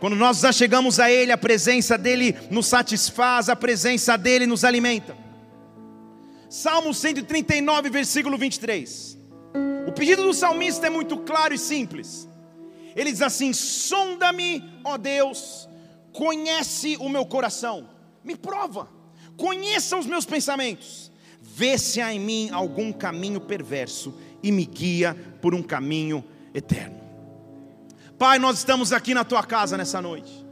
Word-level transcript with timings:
Quando 0.00 0.14
nós 0.14 0.40
já 0.40 0.52
chegamos 0.52 1.00
a 1.00 1.10
Ele, 1.10 1.32
a 1.32 1.38
presença 1.38 1.98
dEle 1.98 2.36
nos 2.50 2.66
satisfaz, 2.66 3.48
a 3.48 3.56
presença 3.56 4.16
dEle 4.16 4.46
nos 4.46 4.64
alimenta. 4.64 5.16
Salmo 6.48 6.94
139, 6.94 7.90
versículo 7.90 8.38
23. 8.38 9.18
O 9.86 9.92
pedido 9.92 10.22
do 10.22 10.32
salmista 10.32 10.86
é 10.86 10.90
muito 10.90 11.16
claro 11.18 11.52
e 11.52 11.58
simples. 11.58 12.28
Ele 12.94 13.10
diz 13.10 13.22
assim: 13.22 13.52
Sonda-me, 13.52 14.62
ó 14.84 14.96
Deus, 14.96 15.68
conhece 16.12 16.96
o 17.00 17.08
meu 17.08 17.26
coração, 17.26 17.88
me 18.22 18.36
prova, 18.36 18.88
conheça 19.36 19.96
os 19.96 20.06
meus 20.06 20.24
pensamentos, 20.24 21.10
vê 21.40 21.76
se 21.76 22.00
há 22.00 22.12
em 22.14 22.20
mim 22.20 22.50
algum 22.52 22.92
caminho 22.92 23.40
perverso 23.40 24.14
e 24.42 24.52
me 24.52 24.64
guia 24.64 25.16
por 25.42 25.54
um 25.54 25.62
caminho 25.62 26.24
eterno. 26.54 27.07
Pai, 28.18 28.38
nós 28.40 28.58
estamos 28.58 28.92
aqui 28.92 29.14
na 29.14 29.22
tua 29.22 29.44
casa 29.44 29.76
nessa 29.76 30.02
noite. 30.02 30.44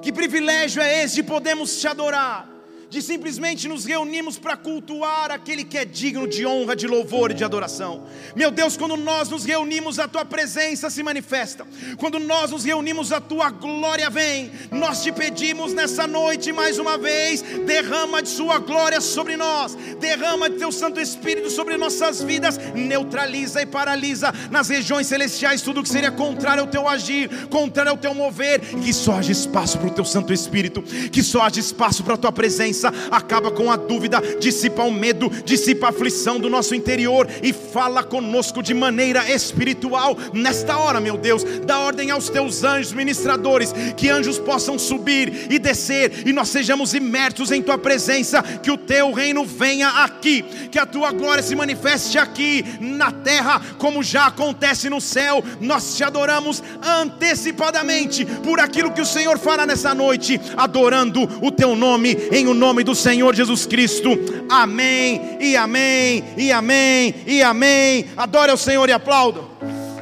Que 0.00 0.10
privilégio 0.10 0.80
é 0.80 1.04
esse 1.04 1.16
de 1.16 1.22
podermos 1.22 1.78
te 1.78 1.86
adorar 1.86 2.48
de 2.92 3.00
simplesmente 3.00 3.66
nos 3.66 3.86
reunirmos 3.86 4.38
para 4.38 4.54
cultuar 4.54 5.30
aquele 5.30 5.64
que 5.64 5.78
é 5.78 5.84
digno 5.84 6.28
de 6.28 6.44
honra, 6.44 6.76
de 6.76 6.86
louvor 6.86 7.30
e 7.30 7.34
de 7.34 7.42
adoração. 7.42 8.04
Meu 8.36 8.50
Deus, 8.50 8.76
quando 8.76 8.98
nós 8.98 9.30
nos 9.30 9.46
reunimos, 9.46 9.98
a 9.98 10.06
tua 10.06 10.26
presença 10.26 10.90
se 10.90 11.02
manifesta. 11.02 11.66
Quando 11.96 12.18
nós 12.18 12.50
nos 12.50 12.64
reunimos, 12.64 13.10
a 13.10 13.18
tua 13.18 13.48
glória 13.48 14.10
vem. 14.10 14.52
Nós 14.70 15.02
te 15.02 15.10
pedimos 15.10 15.72
nessa 15.72 16.06
noite 16.06 16.52
mais 16.52 16.78
uma 16.78 16.98
vez, 16.98 17.40
derrama 17.64 18.22
de 18.22 18.28
sua 18.28 18.58
glória 18.58 19.00
sobre 19.00 19.38
nós. 19.38 19.74
Derrama 19.98 20.50
de 20.50 20.58
teu 20.58 20.70
Santo 20.70 21.00
Espírito 21.00 21.48
sobre 21.48 21.78
nossas 21.78 22.22
vidas, 22.22 22.58
neutraliza 22.74 23.62
e 23.62 23.64
paralisa 23.64 24.34
nas 24.50 24.68
regiões 24.68 25.06
celestiais 25.06 25.62
tudo 25.62 25.82
que 25.82 25.88
seria 25.88 26.10
contrário 26.10 26.64
ao 26.64 26.68
teu 26.68 26.86
agir, 26.86 27.46
contrário 27.46 27.92
ao 27.92 27.96
teu 27.96 28.12
mover, 28.12 28.60
que 28.60 28.92
só 28.92 29.14
haja 29.14 29.32
espaço 29.32 29.78
para 29.78 29.88
o 29.88 29.94
teu 29.94 30.04
Santo 30.04 30.30
Espírito, 30.30 30.82
que 30.82 31.22
só 31.22 31.40
haja 31.40 31.58
espaço 31.58 32.04
para 32.04 32.14
a 32.14 32.18
tua 32.18 32.32
presença 32.32 32.81
acaba 33.10 33.50
com 33.50 33.70
a 33.70 33.76
dúvida, 33.76 34.22
dissipa 34.40 34.82
o 34.82 34.90
medo, 34.90 35.30
dissipa 35.44 35.86
a 35.86 35.90
aflição 35.90 36.38
do 36.38 36.48
nosso 36.48 36.74
interior 36.74 37.28
e 37.42 37.52
fala 37.52 38.02
conosco 38.02 38.62
de 38.62 38.74
maneira 38.74 39.30
espiritual 39.30 40.16
nesta 40.32 40.76
hora, 40.78 41.00
meu 41.00 41.16
Deus. 41.16 41.44
Dá 41.64 41.78
ordem 41.78 42.10
aos 42.10 42.28
teus 42.28 42.64
anjos 42.64 42.92
ministradores, 42.92 43.72
que 43.96 44.08
anjos 44.08 44.38
possam 44.38 44.78
subir 44.78 45.50
e 45.50 45.58
descer 45.58 46.26
e 46.26 46.32
nós 46.32 46.48
sejamos 46.48 46.94
imersos 46.94 47.50
em 47.50 47.62
tua 47.62 47.78
presença, 47.78 48.42
que 48.42 48.70
o 48.70 48.76
teu 48.76 49.12
reino 49.12 49.44
venha 49.44 49.88
aqui, 49.88 50.42
que 50.70 50.78
a 50.78 50.86
tua 50.86 51.12
glória 51.12 51.42
se 51.42 51.54
manifeste 51.54 52.18
aqui 52.18 52.64
na 52.80 53.10
terra, 53.10 53.60
como 53.78 54.02
já 54.02 54.26
acontece 54.26 54.88
no 54.88 55.00
céu. 55.00 55.42
Nós 55.60 55.96
te 55.96 56.04
adoramos 56.04 56.62
antecipadamente 56.82 58.24
por 58.24 58.60
aquilo 58.60 58.92
que 58.92 59.00
o 59.00 59.06
Senhor 59.06 59.38
fará 59.38 59.66
nessa 59.66 59.94
noite, 59.94 60.40
adorando 60.56 61.28
o 61.40 61.50
teu 61.50 61.74
nome 61.74 62.16
em 62.30 62.46
o 62.46 62.54
nome 62.54 62.71
nome 62.72 62.84
do 62.84 62.94
Senhor 62.94 63.34
Jesus 63.34 63.66
Cristo. 63.66 64.08
Amém, 64.48 65.36
e 65.38 65.54
amém, 65.54 66.24
e 66.38 66.50
amém, 66.50 67.14
e 67.26 67.42
amém. 67.42 68.06
Adore 68.16 68.50
ao 68.50 68.56
Senhor 68.56 68.88
e 68.88 68.92
aplaudo. 68.92 69.46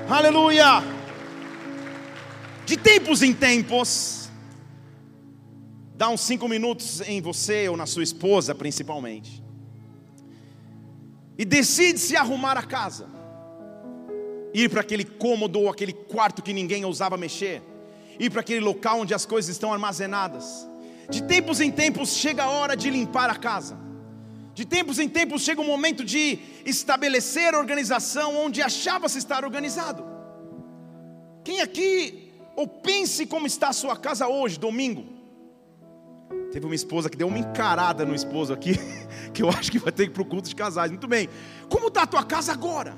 Aleluia. 0.09 0.81
De 2.65 2.77
tempos 2.77 3.25
em 3.25 3.33
tempos, 3.33 4.31
dá 5.97 6.09
uns 6.11 6.21
cinco 6.21 6.47
minutos 6.47 7.01
em 7.01 7.21
você 7.21 7.69
ou 7.69 7.77
na 7.77 7.87
sua 7.87 8.05
esposa, 8.05 8.55
principalmente, 8.55 9.43
e 11.37 11.45
decide 11.45 11.99
se 11.99 12.15
arrumar 12.15 12.57
a 12.57 12.63
casa, 12.63 13.09
ir 14.55 14.71
para 14.71 14.83
aquele 14.83 15.05
cômodo 15.05 15.59
ou 15.59 15.69
aquele 15.69 15.93
quarto 15.93 16.41
que 16.41 16.53
ninguém 16.53 16.85
ousava 16.85 17.17
mexer, 17.17 17.63
ir 18.17 18.31
para 18.31 18.43
aquele 18.43 18.61
local 18.61 19.01
onde 19.01 19.13
as 19.13 19.27
coisas 19.27 19.51
estão 19.51 19.73
armazenadas 19.73 20.70
de 21.11 21.23
tempos 21.25 21.61
em 21.61 21.71
tempos 21.71 22.11
chega 22.15 22.45
a 22.45 22.51
hora 22.51 22.77
de 22.77 22.89
limpar 22.89 23.29
a 23.29 23.35
casa. 23.35 23.77
De 24.55 24.65
tempos 24.65 24.99
em 24.99 25.09
tempos 25.09 25.43
chega 25.43 25.61
o 25.61 25.65
momento 25.65 26.05
de 26.05 26.39
estabelecer 26.65 27.55
organização 27.55 28.37
onde 28.37 28.63
achava-se 28.63 29.19
estar 29.19 29.45
organizado. 29.45 30.05
Quem 31.45 31.61
aqui, 31.61 32.33
ou 32.55 32.69
pense 32.69 33.27
como 33.27 33.47
está 33.47 33.69
a 33.69 33.73
sua 33.73 33.97
casa 33.97 34.29
hoje, 34.29 34.59
domingo. 34.59 35.05
Teve 36.53 36.67
uma 36.67 36.75
esposa 36.75 37.09
que 37.09 37.17
deu 37.17 37.29
uma 37.29 37.39
encarada 37.39 38.05
no 38.05 38.15
esposo 38.15 38.53
aqui, 38.53 38.75
que 39.33 39.43
eu 39.43 39.49
acho 39.49 39.71
que 39.71 39.79
vai 39.79 39.91
ter 39.91 40.05
que 40.05 40.11
ir 40.11 40.15
para 40.15 40.23
o 40.23 40.27
culto 40.27 40.49
de 40.49 40.55
casais. 40.55 40.91
Muito 40.91 41.09
bem. 41.09 41.29
Como 41.69 41.89
está 41.89 42.03
a 42.03 42.07
tua 42.07 42.25
casa 42.25 42.53
agora? 42.53 42.95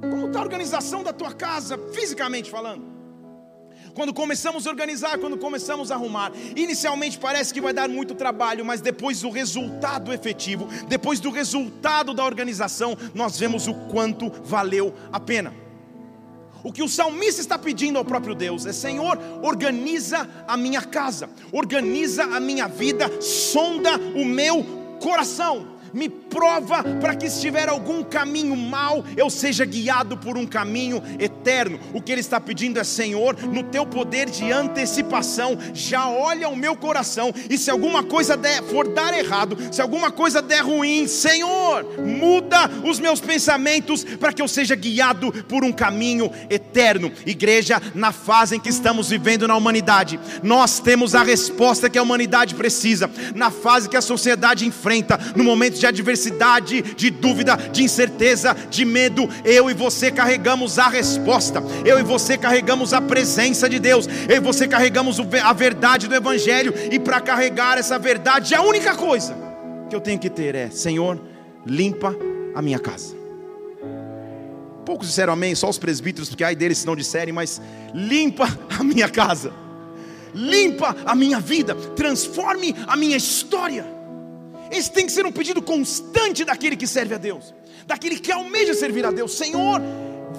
Como 0.00 0.26
está 0.26 0.40
a 0.40 0.42
organização 0.42 1.02
da 1.02 1.12
tua 1.12 1.32
casa, 1.32 1.78
fisicamente 1.92 2.50
falando? 2.50 2.91
Quando 3.94 4.12
começamos 4.14 4.66
a 4.66 4.70
organizar, 4.70 5.18
quando 5.18 5.36
começamos 5.36 5.90
a 5.90 5.94
arrumar. 5.94 6.32
Inicialmente 6.56 7.18
parece 7.18 7.52
que 7.52 7.60
vai 7.60 7.72
dar 7.72 7.88
muito 7.88 8.14
trabalho, 8.14 8.64
mas 8.64 8.80
depois 8.80 9.20
do 9.20 9.30
resultado 9.30 10.12
efetivo, 10.12 10.68
depois 10.88 11.20
do 11.20 11.30
resultado 11.30 12.14
da 12.14 12.24
organização, 12.24 12.96
nós 13.14 13.38
vemos 13.38 13.66
o 13.66 13.74
quanto 13.90 14.30
valeu 14.44 14.94
a 15.12 15.20
pena. 15.20 15.52
O 16.64 16.72
que 16.72 16.82
o 16.82 16.88
salmista 16.88 17.40
está 17.40 17.58
pedindo 17.58 17.98
ao 17.98 18.04
próprio 18.04 18.34
Deus 18.34 18.66
é: 18.66 18.72
Senhor, 18.72 19.18
organiza 19.42 20.28
a 20.46 20.56
minha 20.56 20.82
casa, 20.82 21.28
organiza 21.50 22.24
a 22.24 22.38
minha 22.38 22.68
vida, 22.68 23.20
sonda 23.20 23.98
o 24.14 24.24
meu 24.24 24.64
coração 25.00 25.71
me 25.92 26.08
prova 26.08 26.82
para 27.00 27.14
que 27.14 27.28
se 27.28 27.40
tiver 27.40 27.68
algum 27.68 28.02
caminho 28.02 28.56
mal, 28.56 29.04
eu 29.16 29.28
seja 29.28 29.64
guiado 29.64 30.16
por 30.16 30.36
um 30.36 30.46
caminho 30.46 31.02
eterno. 31.18 31.78
O 31.92 32.00
que 32.00 32.12
ele 32.12 32.20
está 32.20 32.40
pedindo 32.40 32.78
é: 32.78 32.84
Senhor, 32.84 33.36
no 33.42 33.62
teu 33.64 33.84
poder 33.86 34.30
de 34.30 34.50
antecipação, 34.50 35.58
já 35.74 36.08
olha 36.08 36.48
o 36.48 36.56
meu 36.56 36.76
coração, 36.76 37.32
e 37.50 37.58
se 37.58 37.70
alguma 37.70 38.02
coisa 38.02 38.36
der, 38.36 38.62
for 38.62 38.88
dar 38.88 39.16
errado, 39.16 39.56
se 39.70 39.80
alguma 39.82 40.10
coisa 40.10 40.40
der 40.40 40.62
ruim, 40.62 41.06
Senhor, 41.06 41.84
muda 41.98 42.70
os 42.84 42.98
meus 42.98 43.20
pensamentos 43.20 44.04
para 44.04 44.32
que 44.32 44.40
eu 44.40 44.48
seja 44.48 44.74
guiado 44.74 45.32
por 45.44 45.64
um 45.64 45.72
caminho 45.72 46.30
eterno. 46.48 47.12
Igreja, 47.26 47.80
na 47.94 48.12
fase 48.12 48.56
em 48.56 48.60
que 48.60 48.68
estamos 48.68 49.10
vivendo 49.10 49.46
na 49.46 49.56
humanidade, 49.56 50.18
nós 50.42 50.80
temos 50.80 51.14
a 51.14 51.22
resposta 51.22 51.90
que 51.90 51.98
a 51.98 52.02
humanidade 52.02 52.54
precisa, 52.54 53.10
na 53.34 53.50
fase 53.50 53.88
que 53.88 53.96
a 53.96 54.02
sociedade 54.02 54.66
enfrenta, 54.66 55.18
no 55.36 55.44
momento 55.44 55.81
de 55.82 55.86
adversidade, 55.86 56.80
de 56.80 57.10
dúvida, 57.10 57.56
de 57.56 57.82
incerteza, 57.82 58.56
de 58.70 58.84
medo, 58.84 59.28
eu 59.44 59.68
e 59.68 59.74
você 59.74 60.12
carregamos 60.12 60.78
a 60.78 60.88
resposta, 60.88 61.60
eu 61.84 61.98
e 61.98 62.02
você 62.04 62.38
carregamos 62.38 62.92
a 62.92 63.00
presença 63.00 63.68
de 63.68 63.80
Deus, 63.80 64.06
eu 64.28 64.36
e 64.36 64.40
você 64.40 64.68
carregamos 64.68 65.18
a 65.42 65.52
verdade 65.52 66.06
do 66.06 66.14
Evangelho, 66.14 66.72
e 66.90 67.00
para 67.00 67.20
carregar 67.20 67.78
essa 67.78 67.98
verdade, 67.98 68.54
a 68.54 68.62
única 68.62 68.94
coisa 68.94 69.36
que 69.90 69.96
eu 69.96 70.00
tenho 70.00 70.20
que 70.20 70.30
ter 70.30 70.54
é: 70.54 70.70
Senhor, 70.70 71.20
limpa 71.66 72.14
a 72.54 72.62
minha 72.62 72.78
casa. 72.78 73.16
Poucos 74.86 75.08
disseram 75.08 75.32
amém, 75.32 75.54
só 75.54 75.68
os 75.68 75.78
presbíteros, 75.78 76.28
porque 76.28 76.44
ai 76.44 76.54
deles 76.54 76.78
se 76.78 76.86
não 76.86 76.94
disserem, 76.94 77.32
mas 77.32 77.60
limpa 77.92 78.46
a 78.78 78.84
minha 78.84 79.08
casa, 79.08 79.52
limpa 80.32 80.96
a 81.04 81.14
minha 81.14 81.40
vida, 81.40 81.74
transforme 81.96 82.74
a 82.86 82.96
minha 82.96 83.16
história. 83.16 84.01
Esse 84.72 84.90
tem 84.90 85.04
que 85.04 85.12
ser 85.12 85.26
um 85.26 85.30
pedido 85.30 85.60
constante 85.60 86.44
daquele 86.44 86.76
que 86.76 86.86
serve 86.86 87.14
a 87.14 87.18
Deus, 87.18 87.54
daquele 87.86 88.18
que 88.18 88.32
almeja 88.32 88.72
servir 88.72 89.04
a 89.04 89.10
Deus. 89.10 89.36
Senhor, 89.36 89.80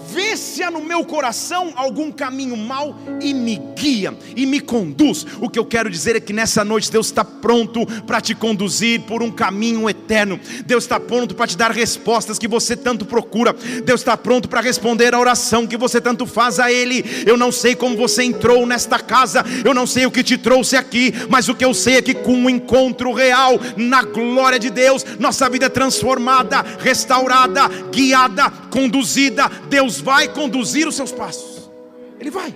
vê 0.10 0.36
se 0.38 0.64
há 0.64 0.70
no 0.70 0.82
meu 0.82 1.04
coração 1.04 1.74
algum 1.76 2.12
caminho 2.12 2.56
mau 2.56 2.98
e 3.22 3.34
me 3.34 3.60
guia 3.78 4.14
e 4.36 4.46
me 4.46 4.60
conduz. 4.60 5.26
O 5.42 5.50
que 5.50 5.60
eu 5.60 5.66
quero 5.66 5.90
dizer 5.90 6.16
é 6.16 6.20
que 6.20 6.34
nessa 6.34 6.64
noite 6.64 6.92
Deus 6.92 7.08
está 7.08 7.24
pronto 7.26 7.86
para 8.04 8.22
te 8.22 8.36
conduzir 8.36 9.02
por 9.02 9.22
um 9.22 9.32
caminho 9.32 9.90
eterno. 9.90 10.40
Deus 10.66 10.84
está 10.84 11.00
pronto 11.00 11.36
para 11.36 11.48
te 11.48 11.58
dar 11.58 11.72
respostas 11.72 12.40
que 12.40 12.48
você 12.48 12.76
tanto 12.76 13.06
procura. 13.06 13.56
Deus 13.84 14.02
está 14.02 14.16
pronto 14.16 14.48
para 14.48 14.62
responder 14.62 15.14
a 15.14 15.20
oração 15.20 15.68
que 15.68 15.78
você 15.78 16.00
tanto 16.00 16.26
faz 16.26 16.60
a 16.60 16.72
Ele. 16.72 17.04
Eu 17.26 17.38
não 17.38 17.52
sei 17.52 17.76
como 17.76 17.98
você 17.98 18.24
entrou 18.24 18.66
nesta 18.66 19.00
casa, 19.00 19.44
eu 19.64 19.74
não 19.74 19.86
sei 19.86 20.06
o 20.06 20.12
que 20.12 20.24
te 20.24 20.38
trouxe 20.38 20.76
aqui, 20.76 21.14
mas 21.30 21.50
o 21.50 21.56
que 21.56 21.66
eu 21.66 21.74
sei 21.74 21.98
é 21.98 22.02
que 22.02 22.14
com 22.14 22.34
um 22.34 22.50
encontro 22.50 23.14
real 23.14 23.60
na 23.76 24.04
glória 24.04 24.60
de 24.60 24.70
Deus, 24.70 25.06
nossa 25.20 25.50
vida 25.50 25.66
é 25.66 25.70
transformada, 25.70 26.64
restaurada, 26.80 27.68
guiada, 27.92 28.50
conduzida. 28.70 29.50
Deus 29.70 29.83
Deus 29.84 30.00
vai 30.00 30.30
conduzir 30.30 30.88
os 30.88 30.96
seus 30.96 31.12
passos. 31.12 31.70
Ele 32.18 32.32
vai. 32.32 32.56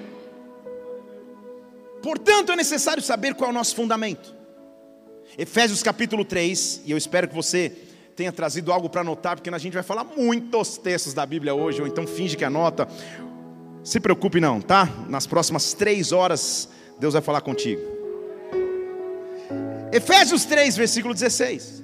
Portanto, 2.02 2.54
é 2.54 2.56
necessário 2.56 3.04
saber 3.04 3.34
qual 3.36 3.50
é 3.50 3.52
o 3.52 3.54
nosso 3.54 3.76
fundamento. 3.76 4.34
Efésios 5.38 5.84
capítulo 5.84 6.24
3, 6.24 6.84
e 6.86 6.92
eu 6.92 6.98
espero 6.98 7.28
que 7.28 7.36
você 7.36 7.74
tenha 8.16 8.32
trazido 8.32 8.72
algo 8.72 8.90
para 8.90 9.02
anotar, 9.02 9.36
porque 9.36 9.50
a 9.50 9.58
gente 9.58 9.74
vai 9.74 9.84
falar 9.84 10.06
muitos 10.06 10.78
textos 10.78 11.14
da 11.14 11.26
Bíblia 11.26 11.54
hoje, 11.54 11.82
ou 11.82 11.88
então 11.88 12.08
finge 12.08 12.38
que 12.38 12.46
anota. 12.46 12.88
Se 13.84 14.00
preocupe 14.00 14.40
não, 14.40 14.62
tá? 14.62 14.88
Nas 15.10 15.28
próximas 15.28 15.74
três 15.74 16.14
horas, 16.14 16.70
Deus 16.98 17.12
vai 17.12 17.22
falar 17.22 17.42
contigo. 17.42 17.82
Efésios 19.92 20.46
3, 20.46 20.78
versículo 20.78 21.14
16. 21.14 21.84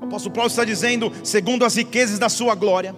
O 0.00 0.04
apóstolo 0.04 0.32
Paulo 0.32 0.48
está 0.48 0.64
dizendo, 0.64 1.12
segundo 1.24 1.64
as 1.64 1.74
riquezas 1.74 2.18
da 2.18 2.28
sua 2.28 2.54
glória, 2.54 2.94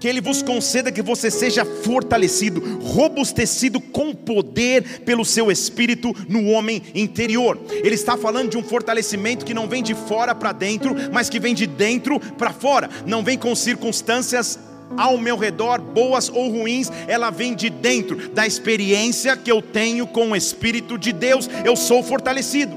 que 0.00 0.08
Ele 0.08 0.22
vos 0.22 0.42
conceda 0.42 0.90
que 0.90 1.02
você 1.02 1.30
seja 1.30 1.62
fortalecido, 1.64 2.78
robustecido 2.82 3.78
com 3.78 4.14
poder 4.14 5.00
pelo 5.00 5.26
seu 5.26 5.52
espírito 5.52 6.16
no 6.26 6.46
homem 6.46 6.82
interior. 6.94 7.60
Ele 7.70 7.94
está 7.94 8.16
falando 8.16 8.48
de 8.48 8.56
um 8.56 8.62
fortalecimento 8.62 9.44
que 9.44 9.52
não 9.52 9.68
vem 9.68 9.82
de 9.82 9.94
fora 9.94 10.34
para 10.34 10.52
dentro, 10.52 10.96
mas 11.12 11.28
que 11.28 11.38
vem 11.38 11.54
de 11.54 11.66
dentro 11.66 12.18
para 12.18 12.50
fora, 12.50 12.88
não 13.06 13.22
vem 13.22 13.36
com 13.36 13.54
circunstâncias 13.54 14.58
ao 14.96 15.18
meu 15.18 15.36
redor, 15.36 15.80
boas 15.80 16.30
ou 16.30 16.50
ruins, 16.50 16.90
ela 17.06 17.30
vem 17.30 17.54
de 17.54 17.68
dentro, 17.68 18.30
da 18.30 18.46
experiência 18.46 19.36
que 19.36 19.52
eu 19.52 19.60
tenho 19.60 20.06
com 20.06 20.30
o 20.30 20.36
Espírito 20.36 20.98
de 20.98 21.12
Deus, 21.12 21.48
eu 21.64 21.76
sou 21.76 22.02
fortalecido. 22.02 22.74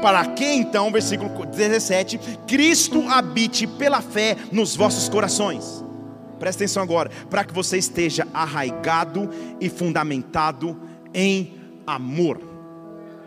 Para 0.00 0.24
que 0.26 0.44
então, 0.44 0.90
versículo 0.90 1.30
17, 1.44 2.18
Cristo 2.46 3.04
habite 3.08 3.66
pela 3.66 4.00
fé 4.00 4.36
nos 4.52 4.74
vossos 4.76 5.08
corações 5.08 5.83
presta 6.38 6.62
atenção 6.62 6.82
agora, 6.82 7.10
para 7.30 7.44
que 7.44 7.54
você 7.54 7.78
esteja 7.78 8.26
arraigado 8.32 9.28
e 9.60 9.68
fundamentado 9.68 10.78
em 11.12 11.54
amor. 11.86 12.53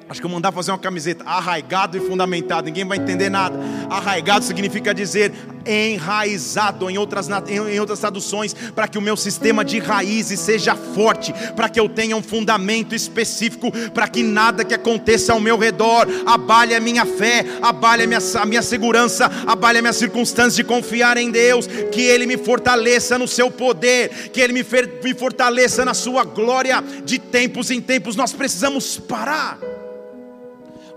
Acho 0.09 0.21
que 0.21 0.25
eu 0.25 0.31
mandar 0.31 0.53
fazer 0.53 0.71
uma 0.71 0.77
camiseta 0.77 1.23
arraigado 1.25 1.97
e 1.97 1.99
fundamentado, 1.99 2.67
ninguém 2.67 2.85
vai 2.85 2.97
entender 2.97 3.29
nada. 3.29 3.59
Arraigado 3.89 4.45
significa 4.45 4.93
dizer 4.93 5.33
enraizado 5.65 6.89
em 6.89 6.97
outras, 6.97 7.27
em 7.49 7.77
outras 7.77 7.99
traduções, 7.99 8.53
para 8.53 8.87
que 8.87 8.97
o 8.97 9.01
meu 9.01 9.17
sistema 9.17 9.65
de 9.65 9.79
raízes 9.79 10.39
seja 10.39 10.75
forte, 10.75 11.33
para 11.57 11.67
que 11.67 11.77
eu 11.77 11.89
tenha 11.89 12.15
um 12.15 12.23
fundamento 12.23 12.95
específico, 12.95 13.69
para 13.89 14.07
que 14.07 14.23
nada 14.23 14.63
que 14.63 14.73
aconteça 14.73 15.33
ao 15.33 15.41
meu 15.41 15.57
redor 15.57 16.07
abale 16.25 16.73
a 16.73 16.79
minha 16.79 17.05
fé, 17.05 17.45
abale 17.61 18.03
a 18.03 18.07
minha, 18.07 18.19
a 18.39 18.45
minha 18.45 18.61
segurança, 18.61 19.29
abale 19.45 19.79
a 19.79 19.81
minha 19.81 19.93
circunstância 19.93 20.63
de 20.63 20.63
confiar 20.63 21.17
em 21.17 21.29
Deus, 21.29 21.67
que 21.91 22.01
Ele 22.01 22.25
me 22.25 22.37
fortaleça 22.37 23.17
no 23.17 23.27
seu 23.27 23.51
poder, 23.51 24.29
que 24.31 24.39
Ele 24.39 24.53
me, 24.53 24.65
me 25.03 25.13
fortaleça 25.13 25.83
na 25.83 25.93
sua 25.93 26.23
glória. 26.23 26.81
De 27.03 27.19
tempos 27.19 27.71
em 27.71 27.81
tempos 27.81 28.15
nós 28.15 28.31
precisamos 28.31 28.97
parar 28.97 29.59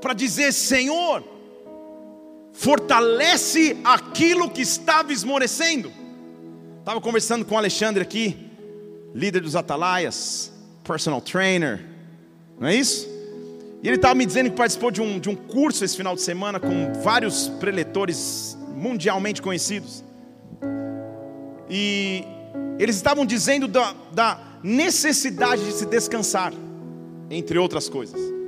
para 0.01 0.15
dizer: 0.15 0.53
Senhor, 0.53 1.23
fortalece 2.53 3.77
aquilo 3.85 4.51
que 4.51 4.63
estava 4.63 5.13
esmorecendo. 5.13 5.93
Estava 6.79 7.01
conversando 7.01 7.45
com 7.45 7.55
o 7.55 7.59
Alexandre 7.59 8.03
aqui, 8.03 8.37
líder 9.15 9.43
dos 9.43 9.55
Atalaias, 9.55 10.53
personal 10.83 11.21
trainer, 11.21 11.85
não 12.59 12.69
é 12.69 12.75
isso? 12.75 13.09
E 13.83 13.89
ele 13.89 13.97
estava 13.97 14.15
me 14.15 14.27
dizendo 14.27 14.51
que 14.51 14.57
participou 14.57 14.91
de 14.91 15.01
um, 15.01 15.19
de 15.19 15.31
um 15.31 15.35
curso 15.35 15.85
esse 15.85 15.97
final 15.97 16.15
de 16.15 16.21
semana 16.21 16.61
com 16.61 16.93
vários 17.03 17.49
preletores 17.49 18.57
mundialmente 18.75 19.41
conhecidos. 19.41 20.05
E 21.69 22.25
eles 22.79 22.97
estavam 22.97 23.25
dizendo 23.25 23.67
da, 23.69 23.95
da 24.13 24.39
necessidade 24.63 25.65
de 25.65 25.73
se 25.73 25.87
descansar, 25.87 26.53
entre 27.31 27.59
outras 27.59 27.89
coisas. 27.89 28.40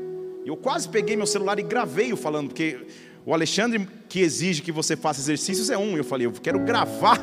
Eu 0.44 0.56
quase 0.56 0.88
peguei 0.88 1.16
meu 1.16 1.26
celular 1.26 1.58
e 1.58 1.62
gravei 1.62 2.12
o 2.12 2.16
falando, 2.16 2.48
porque 2.48 2.78
o 3.24 3.32
Alexandre 3.32 3.88
que 4.08 4.20
exige 4.20 4.62
que 4.62 4.72
você 4.72 4.96
faça 4.96 5.20
exercícios 5.20 5.70
é 5.70 5.78
um. 5.78 5.96
Eu 5.96 6.04
falei, 6.04 6.26
eu 6.26 6.32
quero 6.32 6.58
gravar 6.58 7.20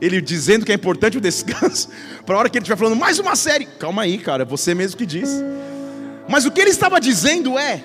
ele 0.00 0.20
dizendo 0.20 0.66
que 0.66 0.72
é 0.72 0.74
importante 0.74 1.16
o 1.16 1.20
descanso, 1.20 1.88
para 2.26 2.34
a 2.34 2.38
hora 2.38 2.50
que 2.50 2.58
ele 2.58 2.64
estiver 2.64 2.76
falando 2.76 2.98
mais 2.98 3.20
uma 3.20 3.36
série. 3.36 3.66
Calma 3.66 4.02
aí, 4.02 4.18
cara, 4.18 4.44
você 4.44 4.74
mesmo 4.74 4.98
que 4.98 5.06
disse. 5.06 5.44
Mas 6.28 6.44
o 6.44 6.50
que 6.50 6.60
ele 6.60 6.70
estava 6.70 7.00
dizendo 7.00 7.56
é 7.56 7.84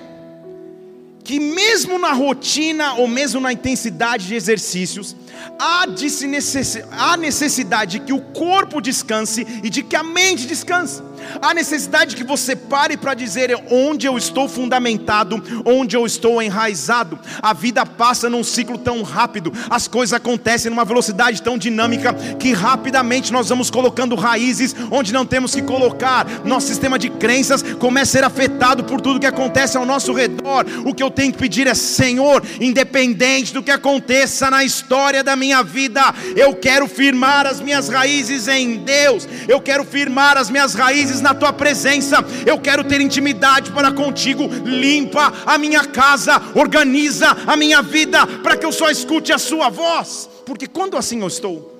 que 1.22 1.38
mesmo 1.38 1.98
na 1.98 2.12
rotina 2.12 2.94
ou 2.94 3.06
mesmo 3.06 3.40
na 3.40 3.52
intensidade 3.52 4.26
de 4.26 4.34
exercícios, 4.34 5.14
há, 5.58 5.86
de 5.86 6.08
se 6.08 6.26
necess... 6.26 6.82
há 6.90 7.16
necessidade 7.16 7.98
de 7.98 8.06
que 8.06 8.12
o 8.12 8.20
corpo 8.20 8.80
descanse 8.80 9.46
e 9.62 9.68
de 9.68 9.82
que 9.82 9.94
a 9.94 10.02
mente 10.02 10.46
descanse. 10.46 11.02
Há 11.40 11.54
necessidade 11.54 12.16
que 12.16 12.24
você 12.24 12.54
pare 12.54 12.96
para 12.96 13.14
dizer 13.14 13.56
onde 13.70 14.06
eu 14.06 14.16
estou 14.16 14.48
fundamentado, 14.48 15.42
onde 15.64 15.96
eu 15.96 16.04
estou 16.04 16.42
enraizado. 16.42 17.18
A 17.40 17.52
vida 17.52 17.84
passa 17.86 18.28
num 18.28 18.44
ciclo 18.44 18.78
tão 18.78 19.02
rápido, 19.02 19.52
as 19.70 19.88
coisas 19.88 20.12
acontecem 20.12 20.70
numa 20.70 20.84
velocidade 20.84 21.42
tão 21.42 21.56
dinâmica 21.56 22.14
que 22.38 22.52
rapidamente 22.52 23.32
nós 23.32 23.48
vamos 23.48 23.70
colocando 23.70 24.14
raízes 24.14 24.74
onde 24.90 25.12
não 25.12 25.24
temos 25.24 25.54
que 25.54 25.62
colocar. 25.62 26.26
Nosso 26.44 26.66
sistema 26.66 26.98
de 26.98 27.08
crenças 27.08 27.62
começa 27.62 28.10
a 28.10 28.12
ser 28.12 28.24
afetado 28.24 28.84
por 28.84 29.00
tudo 29.00 29.20
que 29.20 29.26
acontece 29.26 29.76
ao 29.76 29.84
nosso 29.84 30.12
redor. 30.12 30.66
O 30.84 30.94
que 30.94 31.02
eu 31.02 31.10
tenho 31.10 31.32
que 31.32 31.38
pedir 31.38 31.66
é: 31.66 31.74
Senhor, 31.74 32.42
independente 32.60 33.52
do 33.52 33.62
que 33.62 33.70
aconteça 33.70 34.50
na 34.50 34.64
história 34.64 35.22
da 35.22 35.36
minha 35.36 35.62
vida, 35.62 36.14
eu 36.36 36.54
quero 36.54 36.86
firmar 36.86 37.46
as 37.46 37.60
minhas 37.60 37.88
raízes 37.88 38.48
em 38.48 38.76
Deus, 38.76 39.28
eu 39.46 39.60
quero 39.60 39.84
firmar 39.84 40.36
as 40.36 40.50
minhas 40.50 40.74
raízes 40.74 41.07
na 41.20 41.34
tua 41.34 41.52
presença. 41.52 42.24
Eu 42.46 42.58
quero 42.58 42.84
ter 42.84 43.00
intimidade 43.00 43.72
para 43.72 43.92
contigo. 43.92 44.44
Limpa 44.64 45.32
a 45.44 45.58
minha 45.58 45.84
casa, 45.84 46.40
organiza 46.54 47.28
a 47.46 47.56
minha 47.56 47.82
vida, 47.82 48.26
para 48.42 48.56
que 48.56 48.64
eu 48.64 48.72
só 48.72 48.90
escute 48.90 49.32
a 49.32 49.38
sua 49.38 49.68
voz. 49.68 50.28
Porque 50.46 50.66
quando 50.66 50.96
assim 50.96 51.20
eu 51.20 51.28
estou, 51.28 51.74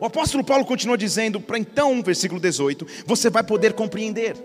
o 0.00 0.06
apóstolo 0.06 0.44
Paulo 0.44 0.64
continua 0.64 0.98
dizendo, 0.98 1.40
para 1.40 1.58
então, 1.58 2.02
versículo 2.02 2.40
18, 2.40 2.86
você 3.06 3.30
vai 3.30 3.42
poder 3.42 3.72
compreender 3.72 4.36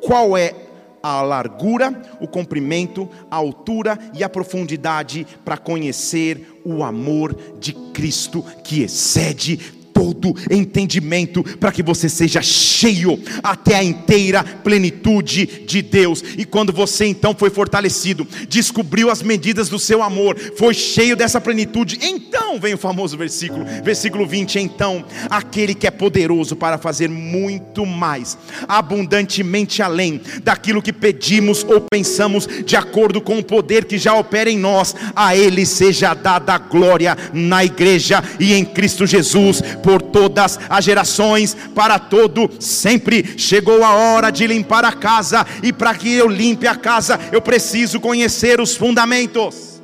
qual 0.00 0.36
é 0.36 0.54
a 1.02 1.22
largura, 1.22 2.02
o 2.20 2.26
comprimento, 2.26 3.08
a 3.30 3.36
altura 3.36 3.98
e 4.14 4.24
a 4.24 4.28
profundidade 4.28 5.26
para 5.44 5.56
conhecer 5.56 6.60
o 6.64 6.82
amor 6.82 7.36
de 7.58 7.72
Cristo 7.72 8.44
que 8.64 8.82
excede 8.82 9.77
todo 9.98 10.32
entendimento, 10.48 11.42
para 11.58 11.72
que 11.72 11.82
você 11.82 12.08
seja 12.08 12.40
cheio 12.40 13.18
até 13.42 13.74
a 13.74 13.82
inteira 13.82 14.44
plenitude 14.44 15.64
de 15.66 15.82
Deus. 15.82 16.22
E 16.36 16.44
quando 16.44 16.72
você 16.72 17.06
então 17.06 17.34
foi 17.34 17.50
fortalecido, 17.50 18.24
descobriu 18.48 19.10
as 19.10 19.22
medidas 19.22 19.68
do 19.68 19.76
seu 19.76 20.00
amor, 20.00 20.38
foi 20.56 20.72
cheio 20.72 21.16
dessa 21.16 21.40
plenitude, 21.40 21.98
então 22.00 22.60
vem 22.60 22.74
o 22.74 22.78
famoso 22.78 23.16
versículo, 23.16 23.64
versículo 23.82 24.24
20: 24.24 24.60
então 24.60 25.04
aquele 25.28 25.74
que 25.74 25.88
é 25.88 25.90
poderoso 25.90 26.54
para 26.54 26.78
fazer 26.78 27.08
muito 27.08 27.84
mais, 27.84 28.38
abundantemente 28.68 29.82
além 29.82 30.20
daquilo 30.44 30.80
que 30.80 30.92
pedimos 30.92 31.64
ou 31.64 31.80
pensamos, 31.90 32.46
de 32.64 32.76
acordo 32.76 33.20
com 33.20 33.38
o 33.38 33.44
poder 33.44 33.84
que 33.84 33.98
já 33.98 34.14
opera 34.14 34.48
em 34.48 34.58
nós, 34.58 34.94
a 35.16 35.34
Ele 35.34 35.66
seja 35.66 36.14
dada 36.14 36.54
a 36.54 36.58
glória 36.58 37.18
na 37.32 37.64
igreja 37.64 38.22
e 38.38 38.54
em 38.54 38.64
Cristo 38.64 39.04
Jesus 39.04 39.60
por 39.88 40.02
todas 40.02 40.60
as 40.68 40.84
gerações, 40.84 41.56
para 41.74 41.98
todo 41.98 42.50
sempre. 42.60 43.38
Chegou 43.38 43.82
a 43.82 43.94
hora 43.94 44.30
de 44.30 44.46
limpar 44.46 44.84
a 44.84 44.92
casa, 44.92 45.46
e 45.62 45.72
para 45.72 45.94
que 45.94 46.12
eu 46.12 46.28
limpe 46.28 46.66
a 46.66 46.76
casa, 46.76 47.18
eu 47.32 47.40
preciso 47.40 47.98
conhecer 47.98 48.60
os 48.60 48.76
fundamentos. 48.76 49.80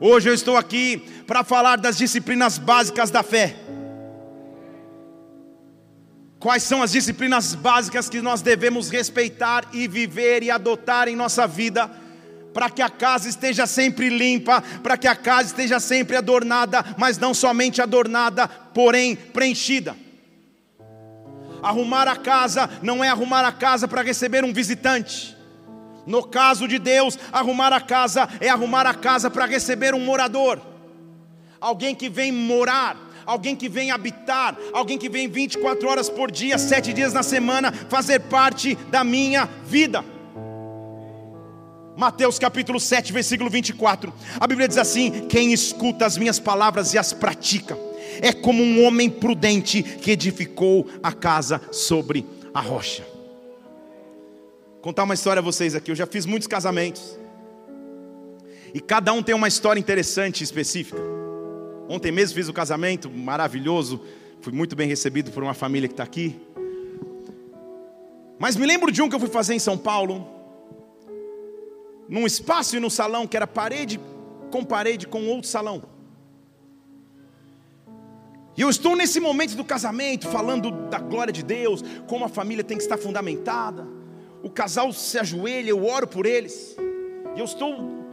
Hoje 0.00 0.30
eu 0.30 0.34
estou 0.34 0.56
aqui 0.56 1.02
para 1.26 1.42
falar 1.42 1.76
das 1.76 1.98
disciplinas 1.98 2.56
básicas 2.56 3.10
da 3.10 3.24
fé. 3.24 3.56
Quais 6.38 6.62
são 6.62 6.84
as 6.84 6.92
disciplinas 6.92 7.56
básicas 7.56 8.08
que 8.08 8.20
nós 8.20 8.42
devemos 8.42 8.88
respeitar 8.90 9.64
e 9.72 9.88
viver 9.88 10.44
e 10.44 10.52
adotar 10.52 11.08
em 11.08 11.16
nossa 11.16 11.48
vida? 11.48 11.90
Para 12.52 12.70
que 12.70 12.82
a 12.82 12.90
casa 12.90 13.28
esteja 13.28 13.66
sempre 13.66 14.08
limpa, 14.08 14.62
para 14.82 14.96
que 14.96 15.06
a 15.06 15.16
casa 15.16 15.48
esteja 15.48 15.80
sempre 15.80 16.16
adornada, 16.16 16.84
mas 16.96 17.18
não 17.18 17.32
somente 17.32 17.80
adornada, 17.80 18.46
porém 18.48 19.16
preenchida. 19.16 19.96
Arrumar 21.62 22.08
a 22.08 22.16
casa 22.16 22.68
não 22.82 23.04
é 23.04 23.08
arrumar 23.08 23.44
a 23.44 23.52
casa 23.52 23.86
para 23.86 24.02
receber 24.02 24.44
um 24.44 24.52
visitante. 24.52 25.36
No 26.06 26.24
caso 26.24 26.66
de 26.66 26.78
Deus, 26.78 27.16
arrumar 27.32 27.72
a 27.72 27.80
casa 27.80 28.28
é 28.40 28.48
arrumar 28.48 28.86
a 28.86 28.94
casa 28.94 29.30
para 29.30 29.46
receber 29.46 29.94
um 29.94 30.04
morador, 30.04 30.60
alguém 31.60 31.94
que 31.94 32.08
vem 32.08 32.32
morar, 32.32 32.96
alguém 33.24 33.54
que 33.54 33.68
vem 33.68 33.92
habitar, 33.92 34.56
alguém 34.72 34.98
que 34.98 35.08
vem 35.08 35.28
24 35.28 35.88
horas 35.88 36.08
por 36.08 36.30
dia, 36.30 36.58
sete 36.58 36.92
dias 36.92 37.12
na 37.12 37.22
semana, 37.22 37.72
fazer 37.88 38.18
parte 38.20 38.74
da 38.90 39.04
minha 39.04 39.48
vida. 39.64 40.04
Mateus 41.96 42.38
capítulo 42.38 42.80
7, 42.80 43.12
versículo 43.12 43.50
24. 43.50 44.12
A 44.40 44.46
Bíblia 44.46 44.66
diz 44.66 44.78
assim: 44.78 45.26
Quem 45.28 45.52
escuta 45.52 46.06
as 46.06 46.16
minhas 46.16 46.38
palavras 46.38 46.94
e 46.94 46.98
as 46.98 47.12
pratica, 47.12 47.76
é 48.20 48.32
como 48.32 48.62
um 48.62 48.84
homem 48.84 49.10
prudente 49.10 49.82
que 49.82 50.10
edificou 50.10 50.88
a 51.02 51.12
casa 51.12 51.60
sobre 51.70 52.26
a 52.54 52.60
rocha. 52.60 53.04
Contar 54.80 55.04
uma 55.04 55.14
história 55.14 55.40
a 55.40 55.42
vocês 55.42 55.74
aqui. 55.74 55.90
Eu 55.90 55.94
já 55.94 56.06
fiz 56.06 56.26
muitos 56.26 56.48
casamentos. 56.48 57.18
E 58.74 58.80
cada 58.80 59.12
um 59.12 59.22
tem 59.22 59.34
uma 59.34 59.48
história 59.48 59.78
interessante 59.78 60.40
e 60.40 60.44
específica. 60.44 61.00
Ontem 61.88 62.10
mesmo 62.10 62.34
fiz 62.34 62.48
o 62.48 62.52
casamento 62.54 63.10
maravilhoso, 63.10 64.00
fui 64.40 64.52
muito 64.52 64.74
bem 64.74 64.88
recebido 64.88 65.30
por 65.30 65.42
uma 65.42 65.52
família 65.52 65.88
que 65.88 65.92
está 65.92 66.02
aqui. 66.02 66.40
Mas 68.38 68.56
me 68.56 68.66
lembro 68.66 68.90
de 68.90 69.02
um 69.02 69.08
que 69.08 69.14
eu 69.14 69.20
fui 69.20 69.28
fazer 69.28 69.54
em 69.54 69.58
São 69.58 69.76
Paulo, 69.76 70.26
num 72.12 72.26
espaço 72.26 72.76
e 72.76 72.80
no 72.80 72.90
salão 72.90 73.26
que 73.26 73.34
era 73.34 73.46
parede 73.46 73.98
com 74.50 74.62
parede 74.62 75.06
com 75.06 75.26
outro 75.28 75.48
salão. 75.48 75.82
E 78.54 78.60
eu 78.60 78.68
estou 78.68 78.94
nesse 78.94 79.18
momento 79.18 79.56
do 79.56 79.64
casamento, 79.64 80.28
falando 80.28 80.70
da 80.90 80.98
glória 80.98 81.32
de 81.32 81.42
Deus, 81.42 81.82
como 82.06 82.26
a 82.26 82.28
família 82.28 82.62
tem 82.62 82.76
que 82.76 82.82
estar 82.82 82.98
fundamentada. 82.98 83.88
O 84.42 84.50
casal 84.50 84.92
se 84.92 85.18
ajoelha, 85.18 85.70
eu 85.70 85.86
oro 85.86 86.06
por 86.06 86.26
eles. 86.26 86.76
E 87.34 87.40
eu 87.40 87.46
estou 87.46 88.04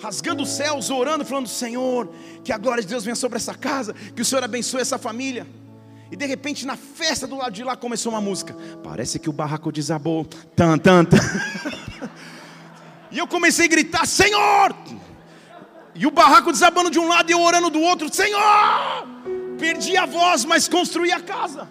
rasgando 0.00 0.44
os 0.44 0.50
céus, 0.50 0.88
orando, 0.88 1.24
falando: 1.24 1.48
Senhor, 1.48 2.08
que 2.44 2.52
a 2.52 2.58
glória 2.58 2.80
de 2.80 2.88
Deus 2.88 3.02
venha 3.02 3.16
sobre 3.16 3.38
essa 3.38 3.54
casa, 3.54 3.92
que 4.14 4.22
o 4.22 4.24
Senhor 4.24 4.44
abençoe 4.44 4.82
essa 4.82 4.98
família. 4.98 5.44
E 6.12 6.16
de 6.16 6.26
repente, 6.26 6.64
na 6.64 6.76
festa 6.76 7.26
do 7.26 7.36
lado 7.36 7.52
de 7.52 7.64
lá, 7.64 7.74
começou 7.76 8.12
uma 8.12 8.20
música. 8.20 8.54
Parece 8.84 9.18
que 9.18 9.28
o 9.28 9.32
barraco 9.32 9.72
desabou. 9.72 10.24
Tan, 10.54 10.78
tan, 10.78 11.04
tan. 11.04 11.18
E 13.10 13.18
eu 13.18 13.26
comecei 13.26 13.66
a 13.66 13.68
gritar: 13.68 14.06
Senhor! 14.06 14.74
E 15.94 16.06
o 16.06 16.10
barraco 16.10 16.52
desabando 16.52 16.90
de 16.90 16.98
um 16.98 17.08
lado 17.08 17.30
e 17.30 17.32
eu 17.32 17.40
orando 17.40 17.70
do 17.70 17.80
outro: 17.80 18.12
Senhor! 18.12 19.06
perdi 19.58 19.96
a 19.96 20.06
voz, 20.06 20.44
mas 20.44 20.68
construí 20.68 21.10
a 21.12 21.20
casa. 21.20 21.68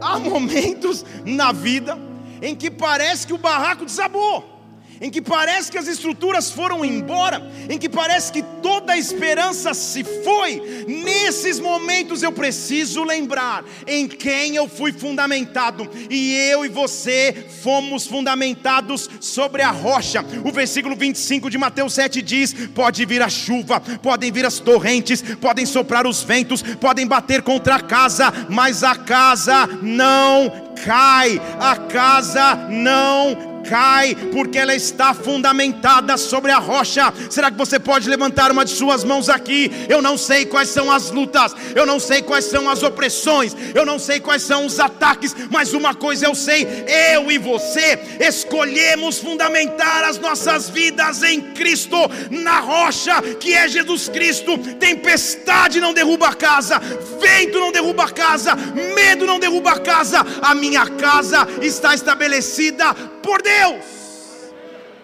Há 0.00 0.18
momentos 0.18 1.04
na 1.24 1.52
vida 1.52 1.98
em 2.40 2.54
que 2.54 2.70
parece 2.70 3.26
que 3.26 3.32
o 3.32 3.38
barraco 3.38 3.84
desabou 3.84 4.57
em 5.00 5.10
que 5.10 5.22
parece 5.22 5.70
que 5.70 5.78
as 5.78 5.86
estruturas 5.86 6.50
foram 6.50 6.84
embora, 6.84 7.50
em 7.68 7.78
que 7.78 7.88
parece 7.88 8.32
que 8.32 8.42
toda 8.62 8.92
a 8.92 8.98
esperança 8.98 9.74
se 9.74 10.02
foi, 10.04 10.84
nesses 10.86 11.60
momentos 11.60 12.22
eu 12.22 12.32
preciso 12.32 13.04
lembrar 13.04 13.64
em 13.86 14.06
quem 14.08 14.56
eu 14.56 14.68
fui 14.68 14.92
fundamentado, 14.92 15.88
e 16.10 16.34
eu 16.50 16.64
e 16.64 16.68
você 16.68 17.46
fomos 17.62 18.06
fundamentados 18.06 19.08
sobre 19.20 19.62
a 19.62 19.70
rocha. 19.70 20.24
O 20.44 20.52
versículo 20.52 20.96
25 20.96 21.50
de 21.50 21.58
Mateus 21.58 21.94
7 21.94 22.22
diz: 22.22 22.54
Pode 22.74 23.04
vir 23.04 23.22
a 23.22 23.28
chuva, 23.28 23.80
podem 24.02 24.32
vir 24.32 24.44
as 24.44 24.58
torrentes, 24.58 25.22
podem 25.22 25.66
soprar 25.66 26.06
os 26.06 26.22
ventos, 26.22 26.62
podem 26.62 27.06
bater 27.06 27.42
contra 27.42 27.76
a 27.76 27.80
casa, 27.80 28.32
mas 28.48 28.82
a 28.82 28.94
casa 28.94 29.66
não 29.82 30.68
cai, 30.84 31.40
a 31.58 31.76
casa 31.76 32.54
não 32.68 33.47
cai, 33.68 34.14
porque 34.32 34.58
ela 34.58 34.74
está 34.74 35.12
fundamentada 35.12 36.16
sobre 36.16 36.50
a 36.50 36.58
rocha. 36.58 37.12
Será 37.30 37.50
que 37.50 37.56
você 37.56 37.78
pode 37.78 38.08
levantar 38.08 38.50
uma 38.50 38.64
de 38.64 38.70
suas 38.70 39.04
mãos 39.04 39.28
aqui? 39.28 39.70
Eu 39.88 40.00
não 40.00 40.16
sei 40.16 40.46
quais 40.46 40.70
são 40.70 40.90
as 40.90 41.10
lutas, 41.10 41.54
eu 41.74 41.84
não 41.84 42.00
sei 42.00 42.22
quais 42.22 42.46
são 42.46 42.68
as 42.68 42.82
opressões, 42.82 43.54
eu 43.74 43.84
não 43.84 43.98
sei 43.98 44.20
quais 44.20 44.42
são 44.42 44.66
os 44.66 44.80
ataques, 44.80 45.34
mas 45.50 45.74
uma 45.74 45.94
coisa 45.94 46.26
eu 46.26 46.34
sei: 46.34 46.66
eu 47.14 47.30
e 47.30 47.38
você 47.38 47.98
escolhemos 48.20 49.18
fundamentar 49.18 50.04
as 50.04 50.18
nossas 50.18 50.70
vidas 50.70 51.22
em 51.22 51.40
Cristo, 51.52 51.96
na 52.30 52.60
rocha 52.60 53.20
que 53.38 53.54
é 53.54 53.68
Jesus 53.68 54.08
Cristo. 54.08 54.56
Tempestade 54.78 55.80
não 55.80 55.92
derruba 55.92 56.28
a 56.28 56.34
casa, 56.34 56.80
vento 57.20 57.60
não 57.60 57.72
derruba 57.72 58.04
a 58.04 58.10
casa, 58.10 58.54
medo 58.94 59.26
não 59.26 59.38
derruba 59.38 59.72
a 59.72 59.80
casa, 59.80 60.24
a 60.42 60.54
minha 60.54 60.86
casa 60.86 61.46
está 61.60 61.94
estabelecida 61.94 62.94
por 63.22 63.42
Deus, 63.42 63.57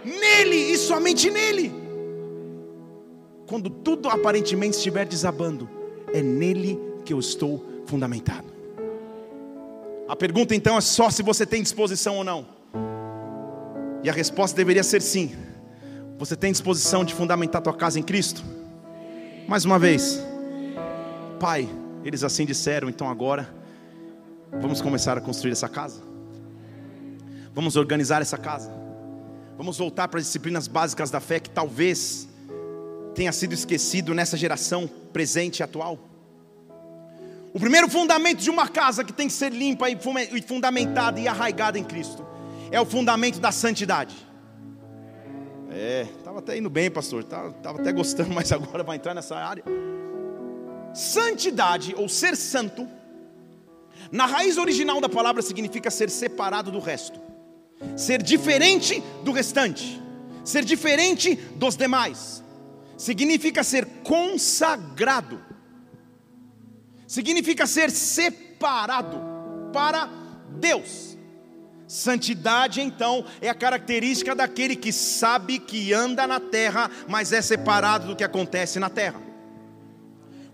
nele 0.05 0.57
e 0.57 0.77
somente 0.77 1.31
nele. 1.31 1.73
Quando 3.47 3.71
tudo 3.71 4.09
aparentemente 4.09 4.77
estiver 4.77 5.07
desabando, 5.07 5.69
é 6.13 6.23
nele 6.23 6.79
que 7.05 7.13
eu 7.13 7.19
estou 7.19 7.65
fundamentado. 7.87 8.53
A 10.09 10.17
pergunta 10.17 10.55
então 10.55 10.77
é 10.77 10.81
só 10.81 11.11
se 11.11 11.23
você 11.23 11.47
tem 11.47 11.63
disposição 11.63 12.17
ou 12.17 12.25
não. 12.25 12.47
E 14.03 14.11
a 14.11 14.13
resposta 14.13 14.57
deveria 14.57 14.83
ser 14.83 15.01
sim. 15.01 15.35
Você 16.19 16.37
tem 16.37 16.53
disposição 16.53 17.05
de 17.05 17.15
fundamentar 17.15 17.63
tua 17.63 17.73
casa 17.73 17.99
em 17.99 18.03
Cristo? 18.03 18.43
Mais 19.49 19.65
uma 19.65 19.79
vez, 19.79 20.23
Pai, 21.41 21.69
eles 22.05 22.23
assim 22.23 22.47
disseram, 22.47 22.89
então 22.89 23.09
agora 23.09 23.53
vamos 24.61 24.81
começar 24.81 25.19
a 25.19 25.21
construir 25.21 25.53
essa 25.53 25.69
casa. 25.69 26.14
Vamos 27.55 27.77
organizar 27.77 28.21
essa 28.21 28.37
casa. 28.37 28.73
Vamos 29.57 29.79
voltar 29.79 30.09
para 30.09 30.19
as 30.19 30.27
disciplinas 30.27 30.67
básicas 30.67 31.09
da 31.09 31.21
fé 31.21 31.39
que 31.39 31.49
talvez 31.49 32.29
tenha 33.15 33.31
sido 33.31 33.53
esquecido 33.55 34.13
nessa 34.13 34.37
geração 34.37 34.91
presente 35.13 35.61
e 35.61 35.63
atual. 35.63 35.97
O 37.53 37.61
primeiro 37.61 37.89
fundamento 37.89 38.41
de 38.41 38.51
uma 38.51 38.67
casa 38.67 39.05
que 39.05 39.13
tem 39.13 39.29
que 39.29 39.33
ser 39.33 39.53
limpa 39.53 39.89
e 39.89 40.43
fundamentada 40.43 41.21
e 41.21 41.29
arraigada 41.29 41.79
em 41.79 41.85
Cristo 41.85 42.27
é 42.73 42.81
o 42.81 42.85
fundamento 42.85 43.39
da 43.39 43.53
santidade. 43.53 44.17
É, 45.71 46.09
estava 46.19 46.41
até 46.41 46.59
indo 46.59 46.69
bem, 46.69 46.91
pastor, 46.91 47.23
estava 47.23 47.81
até 47.81 47.93
gostando, 47.93 48.31
mas 48.35 48.51
agora 48.51 48.83
vai 48.83 48.97
entrar 48.97 49.15
nessa 49.15 49.37
área. 49.37 49.63
Santidade, 50.93 51.95
ou 51.97 52.09
ser 52.09 52.37
santo, 52.37 52.89
na 54.11 54.27
raiz 54.27 54.59
original 54.59 55.01
da 55.01 55.09
palavra 55.09 55.41
significa 55.41 55.89
ser 55.89 56.11
separado 56.11 56.73
do 56.73 56.81
resto 56.81 57.34
ser 57.97 58.23
diferente 58.23 59.03
do 59.23 59.33
restante, 59.33 60.01
ser 60.45 60.65
diferente 60.65 61.35
dos 61.57 61.77
demais, 61.77 62.43
significa 62.97 63.63
ser 63.65 63.87
consagrado, 64.03 65.41
significa 67.07 67.67
ser 67.67 67.91
separado 67.91 69.21
para 69.73 70.09
Deus. 70.59 71.15
Santidade, 71.87 72.81
então, 72.81 73.25
é 73.41 73.49
a 73.49 73.55
característica 73.55 74.35
daquele 74.35 74.75
que 74.75 74.93
sabe 74.93 75.59
que 75.59 75.93
anda 75.93 76.27
na 76.27 76.41
terra, 76.41 76.91
mas 77.07 77.33
é 77.33 77.43
separado 77.43 78.09
do 78.09 78.17
que 78.17 78.25
acontece 78.25 78.79
na 78.79 78.89
terra. 78.89 79.21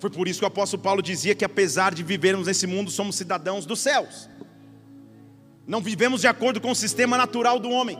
Foi 0.01 0.09
por 0.09 0.27
isso 0.27 0.39
que 0.39 0.45
o 0.47 0.49
apóstolo 0.49 0.83
Paulo 0.83 1.03
dizia 1.03 1.35
que, 1.35 1.45
apesar 1.45 1.95
de 1.95 2.03
vivermos 2.03 2.47
nesse 2.47 2.67
mundo, 2.67 2.91
somos 2.91 3.17
cidadãos 3.17 3.67
dos 3.67 3.81
céus. 3.81 4.30
Não 5.71 5.81
vivemos 5.81 6.23
de 6.23 6.27
acordo 6.27 6.61
com 6.61 6.73
o 6.73 6.75
sistema 6.75 7.17
natural 7.17 7.61
do 7.61 7.71
homem. 7.71 7.97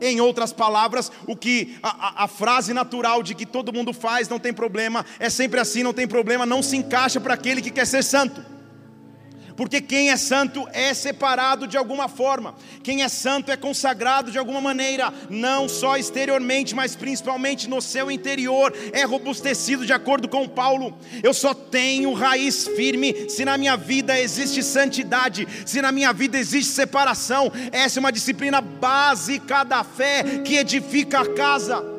Em 0.00 0.20
outras 0.20 0.52
palavras, 0.52 1.10
o 1.26 1.34
que 1.34 1.76
a, 1.82 1.88
a, 1.88 2.24
a, 2.24 2.28
frase 2.28 2.72
natural 2.72 3.20
de 3.20 3.34
que 3.34 3.44
todo 3.44 3.72
mundo 3.72 3.92
faz, 3.92 4.28
não 4.28 4.38
tem 4.38 4.52
problema, 4.52 5.04
é 5.18 5.28
sempre 5.28 5.58
assim, 5.58 5.82
não 5.82 5.92
tem 5.92 6.06
problema, 6.06 6.46
não 6.46 6.62
se 6.62 6.76
encaixa 6.76 7.20
para 7.20 7.34
aquele 7.34 7.60
que 7.60 7.72
quer 7.72 7.84
ser 7.84 8.04
santo 8.04 8.59
porque 9.60 9.78
quem 9.78 10.08
é 10.08 10.16
santo 10.16 10.66
é 10.72 10.94
separado 10.94 11.66
de 11.66 11.76
alguma 11.76 12.08
forma, 12.08 12.54
quem 12.82 13.02
é 13.02 13.10
santo 13.10 13.52
é 13.52 13.58
consagrado 13.58 14.30
de 14.30 14.38
alguma 14.38 14.58
maneira, 14.58 15.12
não 15.28 15.68
só 15.68 15.98
exteriormente, 15.98 16.74
mas 16.74 16.96
principalmente 16.96 17.68
no 17.68 17.82
seu 17.82 18.10
interior, 18.10 18.74
é 18.90 19.04
robustecido 19.04 19.84
de 19.84 19.92
acordo 19.92 20.30
com 20.30 20.48
Paulo. 20.48 20.96
Eu 21.22 21.34
só 21.34 21.52
tenho 21.52 22.14
raiz 22.14 22.68
firme 22.68 23.28
se 23.28 23.44
na 23.44 23.58
minha 23.58 23.76
vida 23.76 24.18
existe 24.18 24.62
santidade, 24.62 25.46
se 25.66 25.82
na 25.82 25.92
minha 25.92 26.14
vida 26.14 26.38
existe 26.38 26.72
separação. 26.72 27.52
Essa 27.70 27.98
é 27.98 28.00
uma 28.00 28.10
disciplina 28.12 28.62
básica 28.62 29.62
da 29.62 29.84
fé 29.84 30.40
que 30.42 30.56
edifica 30.56 31.20
a 31.20 31.34
casa. 31.34 31.89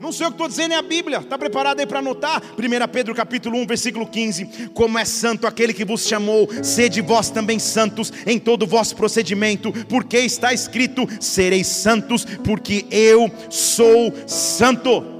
Não 0.00 0.12
sei 0.12 0.26
o 0.26 0.30
que 0.30 0.34
estou 0.34 0.48
dizendo, 0.48 0.74
é 0.74 0.76
a 0.76 0.82
Bíblia. 0.82 1.18
Está 1.18 1.38
preparado 1.38 1.80
aí 1.80 1.86
para 1.86 2.00
anotar? 2.00 2.42
1 2.42 2.88
Pedro 2.92 3.14
capítulo 3.14 3.58
1, 3.58 3.66
versículo 3.66 4.06
15. 4.06 4.68
Como 4.74 4.98
é 4.98 5.04
santo 5.04 5.46
aquele 5.46 5.72
que 5.72 5.84
vos 5.84 6.06
chamou, 6.06 6.48
sede 6.62 7.00
vós 7.00 7.30
também 7.30 7.58
santos 7.58 8.12
em 8.26 8.38
todo 8.38 8.64
o 8.64 8.66
vosso 8.66 8.94
procedimento, 8.94 9.72
porque 9.88 10.18
está 10.18 10.52
escrito: 10.52 11.08
sereis 11.18 11.66
santos, 11.66 12.24
porque 12.44 12.86
eu 12.90 13.30
sou 13.48 14.12
santo. 14.26 15.16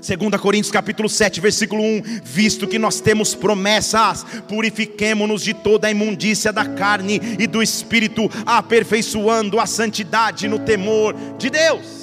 2 0.00 0.40
Coríntios 0.40 0.72
capítulo 0.72 1.08
7, 1.08 1.40
versículo 1.40 1.82
1: 1.82 2.02
Visto 2.22 2.68
que 2.68 2.78
nós 2.78 3.00
temos 3.00 3.34
promessas, 3.34 4.24
purifiquemo-nos 4.48 5.42
de 5.42 5.52
toda 5.52 5.88
a 5.88 5.90
imundícia 5.90 6.52
da 6.52 6.64
carne 6.64 7.20
e 7.38 7.46
do 7.46 7.60
espírito, 7.60 8.30
aperfeiçoando 8.46 9.58
a 9.58 9.66
santidade 9.66 10.46
no 10.46 10.60
temor 10.60 11.14
de 11.36 11.50
Deus. 11.50 11.99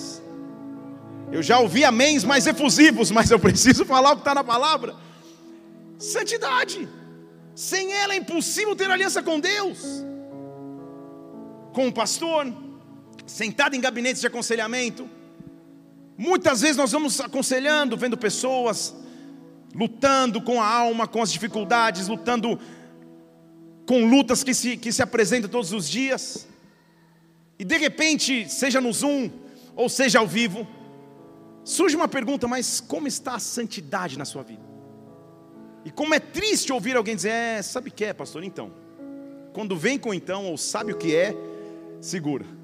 Eu 1.31 1.43
já 1.43 1.59
ouvi 1.59 1.83
améns 1.83 2.23
mais 2.23 2.47
efusivos, 2.47 3.11
mas 3.11 3.29
eu 3.29 3.39
preciso 3.39 3.85
falar 3.85 4.11
o 4.11 4.15
que 4.15 4.21
está 4.21 4.33
na 4.33 4.43
palavra. 4.43 4.95
Santidade. 5.97 6.87
Sem 7.53 7.91
ela 7.91 8.13
é 8.13 8.17
impossível 8.17 8.75
ter 8.75 8.89
aliança 8.89 9.21
com 9.21 9.39
Deus. 9.39 9.79
Com 11.73 11.87
o 11.87 11.93
pastor, 11.93 12.53
sentado 13.25 13.75
em 13.75 13.81
gabinetes 13.81 14.21
de 14.21 14.27
aconselhamento. 14.27 15.09
Muitas 16.17 16.61
vezes 16.61 16.77
nós 16.77 16.91
vamos 16.91 17.19
aconselhando, 17.19 17.97
vendo 17.97 18.17
pessoas 18.17 18.95
lutando 19.75 20.41
com 20.41 20.61
a 20.61 20.67
alma, 20.67 21.07
com 21.07 21.21
as 21.21 21.31
dificuldades, 21.31 22.07
lutando 22.07 22.59
com 23.85 24.05
lutas 24.05 24.43
que 24.43 24.53
se, 24.53 24.77
que 24.77 24.91
se 24.91 25.03
apresentam 25.03 25.49
todos 25.49 25.71
os 25.71 25.89
dias. 25.89 26.47
E 27.59 27.65
de 27.65 27.77
repente, 27.77 28.49
seja 28.49 28.81
no 28.81 28.91
Zoom 28.91 29.29
ou 29.75 29.87
seja 29.87 30.19
ao 30.19 30.27
vivo, 30.27 30.67
Surge 31.67 31.97
uma 31.97 32.07
pergunta, 32.07 32.47
mas 32.47 32.79
como 32.79 33.09
está 33.09 33.35
a 33.35 33.39
santidade 33.39 34.17
na 34.17 34.23
sua 34.23 34.41
vida? 34.41 34.63
E 35.83 35.91
como 35.91 36.13
é 36.13 36.19
triste 36.19 36.71
ouvir 36.71 36.95
alguém 36.95 37.13
dizer, 37.13 37.29
é, 37.29 37.61
sabe 37.61 37.89
o 37.89 37.91
que 37.91 38.05
é, 38.05 38.13
pastor? 38.13 38.41
Então, 38.41 38.71
quando 39.51 39.75
vem 39.75 39.99
com 39.99 40.13
então, 40.13 40.45
ou 40.45 40.57
sabe 40.57 40.93
o 40.93 40.97
que 40.97 41.13
é, 41.13 41.35
segura 41.99 42.56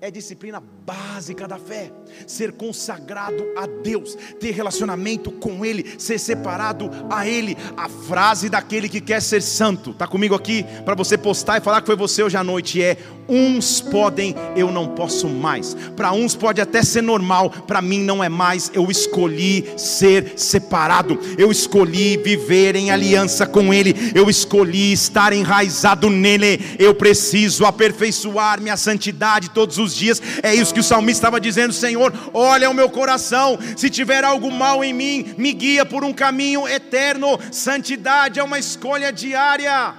é 0.00 0.10
disciplina 0.10 0.62
básica 0.86 1.48
da 1.48 1.58
fé. 1.58 1.90
Ser 2.26 2.52
consagrado 2.52 3.44
a 3.56 3.66
Deus, 3.66 4.16
ter 4.38 4.52
relacionamento 4.52 5.30
com 5.32 5.64
Ele, 5.64 5.94
ser 5.98 6.18
separado 6.18 6.90
a 7.10 7.26
Ele. 7.26 7.56
A 7.76 7.88
frase 7.88 8.48
daquele 8.48 8.88
que 8.88 9.00
quer 9.00 9.20
ser 9.20 9.42
santo, 9.42 9.90
está 9.90 10.06
comigo 10.06 10.34
aqui 10.34 10.64
para 10.84 10.94
você 10.94 11.18
postar 11.18 11.58
e 11.58 11.60
falar 11.60 11.80
que 11.80 11.86
foi 11.86 11.96
você 11.96 12.22
hoje 12.22 12.36
à 12.36 12.44
noite 12.44 12.80
é: 12.80 12.96
uns 13.28 13.80
podem, 13.80 14.34
eu 14.56 14.70
não 14.70 14.88
posso 14.88 15.28
mais. 15.28 15.74
Para 15.96 16.12
uns 16.12 16.34
pode 16.34 16.60
até 16.60 16.82
ser 16.82 17.02
normal, 17.02 17.50
para 17.50 17.82
mim 17.82 18.02
não 18.02 18.22
é 18.22 18.28
mais. 18.28 18.70
Eu 18.72 18.90
escolhi 18.90 19.68
ser 19.76 20.34
separado, 20.36 21.18
eu 21.36 21.50
escolhi 21.50 22.16
viver 22.16 22.76
em 22.76 22.90
aliança 22.90 23.46
com 23.46 23.74
Ele, 23.74 23.94
eu 24.14 24.30
escolhi 24.30 24.92
estar 24.92 25.32
enraizado 25.32 26.08
nele. 26.08 26.76
Eu 26.78 26.94
preciso 26.94 27.64
aperfeiçoar 27.64 28.60
minha 28.60 28.76
santidade 28.76 29.50
todos 29.50 29.76
os 29.78 29.87
dias. 29.94 30.20
É 30.42 30.54
isso 30.54 30.74
que 30.74 30.80
o 30.80 30.84
salmista 30.84 31.20
estava 31.20 31.40
dizendo: 31.40 31.72
Senhor, 31.72 32.12
olha 32.32 32.70
o 32.70 32.74
meu 32.74 32.88
coração, 32.88 33.58
se 33.76 33.90
tiver 33.90 34.24
algo 34.24 34.50
mal 34.50 34.82
em 34.82 34.92
mim, 34.92 35.34
me 35.36 35.52
guia 35.52 35.84
por 35.84 36.04
um 36.04 36.12
caminho 36.12 36.66
eterno. 36.66 37.38
Santidade 37.52 38.40
é 38.40 38.42
uma 38.42 38.58
escolha 38.58 39.12
diária 39.12 39.94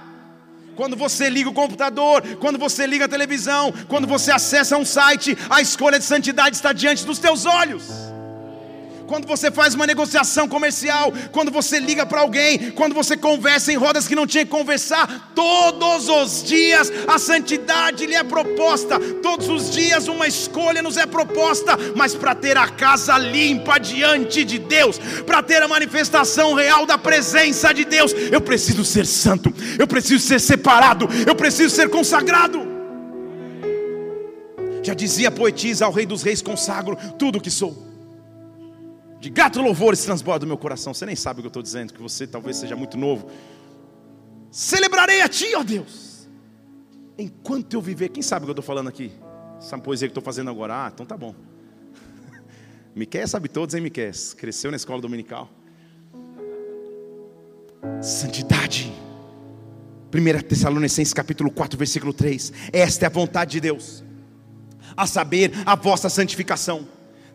quando 0.76 0.96
você 0.96 1.28
liga 1.28 1.50
o 1.50 1.52
computador, 1.54 2.22
quando 2.38 2.58
você 2.58 2.86
liga 2.86 3.04
a 3.04 3.08
televisão, 3.08 3.72
quando 3.86 4.06
você 4.06 4.30
acessa 4.30 4.78
um 4.78 4.84
site, 4.84 5.36
a 5.50 5.60
escolha 5.60 5.98
de 5.98 6.04
santidade 6.06 6.56
está 6.56 6.72
diante 6.72 7.04
dos 7.04 7.18
teus 7.18 7.44
olhos 7.44 8.09
quando 9.10 9.26
você 9.26 9.50
faz 9.50 9.74
uma 9.74 9.88
negociação 9.88 10.46
comercial, 10.46 11.12
quando 11.32 11.50
você 11.50 11.80
liga 11.80 12.06
para 12.06 12.20
alguém, 12.20 12.70
quando 12.70 12.94
você 12.94 13.16
conversa 13.16 13.72
em 13.72 13.76
rodas 13.76 14.06
que 14.06 14.14
não 14.14 14.24
tinha 14.24 14.44
que 14.44 14.50
conversar, 14.52 15.32
todos 15.34 16.08
os 16.08 16.44
dias 16.44 16.92
a 17.08 17.18
santidade 17.18 18.06
lhe 18.06 18.14
é 18.14 18.22
proposta, 18.22 19.00
todos 19.20 19.48
os 19.48 19.68
dias 19.72 20.06
uma 20.06 20.28
escolha 20.28 20.80
nos 20.80 20.96
é 20.96 21.06
proposta, 21.06 21.76
mas 21.96 22.14
para 22.14 22.36
ter 22.36 22.56
a 22.56 22.68
casa 22.68 23.18
limpa 23.18 23.80
diante 23.80 24.44
de 24.44 24.60
Deus, 24.60 24.96
para 25.26 25.42
ter 25.42 25.60
a 25.60 25.66
manifestação 25.66 26.54
real 26.54 26.86
da 26.86 26.96
presença 26.96 27.72
de 27.74 27.84
Deus, 27.84 28.12
eu 28.30 28.40
preciso 28.40 28.84
ser 28.84 29.04
santo, 29.04 29.52
eu 29.76 29.88
preciso 29.88 30.24
ser 30.24 30.40
separado, 30.40 31.08
eu 31.26 31.34
preciso 31.34 31.74
ser 31.74 31.90
consagrado. 31.90 32.60
Já 34.84 34.94
dizia 34.94 35.30
a 35.30 35.32
poetisa 35.32 35.84
ao 35.84 35.92
Rei 35.92 36.06
dos 36.06 36.22
Reis: 36.22 36.40
consagro 36.40 36.96
tudo 37.18 37.38
o 37.38 37.40
que 37.40 37.50
sou 37.50 37.89
de 39.20 39.28
gato 39.28 39.60
louvores 39.60 40.02
transborda 40.02 40.40
do 40.40 40.46
meu 40.46 40.56
coração. 40.56 40.94
Você 40.94 41.04
nem 41.04 41.14
sabe 41.14 41.40
o 41.40 41.42
que 41.42 41.46
eu 41.46 41.50
estou 41.50 41.62
dizendo, 41.62 41.92
que 41.92 42.00
você 42.00 42.26
talvez 42.26 42.56
seja 42.56 42.74
muito 42.74 42.96
novo. 42.96 43.30
Celebrarei 44.50 45.20
a 45.20 45.28
Ti, 45.28 45.54
ó 45.54 45.62
Deus, 45.62 46.26
enquanto 47.18 47.74
eu 47.74 47.82
viver. 47.82 48.08
Quem 48.08 48.22
sabe 48.22 48.44
o 48.44 48.46
que 48.46 48.50
eu 48.50 48.52
estou 48.52 48.64
falando 48.64 48.88
aqui? 48.88 49.12
Essa 49.58 49.76
poesia 49.76 50.08
que 50.08 50.12
estou 50.12 50.24
fazendo 50.24 50.48
agora. 50.48 50.86
Ah, 50.86 50.90
então 50.92 51.04
tá 51.04 51.18
bom. 51.18 51.34
Miquel 52.96 53.28
sabe 53.28 53.50
todos, 53.50 53.74
hein, 53.74 53.82
Miquel? 53.82 54.10
Cresceu 54.38 54.70
na 54.70 54.78
escola 54.78 55.02
dominical. 55.02 55.50
Santidade. 58.00 58.90
1 60.12 60.48
Tessalonicenses 60.48 61.12
capítulo 61.12 61.50
4, 61.50 61.78
versículo 61.78 62.14
3. 62.14 62.52
Esta 62.72 63.04
é 63.04 63.06
a 63.06 63.10
vontade 63.10 63.52
de 63.52 63.60
Deus, 63.60 64.02
a 64.96 65.06
saber, 65.06 65.52
a 65.66 65.76
vossa 65.76 66.08
santificação 66.08 66.88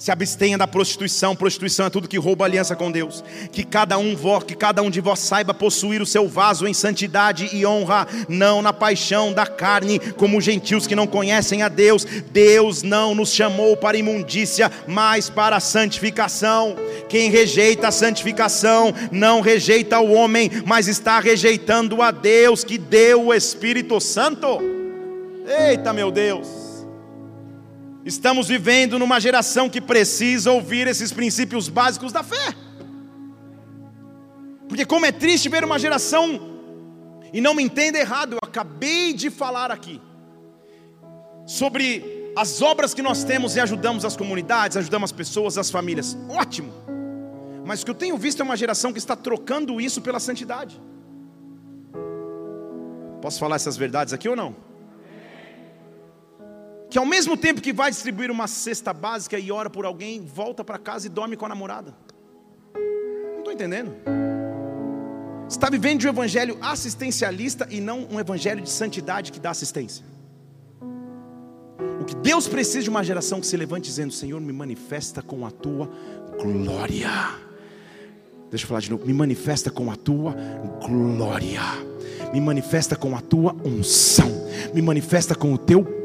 se 0.06 0.12
abstenha 0.12 0.56
da 0.56 0.68
prostituição. 0.68 1.36
Prostituição 1.36 1.88
é 1.88 1.90
tudo 1.90 2.08
que 2.08 2.20
rouba 2.20 2.46
aliança 2.46 2.76
com 2.76 2.92
Deus. 2.92 3.24
Que 3.52 3.64
cada 3.64 3.98
um 3.98 4.16
que 4.46 4.54
cada 4.54 4.84
um 4.84 4.92
de 4.92 5.02
vós 5.02 5.18
saiba 5.18 5.52
possuir 5.52 6.00
o 6.00 6.06
seu 6.06 6.28
vaso 6.28 6.68
em 6.68 6.76
santidade 6.76 7.50
e 7.52 7.66
honra, 7.66 8.06
não 8.30 8.62
na 8.62 8.72
paixão 8.72 9.34
da 9.34 9.48
carne, 9.48 10.00
como 10.16 10.40
gentios 10.40 10.86
que 10.86 10.96
não 10.96 11.08
conhecem 11.08 11.64
a 11.64 11.70
Deus. 11.70 12.06
Deus 12.32 12.84
não 12.84 13.16
nos 13.16 13.34
chamou 13.34 13.76
para 13.76 13.98
imundícia, 13.98 14.72
mas 14.88 15.28
para 15.28 15.60
santificação. 15.60 16.76
Quem 17.10 17.32
rejeita 17.32 17.88
a 17.88 17.92
santificação 17.92 18.94
não 19.12 19.42
rejeita 19.42 20.00
o 20.00 20.12
homem, 20.12 20.52
mas 20.68 20.88
está 20.88 21.20
rejeitando 21.20 22.04
a 22.04 22.12
Deus 22.12 22.64
que 22.64 22.78
deu 22.78 23.26
o 23.26 23.34
Espírito 23.34 24.00
Santo. 24.00 24.60
Eita, 25.48 25.92
meu 25.92 26.12
Deus! 26.12 26.65
Estamos 28.06 28.48
vivendo 28.48 29.00
numa 29.00 29.20
geração 29.20 29.68
que 29.68 29.82
precisa 29.82 30.52
ouvir 30.52 30.86
esses 30.88 31.12
princípios 31.12 31.68
básicos 31.68 32.14
da 32.14 32.22
fé. 32.22 32.54
Porque, 34.70 34.86
como 34.86 35.08
é 35.08 35.12
triste 35.12 35.50
ver 35.50 35.64
uma 35.64 35.80
geração, 35.80 36.40
e 37.34 37.42
não 37.42 37.56
me 37.56 37.64
entenda 37.64 37.98
errado, 37.98 38.34
eu 38.34 38.40
acabei 38.44 39.12
de 39.12 39.32
falar 39.32 39.72
aqui, 39.72 40.00
sobre 41.48 42.32
as 42.38 42.62
obras 42.62 42.94
que 42.94 43.02
nós 43.02 43.24
temos 43.24 43.56
e 43.56 43.60
ajudamos 43.60 44.06
as 44.06 44.16
comunidades, 44.16 44.78
ajudamos 44.78 45.10
as 45.10 45.12
pessoas, 45.12 45.58
as 45.58 45.72
famílias. 45.72 46.16
Ótimo! 46.30 46.72
Mas 47.66 47.82
o 47.82 47.86
que 47.86 47.92
eu 47.92 47.96
tenho 47.96 48.18
visto 48.18 48.40
é 48.42 48.44
uma 48.44 48.56
geração 48.56 48.94
que 48.94 49.00
está 49.00 49.16
trocando 49.16 49.82
isso 49.82 50.00
pela 50.00 50.20
santidade. 50.20 50.80
Posso 53.20 53.40
falar 53.40 53.56
essas 53.56 53.76
verdades 53.76 54.14
aqui 54.14 54.30
ou 54.30 54.36
não? 54.36 54.65
Que 56.90 56.98
ao 56.98 57.06
mesmo 57.06 57.36
tempo 57.36 57.62
que 57.62 57.74
vai 57.74 57.90
distribuir 57.92 58.32
uma 58.32 58.48
cesta 58.48 58.94
básica 58.94 59.38
e 59.38 59.52
ora 59.52 59.70
por 59.70 59.86
alguém, 59.86 60.26
volta 60.26 60.64
para 60.64 60.78
casa 60.78 61.08
e 61.08 61.10
dorme 61.10 61.36
com 61.36 61.46
a 61.46 61.50
namorada. 61.50 61.96
Não 62.74 63.40
estou 63.40 63.54
entendendo. 63.54 63.92
Está 65.48 65.70
vivendo 65.70 66.00
de 66.00 66.08
um 66.08 66.10
evangelho 66.10 66.58
assistencialista 66.62 67.68
e 67.70 67.80
não 67.80 68.08
um 68.10 68.20
evangelho 68.20 68.62
de 68.62 68.70
santidade 68.70 69.32
que 69.32 69.40
dá 69.40 69.52
assistência. 69.52 70.04
O 72.02 72.06
que 72.06 72.16
Deus 72.16 72.48
precisa 72.48 72.84
de 72.84 72.90
uma 72.90 73.04
geração 73.04 73.40
que 73.40 73.48
se 73.48 73.56
levante 73.56 73.86
dizendo: 73.86 74.12
Senhor, 74.12 74.40
me 74.42 74.54
manifesta 74.54 75.22
com 75.22 75.46
a 75.46 75.52
tua 75.52 75.90
glória. 76.40 77.10
Deixa 78.50 78.64
eu 78.64 78.68
falar 78.68 78.82
de 78.82 78.92
novo: 78.92 79.06
me 79.06 79.14
manifesta 79.14 79.70
com 79.70 79.92
a 79.92 79.96
tua 79.96 80.36
glória, 80.86 81.62
me 82.34 82.42
manifesta 82.42 82.96
com 82.96 83.16
a 83.16 83.22
tua 83.22 83.56
unção, 83.64 84.30
me 84.74 84.82
manifesta 84.82 85.36
com 85.36 85.54
o 85.54 85.58
teu 85.58 86.05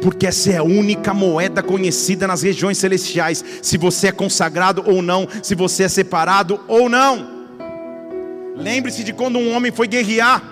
porque 0.00 0.26
essa 0.26 0.50
é 0.50 0.56
a 0.56 0.62
única 0.62 1.14
moeda 1.14 1.62
conhecida 1.62 2.26
nas 2.26 2.42
regiões 2.42 2.78
celestiais. 2.78 3.44
Se 3.62 3.76
você 3.78 4.08
é 4.08 4.12
consagrado 4.12 4.82
ou 4.86 5.02
não, 5.02 5.28
se 5.42 5.54
você 5.54 5.84
é 5.84 5.88
separado 5.88 6.60
ou 6.66 6.88
não. 6.88 7.32
Lembre-se 8.56 9.02
de 9.02 9.12
quando 9.12 9.38
um 9.38 9.54
homem 9.54 9.72
foi 9.72 9.88
guerrear 9.88 10.42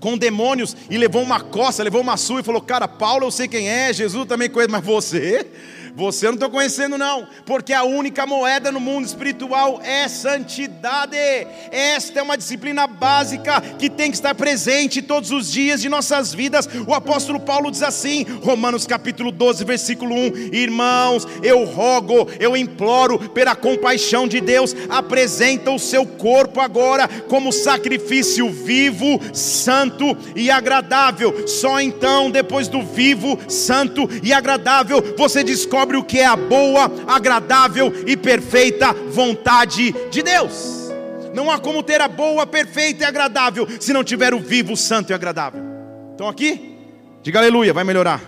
com 0.00 0.16
demônios 0.16 0.76
e 0.88 0.96
levou 0.96 1.22
uma 1.22 1.40
coça, 1.40 1.82
levou 1.82 2.00
uma 2.00 2.16
sua 2.16 2.40
e 2.40 2.44
falou: 2.44 2.60
Cara, 2.60 2.88
Paulo 2.88 3.26
eu 3.26 3.30
sei 3.30 3.46
quem 3.46 3.68
é, 3.68 3.92
Jesus 3.92 4.26
também 4.26 4.48
conhece, 4.48 4.70
mas 4.72 4.84
você 4.84 5.46
você 5.94 6.26
não 6.26 6.34
estou 6.34 6.50
conhecendo, 6.50 6.96
não, 6.96 7.26
porque 7.44 7.72
a 7.72 7.82
única 7.82 8.26
moeda 8.26 8.70
no 8.70 8.80
mundo 8.80 9.06
espiritual 9.06 9.80
é 9.82 10.08
santidade. 10.08 11.16
Esta 11.70 12.20
é 12.20 12.22
uma 12.22 12.36
disciplina 12.36 12.86
básica 12.86 13.60
que 13.78 13.90
tem 13.90 14.10
que 14.10 14.16
estar 14.16 14.34
presente 14.34 15.02
todos 15.02 15.30
os 15.30 15.50
dias 15.50 15.80
de 15.80 15.88
nossas 15.88 16.32
vidas. 16.32 16.68
O 16.86 16.94
apóstolo 16.94 17.40
Paulo 17.40 17.70
diz 17.70 17.82
assim, 17.82 18.24
Romanos 18.42 18.86
capítulo 18.86 19.30
12, 19.30 19.64
versículo 19.64 20.14
1: 20.14 20.54
Irmãos, 20.54 21.26
eu 21.42 21.64
rogo, 21.64 22.28
eu 22.38 22.56
imploro, 22.56 23.18
pela 23.30 23.54
compaixão 23.54 24.28
de 24.28 24.40
Deus, 24.40 24.74
apresenta 24.88 25.70
o 25.70 25.78
seu 25.78 26.06
corpo 26.06 26.60
agora 26.60 27.08
como 27.28 27.52
sacrifício 27.52 28.50
vivo, 28.50 29.20
santo 29.32 30.16
e 30.34 30.50
agradável. 30.50 31.46
Só 31.46 31.80
então, 31.80 32.30
depois 32.30 32.68
do 32.68 32.82
vivo, 32.82 33.38
santo 33.48 34.08
e 34.22 34.32
agradável, 34.32 35.14
você 35.16 35.42
descobre 35.42 35.79
descobre 35.80 35.96
o 35.96 36.04
que 36.04 36.18
é 36.18 36.26
a 36.26 36.36
boa, 36.36 36.90
agradável 37.06 37.90
e 38.06 38.14
perfeita 38.14 38.92
vontade 38.92 39.94
de 40.10 40.22
Deus. 40.22 40.90
Não 41.32 41.50
há 41.50 41.58
como 41.58 41.82
ter 41.82 42.02
a 42.02 42.08
boa, 42.08 42.46
perfeita 42.46 43.04
e 43.04 43.06
agradável 43.06 43.66
se 43.80 43.92
não 43.92 44.04
tiver 44.04 44.34
o 44.34 44.40
vivo, 44.40 44.76
santo 44.76 45.10
e 45.10 45.14
agradável. 45.14 45.62
Estão 46.10 46.28
aqui? 46.28 46.76
Diga 47.22 47.38
aleluia, 47.38 47.72
vai 47.72 47.84
melhorar. 47.84 48.20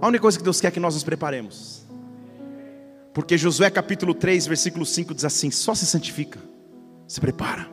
A 0.00 0.06
única 0.06 0.22
coisa 0.22 0.38
que 0.38 0.44
Deus 0.44 0.60
quer 0.60 0.68
é 0.68 0.70
que 0.70 0.80
nós 0.80 0.94
nos 0.94 1.04
preparemos. 1.04 1.86
Porque 3.12 3.36
Josué 3.36 3.68
capítulo 3.68 4.14
3, 4.14 4.46
versículo 4.46 4.86
5 4.86 5.14
diz 5.14 5.24
assim: 5.26 5.50
só 5.50 5.74
se 5.74 5.84
santifica, 5.84 6.38
se 7.06 7.20
prepara, 7.20 7.68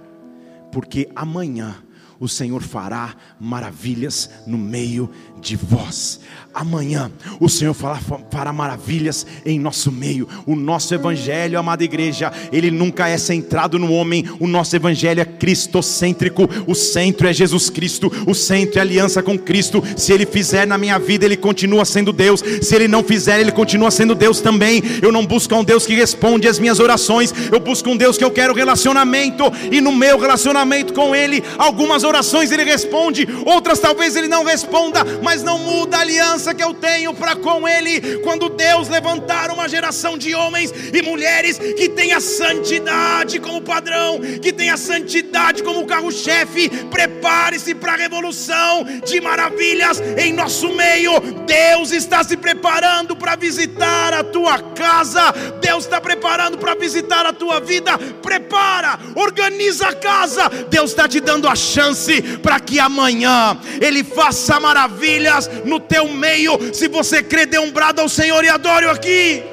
porque 0.74 1.08
amanhã 1.16 1.76
o 2.20 2.28
Senhor 2.28 2.62
fará 2.62 3.16
maravilhas 3.40 4.30
no 4.48 4.58
meio 4.58 5.10
de 5.42 5.56
vós. 5.56 6.20
Amanhã 6.54 7.12
o 7.40 7.50
Senhor 7.50 7.74
fará, 7.74 8.00
fará 8.32 8.54
maravilhas 8.54 9.28
em 9.46 9.60
nosso 9.60 9.92
meio. 9.92 10.28
O 10.46 10.56
nosso 10.56 10.94
evangelho, 10.94 11.60
amada 11.60 11.84
igreja, 11.84 12.32
ele 12.52 12.72
nunca 12.72 13.10
é 13.10 13.18
centrado 13.18 13.78
no 13.78 13.92
homem. 13.92 14.26
O 14.40 14.48
nosso 14.48 14.74
evangelho 14.76 15.20
é 15.20 15.26
cristocêntrico. 15.26 16.50
O 16.66 16.74
centro 16.74 17.28
é 17.28 17.34
Jesus 17.34 17.70
Cristo. 17.70 18.10
O 18.26 18.34
centro 18.34 18.80
é 18.80 18.82
aliança 18.82 19.22
com 19.22 19.38
Cristo. 19.38 19.84
Se 19.98 20.14
ele 20.14 20.26
fizer 20.26 20.66
na 20.66 20.78
minha 20.78 20.98
vida, 20.98 21.26
ele 21.26 21.36
continua 21.36 21.84
sendo 21.84 22.14
Deus. 22.14 22.42
Se 22.62 22.74
ele 22.74 22.88
não 22.88 23.04
fizer, 23.04 23.42
ele 23.42 23.52
continua 23.52 23.92
sendo 23.92 24.16
Deus 24.16 24.40
também. 24.40 24.82
Eu 25.02 25.12
não 25.12 25.26
busco 25.26 25.54
um 25.54 25.64
Deus 25.64 25.86
que 25.86 25.94
responde 25.94 26.48
às 26.48 26.58
minhas 26.58 26.80
orações. 26.80 27.34
Eu 27.52 27.60
busco 27.60 27.90
um 27.90 27.98
Deus 27.98 28.18
que 28.18 28.24
eu 28.24 28.32
quero 28.32 28.54
relacionamento 28.54 29.44
e 29.70 29.82
no 29.82 29.92
meu 29.92 30.18
relacionamento 30.18 30.94
com 30.94 31.14
ele, 31.14 31.44
algumas 31.58 32.05
orações 32.06 32.52
ele 32.52 32.64
responde, 32.64 33.28
outras 33.46 33.80
talvez 33.80 34.16
ele 34.16 34.28
não 34.28 34.44
responda, 34.44 35.04
mas 35.22 35.44
não 35.44 35.60
muda 35.60 35.98
a 35.98 36.02
aliança 36.02 36.54
que 36.54 36.64
eu 36.64 36.74
tenho 36.74 37.14
para 37.14 37.36
com 37.36 37.68
ele. 37.68 38.20
Quando 38.20 38.50
Deus 38.50 38.88
levantar 38.88 39.52
uma 39.52 39.68
geração 39.68 40.18
de 40.18 40.34
homens 40.34 40.72
e 40.94 41.02
mulheres 41.02 41.58
que 41.58 41.90
tenha 41.90 42.20
santidade 42.20 43.40
como 43.40 43.62
padrão, 43.62 44.20
que 44.42 44.54
tenha 44.54 44.78
santidade 44.78 45.64
como 45.64 45.86
carro-chefe, 45.86 46.70
prepare-se 46.86 47.76
para 47.76 47.94
a 47.94 47.98
revolução 47.98 48.86
de 49.06 49.20
maravilhas 49.20 50.02
em 50.18 50.34
nosso 50.34 50.70
meio. 50.74 51.20
Deus 51.46 51.92
está 51.92 52.24
se 52.24 52.38
preparando 52.38 53.16
para 53.16 53.36
visitar 53.36 54.14
a 54.14 54.24
tua 54.24 54.60
casa, 54.60 55.34
Deus 55.60 55.86
está 55.86 56.00
preparando 56.00 56.58
para 56.58 56.76
visitar 56.76 57.26
a 57.26 57.34
tua 57.34 57.60
vida. 57.60 57.98
Prepara, 58.22 59.00
organiza 59.16 59.88
a 59.88 59.96
casa. 59.96 60.50
Deus 60.70 60.92
está 60.92 61.08
te 61.08 61.20
dando 61.20 61.48
a 61.48 61.56
chance 61.56 61.95
para 62.42 62.60
que 62.60 62.80
amanhã 62.80 63.60
Ele 63.82 64.04
faça 64.04 64.60
maravilhas 64.60 65.50
no 65.64 65.80
teu 65.80 66.08
meio. 66.08 66.74
Se 66.74 66.88
você 66.88 67.24
crê, 67.24 67.46
dê 67.46 67.60
um 67.60 67.72
brado 67.72 68.02
ao 68.02 68.10
Senhor 68.10 68.44
e 68.44 68.50
adore-o 68.50 68.90
aqui. 68.90 69.44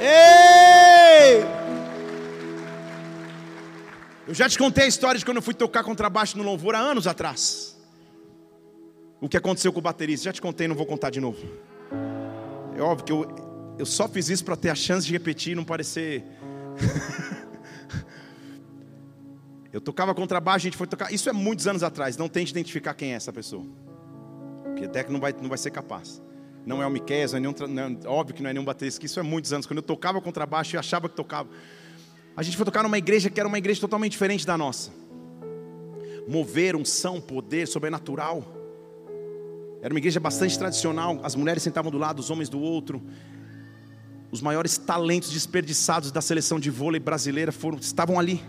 Ei! 0.00 1.44
Eu 4.28 4.34
já 4.34 4.48
te 4.48 4.58
contei 4.58 4.84
a 4.84 4.88
história 4.88 5.18
de 5.18 5.24
quando 5.24 5.36
eu 5.36 5.42
fui 5.42 5.54
tocar 5.54 5.84
contrabaixo 5.84 6.36
no 6.36 6.42
louvor 6.42 6.74
há 6.74 6.78
anos 6.78 7.06
atrás. 7.06 7.76
O 9.20 9.28
que 9.28 9.36
aconteceu 9.36 9.72
com 9.72 9.78
o 9.78 9.82
baterista, 9.82 10.24
já 10.24 10.32
te 10.32 10.42
contei, 10.42 10.66
não 10.66 10.74
vou 10.74 10.84
contar 10.84 11.10
de 11.10 11.20
novo. 11.20 11.38
É 12.76 12.82
óbvio 12.82 13.04
que 13.04 13.12
eu, 13.12 13.74
eu 13.78 13.86
só 13.86 14.08
fiz 14.08 14.28
isso 14.28 14.44
para 14.44 14.56
ter 14.56 14.70
a 14.70 14.74
chance 14.74 15.06
de 15.06 15.12
repetir 15.12 15.52
e 15.52 15.54
não 15.54 15.64
parecer. 15.64 16.24
Eu 19.76 19.80
tocava 19.82 20.14
contrabaixo, 20.14 20.62
a 20.64 20.68
gente 20.70 20.76
foi 20.78 20.86
tocar. 20.86 21.12
Isso 21.12 21.28
é 21.28 21.34
muitos 21.34 21.66
anos 21.66 21.82
atrás. 21.82 22.16
Não 22.16 22.30
tente 22.30 22.50
identificar 22.50 22.94
quem 22.94 23.12
é 23.12 23.16
essa 23.16 23.30
pessoa. 23.30 23.62
Porque 24.64 24.86
até 24.86 25.04
que 25.04 25.12
não 25.12 25.20
vai, 25.20 25.34
não 25.38 25.50
vai 25.50 25.58
ser 25.58 25.70
capaz. 25.70 26.22
Não 26.64 26.82
é 26.82 26.86
o 26.86 26.90
Miquel, 26.90 27.28
não 27.28 27.36
é 27.36 27.40
nenhum, 27.40 27.54
não 27.68 27.82
é, 27.82 28.08
óbvio 28.08 28.34
que 28.34 28.42
não 28.42 28.48
é 28.48 28.54
nenhum 28.54 28.64
baterista. 28.64 29.04
Isso 29.04 29.20
é 29.20 29.22
muitos 29.22 29.52
anos. 29.52 29.66
Quando 29.66 29.76
eu 29.76 29.82
tocava 29.82 30.18
contrabaixo, 30.18 30.74
eu 30.76 30.80
achava 30.80 31.10
que 31.10 31.14
tocava. 31.14 31.50
A 32.34 32.42
gente 32.42 32.56
foi 32.56 32.64
tocar 32.64 32.82
numa 32.84 32.96
igreja 32.96 33.28
que 33.28 33.38
era 33.38 33.46
uma 33.46 33.58
igreja 33.58 33.78
totalmente 33.78 34.12
diferente 34.12 34.46
da 34.46 34.56
nossa. 34.56 34.90
Mover, 36.26 36.74
unção, 36.74 37.20
poder 37.20 37.68
sobrenatural. 37.68 38.46
Era 39.82 39.92
uma 39.92 39.98
igreja 39.98 40.18
bastante 40.18 40.58
tradicional. 40.58 41.20
As 41.22 41.34
mulheres 41.34 41.62
sentavam 41.62 41.92
do 41.92 41.98
lado, 41.98 42.20
os 42.20 42.30
homens 42.30 42.48
do 42.48 42.58
outro. 42.58 43.02
Os 44.32 44.40
maiores 44.40 44.78
talentos 44.78 45.30
desperdiçados 45.30 46.10
da 46.10 46.22
seleção 46.22 46.58
de 46.58 46.70
vôlei 46.70 46.98
brasileira 46.98 47.52
foram, 47.52 47.76
estavam 47.76 48.18
ali. 48.18 48.42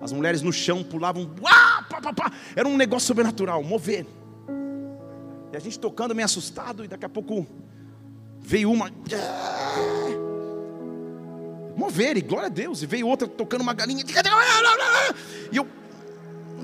As 0.00 0.12
mulheres 0.12 0.40
no 0.40 0.52
chão 0.52 0.82
pulavam, 0.82 1.26
pá, 1.26 2.00
pá, 2.00 2.12
pá. 2.12 2.32
era 2.56 2.66
um 2.66 2.76
negócio 2.76 3.06
sobrenatural, 3.06 3.62
mover. 3.62 4.06
E 5.52 5.56
a 5.56 5.60
gente 5.60 5.78
tocando 5.78 6.14
meio 6.14 6.24
assustado, 6.24 6.84
e 6.84 6.88
daqui 6.88 7.04
a 7.04 7.08
pouco 7.08 7.46
veio 8.38 8.70
uma. 8.70 8.90
Mover, 11.76 12.16
e 12.16 12.22
glória 12.22 12.46
a 12.46 12.50
Deus. 12.50 12.82
E 12.82 12.86
veio 12.86 13.06
outra 13.06 13.28
tocando 13.28 13.60
uma 13.60 13.74
galinha. 13.74 14.02
E, 15.52 15.56
eu, 15.56 15.68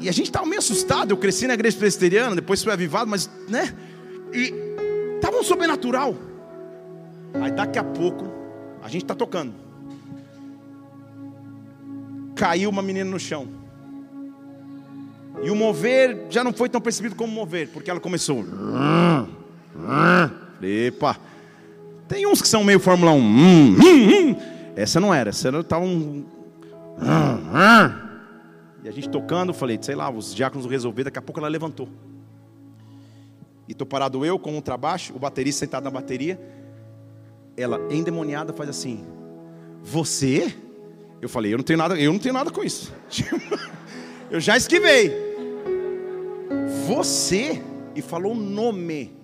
e 0.01 0.09
a 0.09 0.13
gente 0.13 0.27
estava 0.27 0.47
meio 0.47 0.59
assustado. 0.59 1.11
Eu 1.11 1.19
cresci 1.19 1.47
na 1.47 1.55
igreja 1.55 1.77
presbiteriana, 1.77 2.35
depois 2.35 2.63
fui 2.63 2.73
avivado, 2.73 3.11
mas, 3.11 3.29
né? 3.49 3.75
E 4.33 4.55
estava 5.17 5.37
um 5.37 5.43
sobrenatural. 5.43 6.15
Aí 7.35 7.51
daqui 7.51 7.79
a 7.79 7.85
pouco, 7.85 8.33
a 8.83 8.89
gente 8.89 9.03
está 9.03 9.15
tocando 9.15 9.66
caiu 12.37 12.71
uma 12.71 12.83
menina 12.83 13.11
no 13.11 13.19
chão. 13.19 13.49
E 15.43 15.51
o 15.51 15.57
mover 15.57 16.27
já 16.31 16.45
não 16.45 16.53
foi 16.53 16.69
tão 16.69 16.81
percebido 16.81 17.17
como 17.17 17.33
mover, 17.33 17.69
porque 17.69 17.91
ela 17.91 18.01
começou. 18.01 18.45
Epa! 20.63 21.17
Tem 22.07 22.27
uns 22.27 22.41
que 22.41 22.49
são 22.49 22.63
meio 22.63 22.79
Fórmula 22.79 23.13
1. 23.13 23.77
Essa 24.77 25.01
não 25.01 25.13
era, 25.13 25.31
essa 25.31 25.49
estava 25.49 25.85
um. 25.85 26.25
E 28.85 28.89
a 28.89 28.93
gente 28.93 29.09
tocando, 29.09 29.53
falei, 29.53 29.79
sei 29.81 29.95
lá, 29.95 30.09
os 30.11 30.35
diáconos 30.35 30.67
resolveram, 30.67 31.07
daqui 31.07 31.19
a 31.19 31.23
pouco 31.23 31.41
ela 31.41 31.49
levantou. 31.49 31.89
E 33.67 33.73
estou 33.73 33.87
parado 33.87 34.25
eu 34.25 34.39
com 34.39 34.57
um 34.57 34.61
trabaixo, 34.61 35.15
o 35.15 35.19
baterista 35.19 35.61
sentado 35.61 35.85
na 35.85 35.91
bateria. 35.91 36.39
Ela, 37.57 37.81
endemoniada, 37.91 38.53
faz 38.53 38.69
assim: 38.71 39.05
Você? 39.83 40.55
Eu 41.21 41.29
falei, 41.29 41.53
eu 41.53 41.59
não 41.59 41.65
tenho 41.65 41.79
nada, 41.79 41.99
eu 41.99 42.13
não 42.13 42.19
tenho 42.19 42.35
nada 42.35 42.51
com 42.51 42.63
isso. 42.63 42.93
eu 44.31 44.41
já 44.41 44.57
esquivei. 44.57 45.13
Você 46.87 47.63
e 47.95 48.03
falou 48.03 48.33
o 48.33 48.37
nome 48.37 49.17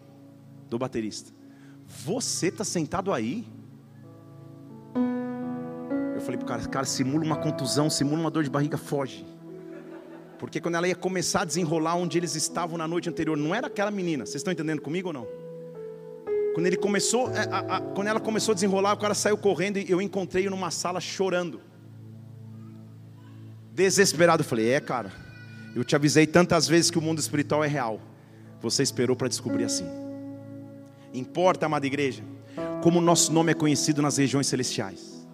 do 0.68 0.78
baterista. 0.78 1.30
Você 1.86 2.48
está 2.48 2.64
sentado 2.64 3.12
aí? 3.12 3.46
Eu 6.14 6.20
falei 6.22 6.38
para 6.38 6.44
o 6.44 6.48
cara, 6.48 6.66
cara, 6.66 6.86
simula 6.86 7.24
uma 7.24 7.36
contusão, 7.36 7.90
simula 7.90 8.20
uma 8.20 8.30
dor 8.30 8.44
de 8.44 8.50
barriga, 8.50 8.78
foge. 8.78 9.26
Porque 10.38 10.60
quando 10.60 10.76
ela 10.76 10.88
ia 10.88 10.96
começar 10.96 11.42
a 11.42 11.44
desenrolar 11.44 11.94
onde 11.96 12.18
eles 12.18 12.34
estavam 12.34 12.78
na 12.78 12.88
noite 12.88 13.08
anterior, 13.08 13.36
não 13.36 13.54
era 13.54 13.66
aquela 13.66 13.90
menina. 13.90 14.24
Vocês 14.24 14.36
estão 14.36 14.52
entendendo 14.52 14.80
comigo 14.80 15.08
ou 15.08 15.12
não? 15.12 15.26
Quando 16.54 16.66
ele 16.66 16.76
começou, 16.76 17.28
a, 17.28 17.42
a, 17.42 17.76
a, 17.76 17.80
quando 17.80 18.06
ela 18.06 18.20
começou 18.20 18.52
a 18.52 18.54
desenrolar, 18.54 18.94
o 18.94 18.96
cara 18.96 19.14
saiu 19.14 19.36
correndo 19.36 19.78
e 19.78 19.90
eu 19.90 20.00
encontrei 20.00 20.48
numa 20.48 20.70
sala 20.70 21.00
chorando 21.00 21.60
desesperado. 23.72 24.44
Falei: 24.44 24.70
É, 24.70 24.80
cara, 24.80 25.10
eu 25.74 25.82
te 25.82 25.96
avisei 25.96 26.26
tantas 26.26 26.68
vezes 26.68 26.90
que 26.90 26.98
o 26.98 27.02
mundo 27.02 27.18
espiritual 27.18 27.64
é 27.64 27.68
real. 27.68 28.00
Você 28.60 28.82
esperou 28.82 29.16
para 29.16 29.28
descobrir 29.28 29.64
assim. 29.64 29.86
Importa, 31.12 31.66
amada 31.66 31.86
igreja, 31.86 32.22
como 32.82 32.98
o 32.98 33.02
nosso 33.02 33.32
nome 33.32 33.52
é 33.52 33.54
conhecido 33.54 34.00
nas 34.00 34.16
regiões 34.16 34.46
celestiais. 34.46 35.26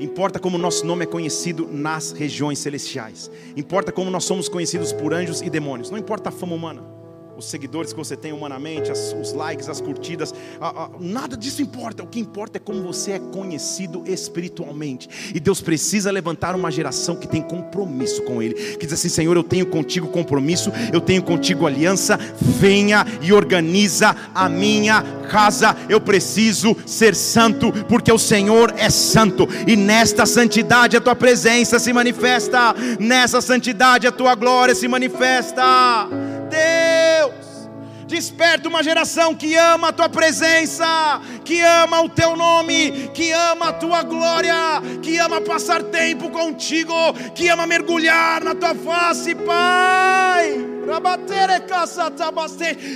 Importa 0.00 0.38
como 0.38 0.56
o 0.56 0.60
nosso 0.60 0.86
nome 0.86 1.04
é 1.04 1.06
conhecido 1.06 1.66
nas 1.66 2.12
regiões 2.12 2.58
celestiais. 2.58 3.30
Importa 3.56 3.90
como 3.90 4.10
nós 4.10 4.24
somos 4.24 4.48
conhecidos 4.48 4.92
por 4.92 5.12
anjos 5.12 5.40
e 5.40 5.50
demônios. 5.50 5.90
Não 5.90 5.98
importa 5.98 6.28
a 6.28 6.32
fama 6.32 6.54
humana 6.54 6.97
os 7.38 7.46
seguidores 7.46 7.92
que 7.92 7.98
você 7.98 8.16
tem 8.16 8.32
humanamente, 8.32 8.90
as, 8.90 9.12
os 9.12 9.32
likes, 9.32 9.68
as 9.68 9.80
curtidas, 9.80 10.34
a, 10.60 10.84
a, 10.84 10.90
nada 10.98 11.36
disso 11.36 11.62
importa. 11.62 12.02
O 12.02 12.06
que 12.08 12.18
importa 12.18 12.58
é 12.58 12.60
como 12.60 12.82
você 12.82 13.12
é 13.12 13.18
conhecido 13.20 14.02
espiritualmente. 14.06 15.08
E 15.32 15.38
Deus 15.38 15.60
precisa 15.60 16.10
levantar 16.10 16.56
uma 16.56 16.68
geração 16.68 17.14
que 17.14 17.28
tem 17.28 17.40
compromisso 17.40 18.22
com 18.22 18.42
Ele, 18.42 18.54
que 18.54 18.84
diz 18.84 18.92
assim: 18.92 19.08
Senhor, 19.08 19.36
eu 19.36 19.44
tenho 19.44 19.66
contigo 19.66 20.08
compromisso, 20.08 20.72
eu 20.92 21.00
tenho 21.00 21.22
contigo 21.22 21.64
aliança. 21.64 22.18
Venha 22.40 23.06
e 23.22 23.32
organiza 23.32 24.16
a 24.34 24.48
minha 24.48 25.00
casa. 25.30 25.76
Eu 25.88 26.00
preciso 26.00 26.76
ser 26.84 27.14
santo, 27.14 27.72
porque 27.84 28.10
o 28.10 28.18
Senhor 28.18 28.74
é 28.76 28.90
santo, 28.90 29.46
e 29.64 29.76
nesta 29.76 30.26
santidade 30.26 30.96
a 30.96 31.00
tua 31.00 31.14
presença 31.14 31.78
se 31.78 31.92
manifesta, 31.92 32.74
nessa 32.98 33.40
santidade 33.40 34.08
a 34.08 34.12
tua 34.12 34.34
glória 34.34 34.74
se 34.74 34.88
manifesta. 34.88 36.27
Deus. 36.48 37.68
Desperta 38.06 38.68
uma 38.68 38.82
geração 38.82 39.34
que 39.34 39.54
ama 39.54 39.88
a 39.88 39.92
tua 39.92 40.08
presença, 40.08 41.20
que 41.44 41.60
ama 41.60 42.00
o 42.00 42.08
teu 42.08 42.34
nome, 42.34 43.10
que 43.12 43.30
ama 43.32 43.68
a 43.68 43.72
tua 43.72 44.02
glória, 44.02 44.54
que 45.02 45.18
ama 45.18 45.42
passar 45.42 45.82
tempo 45.82 46.30
contigo, 46.30 46.94
que 47.34 47.48
ama 47.48 47.66
mergulhar 47.66 48.42
na 48.42 48.54
tua 48.54 48.74
face, 48.74 49.34
Pai 49.34 50.77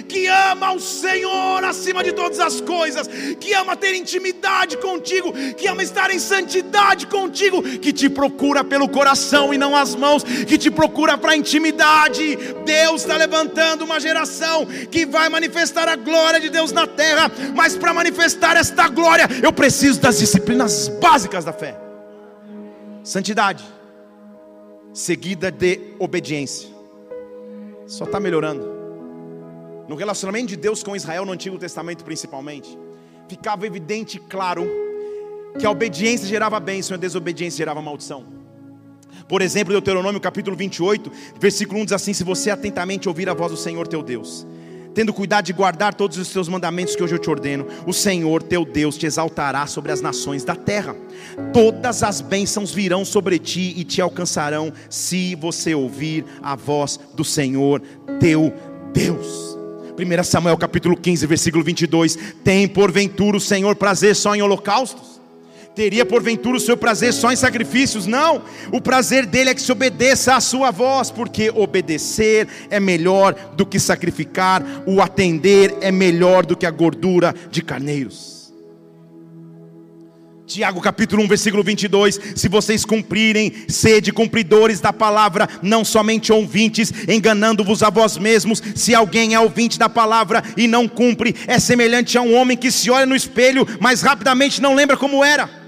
que 0.09 0.27
ama 0.27 0.73
o 0.73 0.81
Senhor 0.81 1.65
acima 1.65 2.03
de 2.03 2.13
todas 2.13 2.41
as 2.41 2.61
coisas, 2.61 3.09
que 3.41 3.53
ama 3.55 3.77
ter 3.77 3.95
intimidade 3.95 4.77
contigo, 4.79 5.33
que 5.57 5.67
ama 5.67 5.83
estar 5.83 6.11
em 6.11 6.19
santidade 6.19 7.07
contigo, 7.07 7.63
que 7.63 7.93
te 7.93 8.09
procura 8.09 8.65
pelo 8.65 8.89
coração 8.89 9.53
e 9.53 9.59
não 9.59 9.77
as 9.77 9.95
mãos, 9.95 10.23
que 10.23 10.59
te 10.59 10.71
procura 10.71 11.17
para 11.19 11.37
intimidade. 11.37 12.37
Deus 12.65 13.03
está 13.03 13.17
levantando 13.17 13.85
uma 13.85 14.01
geração 14.01 14.67
que 14.91 15.05
vai 15.07 15.29
manifestar 15.29 15.89
a 15.89 15.97
glória 15.97 16.41
de 16.41 16.49
Deus 16.49 16.73
na 16.73 16.87
terra, 16.87 17.31
mas 17.55 17.77
para 17.77 17.93
manifestar 17.93 18.57
esta 18.57 18.89
glória, 18.89 19.29
eu 19.43 19.53
preciso 19.53 20.01
das 20.01 20.19
disciplinas 20.19 20.89
básicas 21.01 21.45
da 21.45 21.53
fé. 21.53 21.77
Santidade, 23.03 23.65
seguida 24.93 25.51
de 25.51 25.95
obediência. 25.99 26.72
Só 27.93 28.05
está 28.05 28.19
melhorando. 28.19 28.67
No 29.87 29.95
relacionamento 29.97 30.47
de 30.47 30.57
Deus 30.57 30.83
com 30.83 30.97
Israel 30.97 31.27
no 31.27 31.33
Antigo 31.33 31.59
Testamento, 31.59 32.03
principalmente, 32.03 32.79
ficava 33.29 33.67
evidente 33.67 34.17
e 34.17 34.21
claro 34.21 34.67
que 35.59 35.67
a 35.67 35.71
obediência 35.71 36.27
gerava 36.27 36.59
bênção 36.59 36.95
e 36.95 36.97
a 36.97 36.99
desobediência 36.99 37.59
gerava 37.59 37.83
maldição. 37.83 38.25
Por 39.29 39.43
exemplo, 39.43 39.75
Deuteronômio 39.75 40.19
capítulo 40.23 40.57
28, 40.57 41.13
versículo 41.39 41.81
1 41.81 41.85
diz 41.85 41.93
assim: 41.93 42.15
Se 42.15 42.25
você 42.25 42.49
atentamente 42.49 43.11
ouvir 43.11 43.29
a 43.29 43.35
voz 43.35 43.53
do 43.53 43.59
Senhor 43.59 43.87
teu 43.87 44.03
Deus, 44.03 44.47
tendo 44.95 45.13
cuidado 45.13 45.47
de 45.47 45.53
guardar 45.53 45.95
todos 45.95 46.19
os 46.19 46.29
teus 46.29 46.49
mandamentos 46.49 46.95
que 46.95 47.03
hoje 47.03 47.15
eu 47.15 47.19
te 47.19 47.31
ordeno, 47.31 47.67
o 47.87 47.93
Senhor 47.93 48.43
teu 48.43 48.65
Deus 48.65 48.97
te 48.97 49.07
exaltará 49.07 49.67
sobre 49.67 49.93
as 49.93 50.01
nações 50.01 50.45
da 50.45 50.55
terra. 50.55 50.95
Todas 51.53 52.03
as 52.03 52.21
bênçãos 52.21 52.73
virão 52.73 53.05
sobre 53.05 53.39
ti 53.39 53.75
e 53.77 53.85
te 53.85 54.01
alcançarão, 54.01 54.73
se 54.89 55.35
você 55.35 55.75
ouvir 55.75 56.25
a 56.43 56.55
voz 56.57 56.99
do 57.15 57.25
Senhor 57.25 57.83
teu 58.21 58.53
Deus. 58.93 59.59
1 59.99 60.25
Samuel 60.25 60.57
capítulo 60.57 60.97
15, 60.97 61.27
versículo 61.27 61.63
22: 61.63 62.19
Tem 62.43 62.67
porventura 62.67 63.37
o 63.37 63.41
Senhor 63.41 63.77
prazer 63.77 64.17
só 64.17 64.35
em 64.35 64.43
holocaustos? 64.43 65.22
Teria 65.75 66.05
porventura 66.05 66.59
o 66.59 66.61
seu 66.61 66.77
prazer 66.77 67.15
só 67.15 67.33
em 67.33 67.37
sacrifícios? 67.37 68.07
Não, 68.07 68.43
o 68.71 68.81
prazer 68.81 69.25
dele 69.25 69.51
é 69.51 69.55
que 69.55 69.63
se 69.63 69.73
obedeça 69.73 70.37
à 70.37 70.41
sua 70.41 70.71
voz, 70.71 71.11
porque 71.11 71.51
obedecer 71.51 72.47
é 72.69 72.79
melhor 72.79 73.35
do 73.57 73.65
que 73.65 73.81
sacrificar, 73.81 74.63
o 74.87 75.01
atender 75.01 75.75
é 75.81 75.91
melhor 75.91 76.45
do 76.45 76.55
que 76.55 76.67
a 76.67 76.71
gordura 76.71 77.35
de 77.51 77.63
carneiros. 77.63 78.43
Tiago 80.45 80.83
capítulo 80.83 81.23
1, 81.23 81.29
versículo 81.29 81.63
22: 81.63 82.21
Se 82.37 82.49
vocês 82.49 82.85
cumprirem, 82.85 83.51
sede 83.67 84.13
cumpridores 84.13 84.79
da 84.79 84.93
palavra, 84.93 85.49
não 85.63 85.83
somente 85.83 86.31
ouvintes, 86.31 86.93
enganando-vos 87.09 87.83
a 87.83 87.89
vós 87.89 88.19
mesmos. 88.19 88.63
Se 88.75 88.95
alguém 88.95 89.33
é 89.33 89.41
ouvinte 89.41 89.79
da 89.79 89.89
palavra 89.89 90.43
e 90.55 90.69
não 90.69 90.87
cumpre, 90.87 91.35
é 91.47 91.59
semelhante 91.59 92.19
a 92.19 92.21
um 92.21 92.35
homem 92.35 92.59
que 92.59 92.71
se 92.71 92.91
olha 92.91 93.07
no 93.07 93.17
espelho, 93.17 93.67
mas 93.81 94.03
rapidamente 94.03 94.61
não 94.61 94.75
lembra 94.75 94.99
como 94.99 95.25
era. 95.25 95.62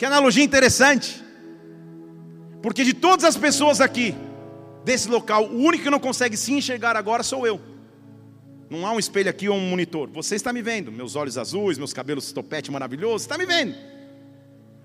Que 0.00 0.06
analogia 0.06 0.42
interessante. 0.42 1.22
Porque 2.62 2.84
de 2.84 2.94
todas 2.94 3.22
as 3.22 3.36
pessoas 3.36 3.82
aqui, 3.82 4.14
desse 4.82 5.10
local, 5.10 5.44
o 5.44 5.58
único 5.58 5.84
que 5.84 5.90
não 5.90 6.00
consegue 6.00 6.38
se 6.38 6.54
enxergar 6.54 6.96
agora 6.96 7.22
sou 7.22 7.46
eu. 7.46 7.60
Não 8.70 8.86
há 8.86 8.92
um 8.92 8.98
espelho 8.98 9.28
aqui 9.28 9.46
ou 9.46 9.54
um 9.54 9.68
monitor. 9.68 10.08
Você 10.14 10.36
está 10.36 10.54
me 10.54 10.62
vendo. 10.62 10.90
Meus 10.90 11.16
olhos 11.16 11.36
azuis, 11.36 11.76
meus 11.76 11.92
cabelos 11.92 12.32
topete 12.32 12.70
maravilhoso, 12.70 13.24
está 13.24 13.36
me 13.36 13.44
vendo. 13.44 13.74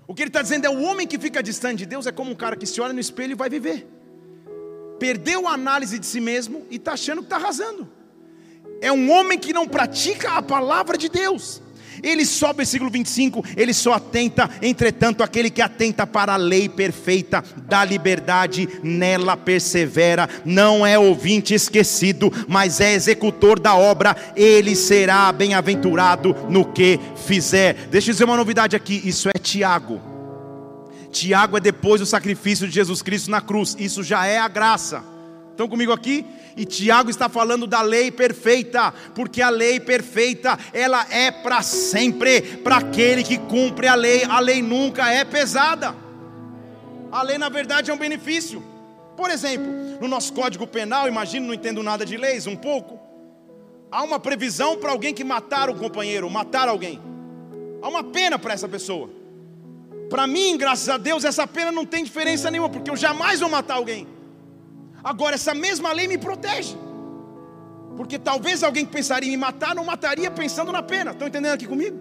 O 0.06 0.14
que 0.14 0.20
ele 0.20 0.28
está 0.28 0.42
dizendo 0.42 0.66
é: 0.66 0.68
o 0.68 0.82
homem 0.82 1.06
que 1.06 1.18
fica 1.18 1.42
distante 1.42 1.78
de 1.78 1.86
Deus 1.86 2.06
é 2.06 2.12
como 2.12 2.30
um 2.30 2.34
cara 2.34 2.54
que 2.54 2.66
se 2.66 2.78
olha 2.78 2.92
no 2.92 3.00
espelho 3.00 3.30
e 3.30 3.34
vai 3.34 3.48
viver. 3.48 3.88
Perdeu 4.98 5.48
a 5.48 5.52
análise 5.52 5.98
de 5.98 6.04
si 6.04 6.20
mesmo 6.20 6.66
e 6.70 6.76
está 6.76 6.92
achando 6.92 7.22
que 7.22 7.26
está 7.26 7.36
arrasando. 7.36 7.90
É 8.82 8.92
um 8.92 9.10
homem 9.10 9.38
que 9.38 9.54
não 9.54 9.66
pratica 9.66 10.32
a 10.32 10.42
palavra 10.42 10.98
de 10.98 11.08
Deus. 11.08 11.62
Ele 12.02 12.24
só, 12.24 12.52
versículo 12.52 12.90
25, 12.90 13.44
ele 13.56 13.72
só 13.72 13.94
atenta, 13.94 14.48
entretanto, 14.62 15.22
aquele 15.22 15.50
que 15.50 15.62
atenta 15.62 16.06
para 16.06 16.34
a 16.34 16.36
lei 16.36 16.68
perfeita 16.68 17.42
da 17.68 17.84
liberdade, 17.84 18.68
nela 18.82 19.36
persevera, 19.36 20.28
não 20.44 20.86
é 20.86 20.98
ouvinte 20.98 21.54
esquecido, 21.54 22.32
mas 22.48 22.80
é 22.80 22.94
executor 22.94 23.58
da 23.58 23.74
obra, 23.74 24.16
ele 24.36 24.74
será 24.74 25.32
bem-aventurado 25.32 26.34
no 26.48 26.64
que 26.64 26.98
fizer. 27.26 27.88
Deixa 27.90 28.10
eu 28.10 28.12
dizer 28.12 28.24
uma 28.24 28.36
novidade 28.36 28.76
aqui: 28.76 29.00
isso 29.04 29.28
é 29.28 29.38
Tiago. 29.38 30.00
Tiago 31.10 31.56
é 31.56 31.60
depois 31.60 32.00
do 32.00 32.06
sacrifício 32.06 32.68
de 32.68 32.74
Jesus 32.74 33.00
Cristo 33.00 33.30
na 33.30 33.40
cruz, 33.40 33.74
isso 33.78 34.02
já 34.02 34.26
é 34.26 34.38
a 34.38 34.48
graça. 34.48 35.15
Estão 35.56 35.66
comigo 35.66 35.90
aqui? 35.90 36.22
E 36.54 36.66
Tiago 36.66 37.08
está 37.08 37.30
falando 37.30 37.66
da 37.66 37.80
lei 37.80 38.10
perfeita, 38.10 38.92
porque 39.14 39.40
a 39.40 39.48
lei 39.48 39.80
perfeita, 39.80 40.58
ela 40.70 41.06
é 41.10 41.30
para 41.30 41.62
sempre, 41.62 42.42
para 42.58 42.76
aquele 42.76 43.24
que 43.24 43.38
cumpre 43.38 43.88
a 43.88 43.94
lei. 43.94 44.22
A 44.24 44.38
lei 44.38 44.60
nunca 44.60 45.10
é 45.10 45.24
pesada. 45.24 45.96
A 47.10 47.22
lei, 47.22 47.38
na 47.38 47.48
verdade, 47.48 47.90
é 47.90 47.94
um 47.94 47.96
benefício. 47.96 48.62
Por 49.16 49.30
exemplo, 49.30 49.66
no 49.98 50.06
nosso 50.06 50.34
Código 50.34 50.66
Penal, 50.66 51.08
imagino, 51.08 51.46
não 51.46 51.54
entendo 51.54 51.82
nada 51.82 52.04
de 52.04 52.18
leis, 52.18 52.46
um 52.46 52.54
pouco. 52.54 53.00
Há 53.90 54.02
uma 54.02 54.20
previsão 54.20 54.76
para 54.76 54.90
alguém 54.90 55.14
que 55.14 55.24
matar 55.24 55.70
o 55.70 55.74
companheiro, 55.74 56.28
matar 56.28 56.68
alguém. 56.68 57.00
Há 57.80 57.88
uma 57.88 58.04
pena 58.04 58.38
para 58.38 58.52
essa 58.52 58.68
pessoa. 58.68 59.08
Para 60.10 60.26
mim, 60.26 60.58
graças 60.58 60.90
a 60.90 60.98
Deus, 60.98 61.24
essa 61.24 61.46
pena 61.46 61.72
não 61.72 61.86
tem 61.86 62.04
diferença 62.04 62.50
nenhuma, 62.50 62.68
porque 62.68 62.90
eu 62.90 62.96
jamais 62.96 63.40
vou 63.40 63.48
matar 63.48 63.76
alguém. 63.76 64.15
Agora, 65.06 65.36
essa 65.36 65.54
mesma 65.54 65.92
lei 65.92 66.08
me 66.08 66.18
protege. 66.18 66.76
Porque 67.96 68.18
talvez 68.18 68.64
alguém 68.64 68.84
que 68.84 68.90
pensaria 68.90 69.28
em 69.28 69.30
me 69.30 69.36
matar 69.36 69.72
não 69.72 69.84
mataria 69.84 70.28
pensando 70.32 70.72
na 70.72 70.82
pena. 70.82 71.12
Estão 71.12 71.28
entendendo 71.28 71.52
aqui 71.54 71.64
comigo? 71.64 71.96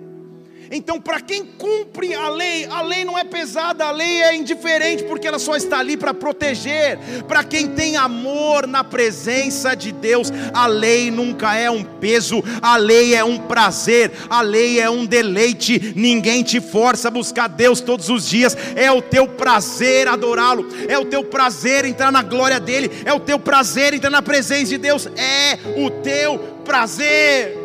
Então, 0.71 0.99
para 0.99 1.21
quem 1.21 1.45
cumpre 1.45 2.13
a 2.13 2.29
lei, 2.29 2.65
a 2.65 2.81
lei 2.81 3.05
não 3.05 3.17
é 3.17 3.23
pesada, 3.23 3.85
a 3.85 3.91
lei 3.91 4.21
é 4.21 4.35
indiferente, 4.35 5.03
porque 5.03 5.27
ela 5.27 5.39
só 5.39 5.55
está 5.55 5.79
ali 5.79 5.95
para 5.95 6.13
proteger. 6.13 6.97
Para 7.27 7.43
quem 7.43 7.67
tem 7.69 7.97
amor 7.97 8.67
na 8.67 8.83
presença 8.83 9.75
de 9.75 9.91
Deus, 9.91 10.31
a 10.53 10.67
lei 10.67 11.11
nunca 11.11 11.55
é 11.55 11.69
um 11.69 11.83
peso, 11.83 12.43
a 12.61 12.77
lei 12.77 13.15
é 13.15 13.23
um 13.23 13.37
prazer, 13.37 14.11
a 14.29 14.41
lei 14.41 14.79
é 14.79 14.89
um 14.89 15.05
deleite. 15.05 15.93
Ninguém 15.95 16.43
te 16.43 16.59
força 16.59 17.07
a 17.07 17.11
buscar 17.11 17.47
Deus 17.47 17.81
todos 17.81 18.09
os 18.09 18.27
dias, 18.27 18.57
é 18.75 18.91
o 18.91 19.01
teu 19.01 19.27
prazer 19.27 20.07
adorá-lo, 20.07 20.67
é 20.87 20.97
o 20.97 21.05
teu 21.05 21.23
prazer 21.23 21.85
entrar 21.85 22.11
na 22.11 22.21
glória 22.21 22.59
dEle, 22.59 22.91
é 23.05 23.13
o 23.13 23.19
teu 23.19 23.39
prazer 23.39 23.93
entrar 23.93 24.09
na 24.09 24.21
presença 24.21 24.65
de 24.65 24.77
Deus, 24.77 25.07
é 25.15 25.57
o 25.77 25.89
teu 25.89 26.37
prazer 26.63 27.64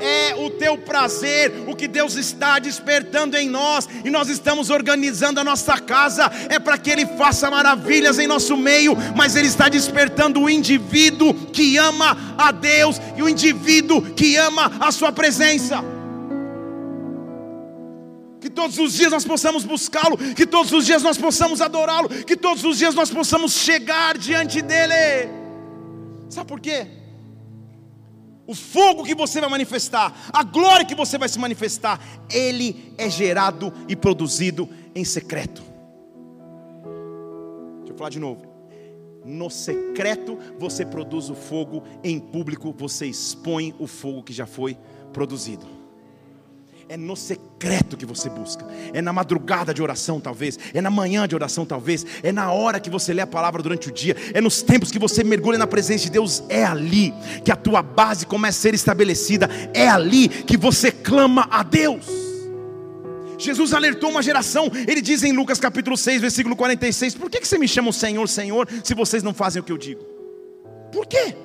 é 0.00 0.34
o 0.34 0.50
teu 0.50 0.78
prazer, 0.78 1.64
o 1.66 1.74
que 1.74 1.88
Deus 1.88 2.14
está 2.16 2.58
despertando 2.58 3.36
em 3.36 3.48
nós, 3.48 3.88
e 4.04 4.10
nós 4.10 4.28
estamos 4.28 4.70
organizando 4.70 5.40
a 5.40 5.44
nossa 5.44 5.78
casa, 5.78 6.30
é 6.48 6.58
para 6.58 6.78
que 6.78 6.90
Ele 6.90 7.06
faça 7.06 7.50
maravilhas 7.50 8.18
em 8.18 8.26
nosso 8.26 8.56
meio, 8.56 8.96
mas 9.16 9.36
Ele 9.36 9.48
está 9.48 9.68
despertando 9.68 10.40
o 10.40 10.50
indivíduo 10.50 11.34
que 11.46 11.76
ama 11.76 12.34
a 12.36 12.52
Deus 12.52 13.00
e 13.16 13.22
o 13.22 13.28
indivíduo 13.28 14.02
que 14.14 14.36
ama 14.36 14.72
a 14.80 14.92
Sua 14.92 15.12
presença. 15.12 15.82
Que 18.40 18.48
todos 18.48 18.78
os 18.78 18.92
dias 18.92 19.10
nós 19.10 19.24
possamos 19.24 19.64
buscá-lo, 19.64 20.16
que 20.16 20.46
todos 20.46 20.72
os 20.72 20.86
dias 20.86 21.02
nós 21.02 21.18
possamos 21.18 21.60
adorá-lo, 21.60 22.08
que 22.08 22.36
todos 22.36 22.64
os 22.64 22.78
dias 22.78 22.94
nós 22.94 23.10
possamos 23.10 23.52
chegar 23.52 24.16
diante 24.16 24.62
dEle. 24.62 25.28
Sabe 26.28 26.46
por 26.46 26.60
quê? 26.60 26.86
O 28.48 28.54
fogo 28.54 29.04
que 29.04 29.14
você 29.14 29.42
vai 29.42 29.50
manifestar, 29.50 30.30
a 30.32 30.42
glória 30.42 30.86
que 30.86 30.94
você 30.94 31.18
vai 31.18 31.28
se 31.28 31.38
manifestar, 31.38 32.00
ele 32.32 32.94
é 32.96 33.10
gerado 33.10 33.70
e 33.86 33.94
produzido 33.94 34.66
em 34.94 35.04
secreto. 35.04 35.62
Deixa 37.80 37.92
eu 37.92 37.96
falar 37.96 38.08
de 38.08 38.18
novo. 38.18 38.46
No 39.22 39.50
secreto 39.50 40.38
você 40.58 40.86
produz 40.86 41.28
o 41.28 41.34
fogo, 41.34 41.82
em 42.02 42.18
público 42.18 42.74
você 42.76 43.04
expõe 43.06 43.74
o 43.78 43.86
fogo 43.86 44.22
que 44.22 44.32
já 44.32 44.46
foi 44.46 44.78
produzido. 45.12 45.77
É 46.88 46.96
no 46.96 47.14
secreto 47.14 47.98
que 47.98 48.06
você 48.06 48.30
busca. 48.30 48.66
É 48.94 49.02
na 49.02 49.12
madrugada 49.12 49.74
de 49.74 49.82
oração, 49.82 50.18
talvez. 50.18 50.58
É 50.72 50.80
na 50.80 50.90
manhã 50.90 51.28
de 51.28 51.34
oração, 51.34 51.66
talvez. 51.66 52.06
É 52.22 52.32
na 52.32 52.50
hora 52.50 52.80
que 52.80 52.88
você 52.88 53.12
lê 53.12 53.20
a 53.20 53.26
palavra 53.26 53.62
durante 53.62 53.88
o 53.88 53.92
dia. 53.92 54.16
É 54.32 54.40
nos 54.40 54.62
tempos 54.62 54.90
que 54.90 54.98
você 54.98 55.22
mergulha 55.22 55.58
na 55.58 55.66
presença 55.66 56.04
de 56.04 56.10
Deus. 56.10 56.42
É 56.48 56.64
ali 56.64 57.12
que 57.44 57.52
a 57.52 57.56
tua 57.56 57.82
base 57.82 58.24
começa 58.24 58.58
a 58.58 58.62
ser 58.62 58.74
estabelecida. 58.74 59.50
É 59.74 59.86
ali 59.86 60.28
que 60.28 60.56
você 60.56 60.90
clama 60.90 61.46
a 61.50 61.62
Deus. 61.62 62.06
Jesus 63.38 63.72
alertou 63.72 64.10
uma 64.10 64.22
geração, 64.22 64.68
ele 64.88 65.00
diz 65.00 65.22
em 65.22 65.32
Lucas 65.32 65.60
capítulo 65.60 65.96
6, 65.96 66.20
versículo 66.20 66.56
46: 66.56 67.14
Por 67.14 67.30
que, 67.30 67.40
que 67.40 67.46
você 67.46 67.56
me 67.56 67.68
chama 67.68 67.92
Senhor, 67.92 68.28
Senhor, 68.28 68.68
se 68.82 68.94
vocês 68.94 69.22
não 69.22 69.32
fazem 69.32 69.60
o 69.60 69.64
que 69.64 69.70
eu 69.70 69.78
digo? 69.78 70.02
Por 70.90 71.06
quê? 71.06 71.36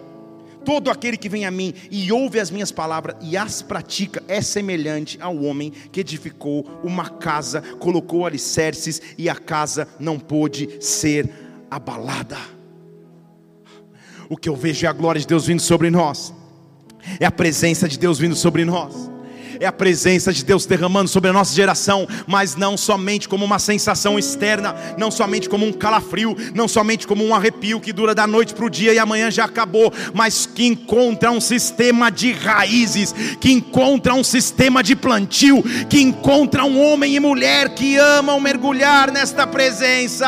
Todo 0.66 0.90
aquele 0.90 1.18
que 1.18 1.30
vem 1.30 1.46
a 1.46 1.52
mim 1.52 1.74
e 1.92 2.12
ouve 2.12 2.40
as 2.40 2.50
minhas 2.50 2.72
palavras 2.72 3.16
e 3.22 3.36
as 3.36 3.62
pratica 3.62 4.24
é 4.28 4.42
semelhante 4.42 5.18
ao 5.22 5.38
homem 5.44 5.72
que 5.92 6.00
edificou 6.00 6.66
uma 6.84 7.10
casa, 7.10 7.62
colocou 7.80 8.26
alicerces 8.26 9.02
e 9.18 9.30
a 9.30 9.36
casa 9.36 9.88
não 10.00 10.20
pôde 10.20 10.78
ser 10.80 11.30
abalada. 11.70 12.38
O 14.30 14.38
que 14.38 14.50
eu 14.50 14.56
vejo 14.56 14.86
é 14.86 14.90
a 14.90 14.94
glória 14.94 15.20
de 15.20 15.28
Deus 15.28 15.46
vindo 15.46 15.62
sobre 15.62 15.90
nós, 15.90 16.34
é 17.20 17.26
a 17.26 17.32
presença 17.32 17.88
de 17.88 18.00
Deus 18.00 18.18
vindo 18.18 18.36
sobre 18.36 18.64
nós 18.64 19.13
é 19.64 19.68
a 19.68 19.72
presença 19.72 20.34
de 20.34 20.44
Deus 20.44 20.66
derramando 20.66 21.10
sobre 21.10 21.30
a 21.30 21.34
nossa 21.34 21.56
geração, 21.56 22.06
mas 22.28 22.56
não 22.56 22.76
somente 22.76 23.30
como 23.30 23.46
uma 23.46 23.60
sensação 23.60 24.20
externa, 24.20 24.76
não 24.98 25.10
somente 25.10 25.48
como 25.48 25.66
um 25.66 25.72
calafrio, 25.72 26.36
não 26.54 26.68
somente 26.68 27.08
como 27.08 27.24
um 27.26 27.34
arrepio 27.34 27.80
que 27.80 27.94
dura 27.94 28.14
da 28.14 28.28
noite 28.28 28.54
para 28.54 28.66
o 28.66 28.70
dia 28.70 28.94
e 28.94 29.00
amanhã 29.00 29.32
já 29.32 29.46
acabou, 29.46 29.92
mas 30.14 30.46
que 30.46 30.66
encontra 30.66 31.32
um 31.32 31.40
sistema 31.40 32.12
de 32.12 32.34
raízes, 32.34 33.14
que 33.40 33.52
encontra 33.52 34.14
um 34.14 34.24
sistema 34.24 34.84
de 34.84 34.98
plantio, 34.98 35.64
que 35.90 36.02
encontra 36.02 36.66
um 36.66 36.82
homem 36.82 37.16
e 37.16 37.20
mulher 37.22 37.70
que 37.70 37.96
amam 37.96 38.42
mergulhar 38.42 39.12
nesta 39.12 39.48
presença. 39.48 40.28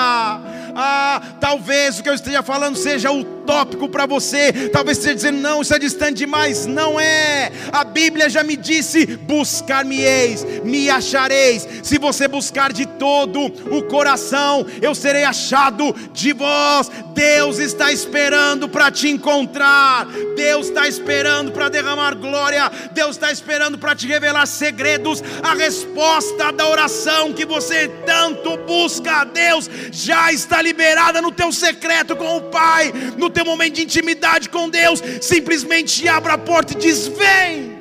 Ah, 0.77 1.21
talvez 1.41 1.99
o 1.99 2.03
que 2.03 2.09
eu 2.09 2.13
esteja 2.13 2.41
falando 2.41 2.77
seja 2.77 3.11
o 3.11 3.34
utópico 3.45 3.87
para 3.87 4.07
você. 4.07 4.69
Talvez 4.69 4.97
você 4.97 5.13
dizendo, 5.13 5.37
não, 5.37 5.61
isso 5.61 5.73
é 5.73 5.79
distante 5.79 6.17
demais. 6.17 6.65
Não 6.65 6.99
é. 6.99 7.51
A 7.71 7.83
Bíblia 7.83 8.29
já 8.29 8.43
me 8.43 8.57
disse: 8.57 9.05
buscar-me-eis, 9.05 10.43
me 10.63 10.89
achareis. 10.89 11.67
Se 11.83 11.99
você 11.99 12.27
buscar 12.27 12.73
de 12.73 12.85
todo 12.85 13.45
o 13.45 13.83
coração, 13.83 14.65
eu 14.81 14.95
serei 14.95 15.23
achado 15.23 15.95
de 16.11 16.33
vós. 16.33 16.89
Deus 17.13 17.59
está 17.59 17.91
esperando 17.91 18.67
para 18.67 18.91
te 18.91 19.07
encontrar. 19.07 20.07
Deus 20.35 20.67
está 20.67 20.87
esperando 20.87 21.51
para 21.51 21.69
derramar 21.69 22.15
glória. 22.15 22.69
Deus 22.93 23.11
está 23.11 23.31
esperando 23.31 23.77
para 23.77 23.95
te 23.95 24.07
revelar 24.07 24.47
segredos. 24.47 25.23
A 25.43 25.53
resposta 25.53 26.51
da 26.51 26.67
oração 26.67 27.31
que 27.31 27.45
você 27.45 27.87
tanto 28.05 28.57
busca 28.57 29.21
a 29.21 29.23
Deus 29.23 29.69
já 29.91 30.31
está 30.31 30.61
liberada 30.61 31.21
no 31.21 31.31
teu 31.31 31.51
secreto 31.51 32.15
com 32.15 32.37
o 32.37 32.41
Pai, 32.41 32.91
no 33.17 33.29
teu 33.35 33.45
momento 33.45 33.75
de 33.75 33.83
intimidade 33.83 34.49
com 34.49 34.69
Deus. 34.69 35.01
Simplesmente 35.21 36.07
abra 36.07 36.33
a 36.33 36.37
porta 36.37 36.73
e 36.73 36.77
diz: 36.77 37.07
Vem, 37.07 37.77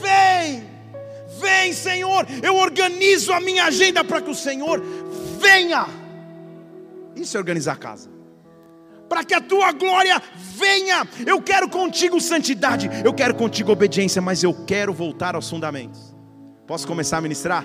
vem, 0.00 0.68
vem, 1.40 1.72
Senhor. 1.72 2.26
Eu 2.42 2.56
organizo 2.56 3.32
a 3.32 3.40
minha 3.40 3.64
agenda 3.64 4.04
para 4.04 4.20
que 4.20 4.30
o 4.30 4.34
Senhor 4.34 4.80
venha. 5.40 5.86
Isso 7.16 7.36
é 7.36 7.40
organizar 7.40 7.72
a 7.72 7.76
casa 7.76 8.14
para 9.08 9.22
que 9.22 9.34
a 9.34 9.40
tua 9.40 9.70
glória 9.70 10.20
venha. 10.36 11.06
Eu 11.24 11.40
quero 11.40 11.68
contigo 11.68 12.20
santidade, 12.20 12.90
eu 13.04 13.12
quero 13.14 13.34
contigo 13.34 13.70
obediência, 13.70 14.20
mas 14.20 14.42
eu 14.42 14.64
quero 14.66 14.92
voltar 14.92 15.34
aos 15.36 15.48
fundamentos. 15.48 16.14
Posso 16.66 16.86
começar 16.86 17.18
a 17.18 17.20
ministrar? 17.20 17.64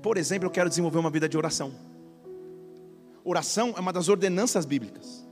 Por 0.00 0.16
exemplo, 0.16 0.46
eu 0.46 0.50
quero 0.50 0.68
desenvolver 0.68 0.98
uma 0.98 1.10
vida 1.10 1.28
de 1.28 1.36
oração. 1.36 1.93
Oração 3.24 3.72
é 3.74 3.80
uma 3.80 3.92
das 3.92 4.10
ordenanças 4.10 4.66
bíblicas. 4.66 5.26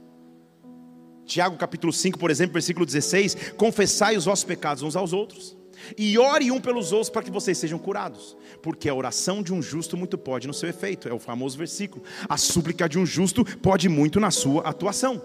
Tiago 1.27 1.59
capítulo 1.59 1.93
5, 1.93 2.19
por 2.19 2.31
exemplo, 2.31 2.55
versículo 2.55 2.87
16: 2.87 3.53
Confessai 3.57 4.17
os 4.17 4.25
vossos 4.25 4.45
pecados 4.45 4.83
uns 4.83 4.97
aos 4.97 5.13
outros, 5.13 5.55
e 5.97 6.19
ore 6.19 6.51
um 6.51 6.59
pelos 6.59 6.91
outros 6.91 7.11
para 7.11 7.23
que 7.23 7.31
vocês 7.31 7.59
sejam 7.59 7.79
curados, 7.79 8.35
porque 8.63 8.89
a 8.89 8.95
oração 8.95 9.43
de 9.43 9.53
um 9.53 9.61
justo 9.61 9.95
muito 9.95 10.17
pode 10.17 10.49
no 10.49 10.55
seu 10.55 10.71
efeito, 10.71 11.07
é 11.07 11.13
o 11.13 11.19
famoso 11.19 11.59
versículo. 11.59 12.03
A 12.27 12.39
súplica 12.39 12.89
de 12.89 12.99
um 12.99 13.05
justo 13.05 13.45
pode 13.59 13.91
muito 13.91 14.19
na 14.19 14.31
sua 14.31 14.63
atuação. 14.63 15.21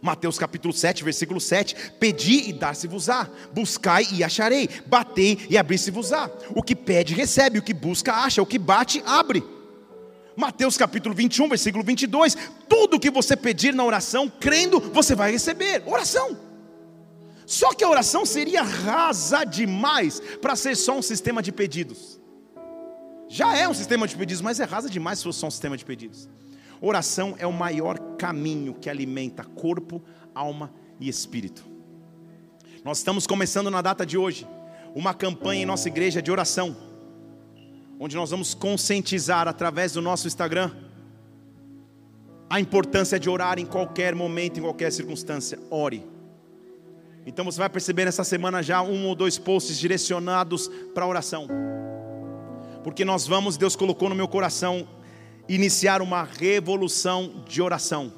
Mateus 0.00 0.38
capítulo 0.38 0.74
7, 0.74 1.04
versículo 1.04 1.40
7: 1.40 1.76
Pedi 2.00 2.48
e 2.48 2.52
dar-se-vos-á, 2.52 3.30
buscai 3.54 4.04
e 4.12 4.24
acharei, 4.24 4.68
batei 4.86 5.38
e 5.48 5.56
abrir-se-vos-á. 5.56 6.28
O 6.56 6.62
que 6.62 6.74
pede, 6.74 7.14
recebe, 7.14 7.60
o 7.60 7.62
que 7.62 7.72
busca, 7.72 8.12
acha, 8.12 8.42
o 8.42 8.46
que 8.46 8.58
bate, 8.58 9.00
abre. 9.06 9.44
Mateus 10.36 10.76
capítulo 10.76 11.14
21, 11.14 11.48
versículo 11.48 11.84
22: 11.84 12.36
Tudo 12.68 12.98
que 12.98 13.10
você 13.10 13.36
pedir 13.36 13.74
na 13.74 13.84
oração, 13.84 14.28
crendo, 14.28 14.80
você 14.80 15.14
vai 15.14 15.32
receber. 15.32 15.82
Oração. 15.86 16.36
Só 17.46 17.72
que 17.74 17.84
a 17.84 17.88
oração 17.88 18.24
seria 18.24 18.62
rasa 18.62 19.44
demais 19.44 20.20
para 20.40 20.56
ser 20.56 20.76
só 20.76 20.96
um 20.96 21.02
sistema 21.02 21.42
de 21.42 21.52
pedidos. 21.52 22.20
Já 23.28 23.56
é 23.56 23.68
um 23.68 23.74
sistema 23.74 24.06
de 24.06 24.16
pedidos, 24.16 24.42
mas 24.42 24.60
é 24.60 24.64
rasa 24.64 24.88
demais 24.88 25.18
se 25.18 25.24
fosse 25.24 25.38
só 25.38 25.46
um 25.46 25.50
sistema 25.50 25.76
de 25.76 25.84
pedidos. 25.84 26.28
Oração 26.80 27.34
é 27.38 27.46
o 27.46 27.52
maior 27.52 27.98
caminho 28.16 28.74
que 28.74 28.90
alimenta 28.90 29.44
corpo, 29.44 30.02
alma 30.34 30.72
e 30.98 31.08
espírito. 31.08 31.64
Nós 32.84 32.98
estamos 32.98 33.26
começando 33.26 33.70
na 33.70 33.80
data 33.80 34.04
de 34.04 34.18
hoje 34.18 34.46
uma 34.94 35.14
campanha 35.14 35.62
em 35.62 35.66
nossa 35.66 35.88
igreja 35.88 36.20
de 36.20 36.30
oração, 36.30 36.76
onde 38.04 38.16
nós 38.16 38.32
vamos 38.32 38.52
conscientizar 38.52 39.46
através 39.46 39.92
do 39.92 40.02
nosso 40.02 40.26
Instagram 40.26 40.72
a 42.50 42.58
importância 42.58 43.16
de 43.16 43.30
orar 43.30 43.60
em 43.60 43.64
qualquer 43.64 44.12
momento, 44.12 44.58
em 44.58 44.60
qualquer 44.60 44.90
circunstância. 44.90 45.56
Ore. 45.70 46.04
Então 47.24 47.44
você 47.44 47.60
vai 47.60 47.68
perceber 47.68 48.04
nessa 48.06 48.24
semana 48.24 48.60
já 48.60 48.82
um 48.82 49.06
ou 49.06 49.14
dois 49.14 49.38
posts 49.38 49.78
direcionados 49.78 50.68
para 50.92 51.06
oração. 51.06 51.46
Porque 52.82 53.04
nós 53.04 53.24
vamos, 53.24 53.56
Deus 53.56 53.76
colocou 53.76 54.08
no 54.08 54.16
meu 54.16 54.26
coração 54.26 54.84
iniciar 55.48 56.02
uma 56.02 56.24
revolução 56.24 57.44
de 57.46 57.62
oração. 57.62 58.12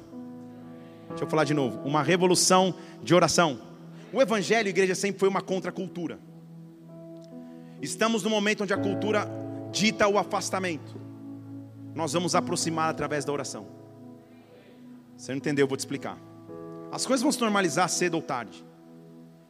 Deixa 1.09 1.25
eu 1.25 1.29
falar 1.29 1.43
de 1.43 1.53
novo, 1.53 1.79
uma 1.85 2.01
revolução 2.01 2.73
de 3.03 3.13
oração. 3.13 3.61
O 4.11 4.19
evangelho, 4.19 4.67
igreja, 4.67 4.95
sempre 4.95 5.19
foi 5.19 5.29
uma 5.29 5.41
contracultura. 5.41 6.17
Estamos 7.79 8.23
no 8.23 8.31
momento 8.31 8.63
onde 8.63 8.73
a 8.73 8.77
cultura 8.77 9.44
dita 9.75 10.07
o 10.07 10.17
afastamento. 10.17 10.95
Nós 11.93 12.13
vamos 12.13 12.33
aproximar 12.33 12.89
através 12.89 13.25
da 13.25 13.33
oração. 13.33 13.67
Você 15.17 15.31
não 15.31 15.37
entendeu? 15.37 15.63
Eu 15.63 15.67
vou 15.67 15.75
te 15.75 15.81
explicar. 15.81 16.17
As 16.91 17.05
coisas 17.05 17.21
vão 17.21 17.31
se 17.31 17.41
normalizar 17.41 17.89
cedo 17.89 18.15
ou 18.15 18.21
tarde. 18.21 18.65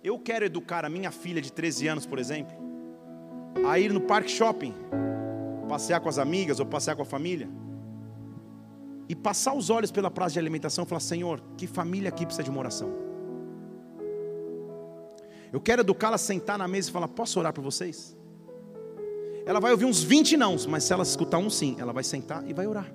Eu 0.03 0.17
quero 0.17 0.43
educar 0.43 0.83
a 0.83 0.89
minha 0.89 1.11
filha 1.11 1.41
de 1.41 1.51
13 1.51 1.87
anos, 1.87 2.05
por 2.07 2.17
exemplo, 2.17 2.55
a 3.67 3.79
ir 3.79 3.93
no 3.93 4.01
parque 4.01 4.29
shopping, 4.29 4.73
passear 5.69 5.99
com 5.99 6.09
as 6.09 6.17
amigas 6.17 6.59
ou 6.59 6.65
passear 6.65 6.95
com 6.95 7.03
a 7.03 7.05
família 7.05 7.47
e 9.07 9.15
passar 9.15 9.53
os 9.53 9.69
olhos 9.69 9.91
pela 9.91 10.09
praça 10.09 10.33
de 10.33 10.39
alimentação 10.39 10.85
e 10.85 10.87
falar: 10.87 11.01
Senhor, 11.01 11.41
que 11.55 11.67
família 11.67 12.09
aqui 12.09 12.25
precisa 12.25 12.43
de 12.43 12.49
uma 12.49 12.59
oração? 12.59 12.91
Eu 15.53 15.61
quero 15.61 15.81
educá-la 15.81 16.15
a 16.15 16.19
sentar 16.19 16.57
na 16.57 16.67
mesa 16.67 16.89
e 16.89 16.91
falar: 16.91 17.07
Posso 17.07 17.39
orar 17.39 17.53
por 17.53 17.63
vocês? 17.63 18.15
Ela 19.45 19.59
vai 19.59 19.71
ouvir 19.71 19.85
uns 19.85 20.01
20 20.01 20.37
não, 20.37 20.55
mas 20.67 20.83
se 20.83 20.93
ela 20.93 21.03
escutar 21.03 21.37
um 21.37 21.49
sim, 21.49 21.75
ela 21.79 21.93
vai 21.93 22.03
sentar 22.03 22.43
e 22.47 22.53
vai 22.53 22.65
orar. 22.65 22.91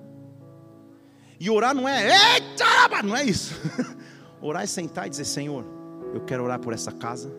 E 1.39 1.49
orar 1.49 1.73
não 1.73 1.87
é, 1.87 2.07
eita, 2.35 3.01
não 3.03 3.15
é 3.15 3.23
isso. 3.23 3.55
orar 4.41 4.63
é 4.63 4.67
sentar 4.67 5.07
e 5.07 5.09
dizer: 5.09 5.25
Senhor, 5.25 5.65
eu 6.13 6.21
quero 6.21 6.43
orar 6.43 6.59
por 6.59 6.73
essa 6.73 6.91
casa, 6.91 7.33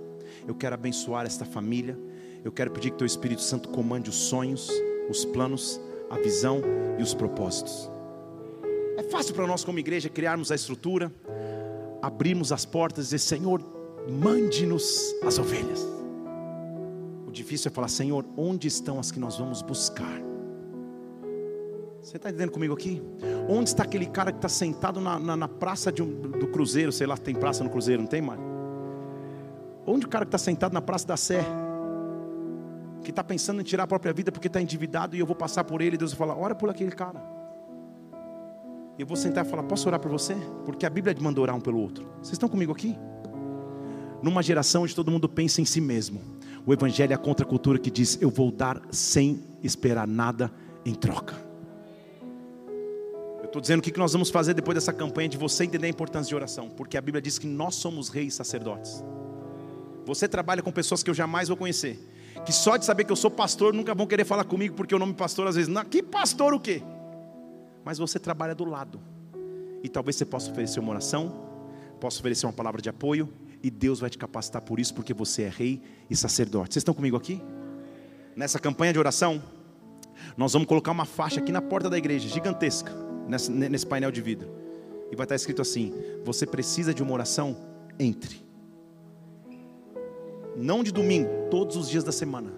eu 0.46 0.54
quero 0.54 0.74
abençoar 0.74 1.26
esta 1.26 1.44
família, 1.44 1.96
eu 2.42 2.50
quero 2.50 2.70
pedir 2.70 2.90
que 2.90 2.98
Teu 2.98 3.06
Espírito 3.06 3.42
Santo 3.42 3.68
comande 3.68 4.08
os 4.08 4.16
sonhos, 4.16 4.68
os 5.08 5.24
planos, 5.26 5.80
a 6.10 6.16
visão 6.16 6.60
e 6.98 7.02
os 7.02 7.14
propósitos. 7.14 7.90
É 8.96 9.02
fácil 9.04 9.34
para 9.34 9.46
nós, 9.46 9.62
como 9.62 9.78
igreja, 9.78 10.08
criarmos 10.08 10.50
a 10.50 10.54
estrutura, 10.54 11.12
abrirmos 12.00 12.50
as 12.50 12.64
portas 12.64 13.04
e 13.04 13.08
dizer: 13.08 13.18
Senhor, 13.18 13.62
mande-nos 14.08 15.14
as 15.22 15.38
ovelhas. 15.38 15.86
Difícil 17.32 17.70
é 17.70 17.74
falar: 17.74 17.88
Senhor, 17.88 18.24
onde 18.36 18.68
estão 18.68 19.00
as 19.00 19.10
que 19.10 19.18
nós 19.18 19.38
vamos 19.38 19.62
buscar? 19.62 20.20
Você 22.02 22.16
está 22.16 22.28
entendendo 22.28 22.50
comigo 22.50 22.74
aqui? 22.74 23.00
Onde 23.48 23.70
está 23.70 23.84
aquele 23.84 24.06
cara 24.06 24.32
que 24.32 24.38
está 24.38 24.48
sentado 24.48 25.00
na, 25.00 25.18
na, 25.18 25.36
na 25.36 25.48
praça 25.48 25.92
um, 26.02 26.20
do 26.20 26.48
Cruzeiro? 26.48 26.92
Sei 26.92 27.06
lá, 27.06 27.16
tem 27.16 27.34
praça 27.34 27.62
no 27.62 27.70
Cruzeiro, 27.70 28.02
não 28.02 28.08
tem 28.08 28.20
mais? 28.20 28.40
Onde 29.86 30.06
o 30.06 30.08
cara 30.08 30.24
que 30.24 30.28
está 30.28 30.38
sentado 30.38 30.72
na 30.72 30.82
praça 30.82 31.06
da 31.06 31.16
Sé? 31.16 31.44
Que 33.02 33.10
está 33.10 33.24
pensando 33.24 33.60
em 33.60 33.64
tirar 33.64 33.84
a 33.84 33.86
própria 33.86 34.12
vida 34.12 34.30
porque 34.30 34.48
está 34.48 34.60
endividado 34.60 35.16
e 35.16 35.20
eu 35.20 35.26
vou 35.26 35.34
passar 35.34 35.64
por 35.64 35.80
ele. 35.80 35.96
Deus 35.96 36.12
vai 36.12 36.18
falar: 36.18 36.40
ora 36.40 36.54
por 36.54 36.68
aquele 36.68 36.92
cara. 36.92 37.22
Eu 38.98 39.06
vou 39.06 39.16
sentar 39.16 39.46
e 39.46 39.48
falar: 39.48 39.62
Posso 39.62 39.88
orar 39.88 40.00
por 40.00 40.10
você? 40.10 40.34
Porque 40.64 40.84
a 40.84 40.90
Bíblia 40.90 41.16
manda 41.20 41.40
orar 41.40 41.56
um 41.56 41.60
pelo 41.60 41.78
outro. 41.78 42.06
Vocês 42.16 42.32
estão 42.32 42.48
comigo 42.48 42.72
aqui? 42.72 42.96
Numa 44.20 44.42
geração 44.42 44.82
onde 44.82 44.94
todo 44.94 45.10
mundo 45.10 45.28
pensa 45.28 45.60
em 45.60 45.64
si 45.64 45.80
mesmo, 45.80 46.20
o 46.64 46.72
Evangelho 46.72 47.12
é 47.12 47.14
a 47.14 47.18
contracultura 47.18 47.78
que 47.78 47.90
diz: 47.90 48.18
Eu 48.20 48.30
vou 48.30 48.50
dar 48.50 48.80
sem 48.90 49.42
esperar 49.62 50.06
nada 50.06 50.52
em 50.84 50.94
troca. 50.94 51.34
Eu 53.40 53.46
estou 53.46 53.60
dizendo 53.60 53.80
o 53.80 53.82
que 53.82 53.96
nós 53.98 54.12
vamos 54.12 54.30
fazer 54.30 54.54
depois 54.54 54.74
dessa 54.74 54.92
campanha 54.92 55.28
de 55.28 55.36
você 55.36 55.64
entender 55.64 55.86
a 55.86 55.90
importância 55.90 56.28
de 56.28 56.34
oração, 56.34 56.70
porque 56.70 56.96
a 56.96 57.00
Bíblia 57.00 57.20
diz 57.20 57.38
que 57.38 57.46
nós 57.46 57.74
somos 57.74 58.08
reis 58.08 58.34
sacerdotes. 58.34 59.04
Você 60.06 60.26
trabalha 60.26 60.62
com 60.62 60.72
pessoas 60.72 61.02
que 61.02 61.10
eu 61.10 61.14
jamais 61.14 61.48
vou 61.48 61.56
conhecer, 61.56 61.98
que 62.44 62.52
só 62.52 62.76
de 62.76 62.84
saber 62.84 63.04
que 63.04 63.12
eu 63.12 63.16
sou 63.16 63.30
pastor 63.30 63.72
nunca 63.72 63.94
vão 63.94 64.06
querer 64.06 64.24
falar 64.24 64.44
comigo, 64.44 64.74
porque 64.74 64.94
o 64.94 64.98
nome 64.98 65.14
pastor 65.14 65.46
às 65.46 65.54
vezes, 65.54 65.68
não, 65.68 65.84
que 65.84 66.02
pastor 66.02 66.54
o 66.54 66.60
quê? 66.60 66.82
mas 67.84 67.98
você 67.98 68.18
trabalha 68.18 68.54
do 68.54 68.64
lado. 68.64 69.00
E 69.82 69.88
talvez 69.88 70.16
você 70.16 70.24
possa 70.24 70.50
oferecer 70.50 70.80
uma 70.80 70.90
oração, 70.90 71.32
possa 72.00 72.20
oferecer 72.20 72.46
uma 72.46 72.52
palavra 72.52 72.80
de 72.80 72.88
apoio, 72.88 73.28
e 73.62 73.70
Deus 73.70 74.00
vai 74.00 74.10
te 74.10 74.18
capacitar 74.18 74.60
por 74.62 74.80
isso, 74.80 74.94
porque 74.94 75.14
você 75.14 75.42
é 75.42 75.48
rei 75.48 75.80
e 76.10 76.16
sacerdote. 76.16 76.74
Vocês 76.74 76.80
estão 76.80 76.94
comigo 76.94 77.16
aqui? 77.16 77.40
Nessa 78.34 78.58
campanha 78.58 78.92
de 78.92 78.98
oração, 78.98 79.42
nós 80.36 80.52
vamos 80.52 80.66
colocar 80.66 80.90
uma 80.90 81.04
faixa 81.04 81.40
aqui 81.40 81.52
na 81.52 81.62
porta 81.62 81.88
da 81.88 81.96
igreja, 81.96 82.28
gigantesca, 82.28 82.92
nesse, 83.28 83.86
painel 83.86 84.10
de 84.10 84.20
vidro. 84.20 84.50
E 85.10 85.16
vai 85.16 85.24
estar 85.24 85.36
escrito 85.36 85.62
assim: 85.62 85.92
Você 86.24 86.46
precisa 86.46 86.92
de 86.92 87.02
uma 87.02 87.12
oração? 87.12 87.56
Entre. 87.98 88.42
Não 90.56 90.82
de 90.82 90.92
domingo, 90.92 91.28
todos 91.50 91.76
os 91.76 91.88
dias 91.88 92.02
da 92.02 92.12
semana. 92.12 92.52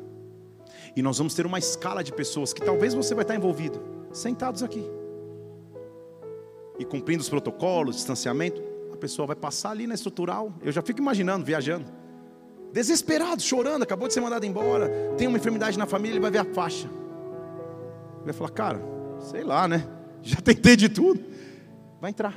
E 0.97 1.03
nós 1.03 1.19
vamos 1.19 1.35
ter 1.35 1.45
uma 1.45 1.59
escala 1.59 2.03
de 2.03 2.13
pessoas 2.13 2.53
que 2.53 2.61
talvez 2.61 2.95
você 2.95 3.15
vai 3.15 3.25
estar 3.25 3.35
envolvido, 3.35 3.81
sentados 4.13 4.63
aqui 4.63 4.85
e 6.79 6.85
cumprindo 6.85 7.23
os 7.23 7.29
protocolos, 7.29 7.97
distanciamento, 7.97 8.63
a 9.05 9.07
pessoa 9.07 9.27
vai 9.27 9.37
passar 9.37 9.71
ali 9.71 9.87
na 9.87 9.95
estrutural. 9.95 10.51
Eu 10.63 10.73
já 10.73 10.81
fico 10.81 10.99
imaginando, 10.99 11.45
viajando. 11.45 11.85
Desesperado, 12.73 13.43
chorando, 13.43 13.83
acabou 13.83 14.09
de 14.09 14.15
ser 14.15 14.23
mandado 14.23 14.47
embora. 14.47 14.91
Tem 15.19 15.29
uma 15.29 15.37
enfermidade 15.37 15.79
na 15.79 15.85
família, 15.85 16.15
ele 16.15 16.21
vai 16.21 16.31
ver 16.31 16.39
a 16.39 16.45
faixa. 16.45 16.89
Ele 18.17 18.25
vai 18.25 18.33
falar, 18.33 18.51
cara, 18.51 18.81
sei 19.21 19.45
lá, 19.45 19.69
né? 19.69 19.87
Já 20.23 20.41
tentei 20.41 20.75
de 20.75 20.89
tudo. 20.89 21.23
Vai 22.01 22.11
entrar. 22.11 22.35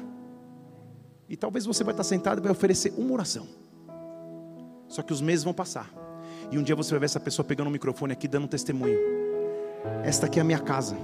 E 1.29 1.37
talvez 1.37 1.65
você 1.65 1.85
vai 1.85 1.93
estar 1.93 2.03
sentado 2.03 2.39
e 2.39 2.41
vai 2.41 2.51
oferecer 2.51 2.93
uma 2.97 3.13
oração. 3.13 3.47
Só 4.89 5.01
que 5.01 5.13
os 5.13 5.21
meses 5.21 5.45
vão 5.45 5.53
passar. 5.53 5.89
E 6.51 6.57
um 6.57 6.63
dia 6.63 6.75
você 6.75 6.91
vai 6.91 6.99
ver 6.99 7.05
essa 7.05 7.19
pessoa 7.19 7.45
pegando 7.45 7.67
o 7.67 7.71
microfone 7.71 8.11
aqui 8.11 8.27
dando 8.27 8.43
um 8.43 8.47
testemunho. 8.47 8.99
Esta 10.03 10.25
aqui 10.25 10.37
é 10.37 10.41
a 10.41 10.45
minha 10.45 10.59
casa. 10.59 10.97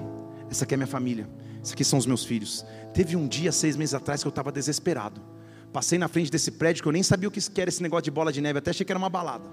Essa 0.51 0.65
aqui 0.65 0.73
é 0.73 0.75
a 0.75 0.77
minha 0.77 0.87
família. 0.87 1.25
Esses 1.61 1.71
aqui 1.71 1.85
são 1.85 1.97
os 1.97 2.05
meus 2.05 2.25
filhos. 2.25 2.65
Teve 2.93 3.15
um 3.15 3.27
dia, 3.27 3.51
seis 3.51 3.77
meses 3.77 3.95
atrás, 3.95 4.21
que 4.21 4.27
eu 4.27 4.29
estava 4.29 4.51
desesperado. 4.51 5.32
Passei 5.73 5.97
na 5.97 6.07
frente 6.07 6.31
desse 6.31 6.51
prédio 6.51 6.83
que 6.83 6.87
eu 6.87 6.93
nem 6.93 7.01
sabia 7.01 7.27
o 7.27 7.31
que 7.31 7.41
era 7.59 7.69
esse 7.69 7.81
negócio 7.81 8.03
de 8.03 8.11
bola 8.11 8.31
de 8.31 8.39
neve, 8.39 8.59
até 8.59 8.69
achei 8.69 8.85
que 8.85 8.91
era 8.91 8.99
uma 8.99 9.09
balada. 9.09 9.49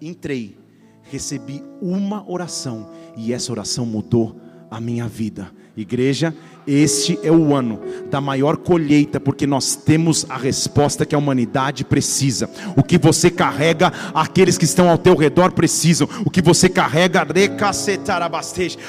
Entrei, 0.00 0.58
recebi 1.02 1.62
uma 1.80 2.28
oração, 2.28 2.90
e 3.16 3.34
essa 3.34 3.52
oração 3.52 3.84
mudou 3.84 4.40
a 4.70 4.80
minha 4.80 5.06
vida. 5.06 5.52
Igreja, 5.76 6.34
este 6.66 7.16
é 7.22 7.30
o 7.30 7.54
ano 7.54 7.80
da 8.10 8.20
maior 8.20 8.56
colheita, 8.56 9.20
porque 9.20 9.46
nós 9.46 9.76
temos 9.76 10.26
a 10.28 10.36
resposta 10.36 11.06
que 11.06 11.14
a 11.14 11.18
humanidade 11.18 11.84
precisa. 11.84 12.50
O 12.76 12.82
que 12.82 12.98
você 12.98 13.30
carrega, 13.30 13.92
aqueles 14.12 14.58
que 14.58 14.64
estão 14.64 14.88
ao 14.88 14.98
teu 14.98 15.14
redor 15.14 15.52
precisam. 15.52 16.08
O 16.24 16.30
que 16.30 16.42
você 16.42 16.68
carrega, 16.68 17.24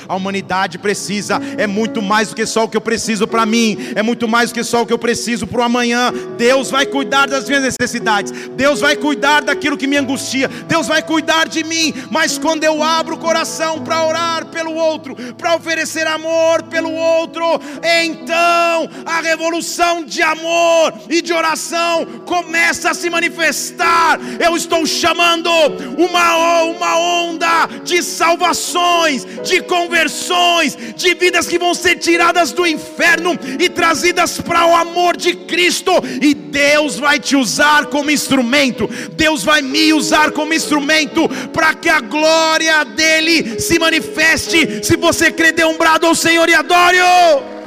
a 0.07 0.15
humanidade 0.15 0.79
precisa. 0.79 1.39
É 1.57 1.67
muito 1.67 2.01
mais 2.01 2.29
do 2.29 2.35
que 2.35 2.45
só 2.45 2.63
o 2.63 2.69
que 2.69 2.77
eu 2.77 2.81
preciso 2.81 3.27
para 3.27 3.45
mim, 3.45 3.77
é 3.93 4.01
muito 4.01 4.27
mais 4.27 4.49
do 4.49 4.55
que 4.55 4.63
só 4.63 4.81
o 4.81 4.85
que 4.85 4.93
eu 4.93 4.99
preciso 4.99 5.45
para 5.45 5.61
o 5.61 5.63
amanhã. 5.63 6.11
Deus 6.37 6.71
vai 6.71 6.85
cuidar 6.85 7.27
das 7.27 7.47
minhas 7.47 7.63
necessidades, 7.63 8.33
Deus 8.55 8.79
vai 8.79 8.95
cuidar 8.95 9.43
daquilo 9.43 9.77
que 9.77 9.87
me 9.87 9.97
angustia, 9.97 10.49
Deus 10.67 10.87
vai 10.87 11.03
cuidar 11.03 11.47
de 11.47 11.63
mim. 11.63 11.93
Mas 12.09 12.37
quando 12.39 12.63
eu 12.63 12.81
abro 12.81 13.15
o 13.15 13.19
coração 13.19 13.83
para 13.83 14.03
orar 14.03 14.45
pelo 14.47 14.73
outro, 14.73 15.15
para 15.37 15.55
oferecer 15.55 16.07
amor 16.07 16.63
pelo 16.63 16.76
outro, 16.85 17.59
então 17.77 18.89
a 19.05 19.21
revolução 19.21 20.03
de 20.03 20.21
amor 20.21 20.93
e 21.09 21.21
de 21.21 21.33
oração 21.33 22.05
começa 22.25 22.91
a 22.91 22.93
se 22.93 23.09
manifestar. 23.09 24.19
Eu 24.39 24.55
estou 24.55 24.85
chamando 24.85 25.49
uma, 25.97 26.63
uma 26.63 26.99
onda 26.99 27.67
de 27.83 28.01
salvações, 28.03 29.25
de 29.43 29.61
conversões, 29.61 30.77
de 30.95 31.13
vidas 31.13 31.47
que 31.47 31.59
vão 31.59 31.73
ser 31.73 31.95
tiradas 31.95 32.51
do 32.51 32.65
inferno 32.65 33.37
e 33.59 33.69
trazidas 33.69 34.39
para 34.39 34.65
o 34.65 34.75
amor 34.75 35.15
de 35.15 35.33
Cristo. 35.33 35.91
E 36.21 36.33
Deus 36.33 36.97
vai 36.97 37.19
te 37.19 37.35
usar 37.35 37.87
como 37.87 38.11
instrumento, 38.11 38.89
Deus 39.13 39.43
vai 39.43 39.61
me 39.61 39.93
usar 39.93 40.31
como 40.31 40.53
instrumento 40.53 41.27
para 41.53 41.73
que 41.73 41.89
a 41.89 41.99
glória 41.99 42.83
dele 42.83 43.59
se 43.59 43.79
manifeste. 43.79 44.83
Se 44.83 44.95
você 44.95 45.31
crê, 45.31 45.51
dê 45.51 45.65
um 45.65 45.77
brado 45.77 46.05
ao 46.05 46.15
Senhor 46.15 46.47
e 46.49 46.55
adore-o. 46.67 47.57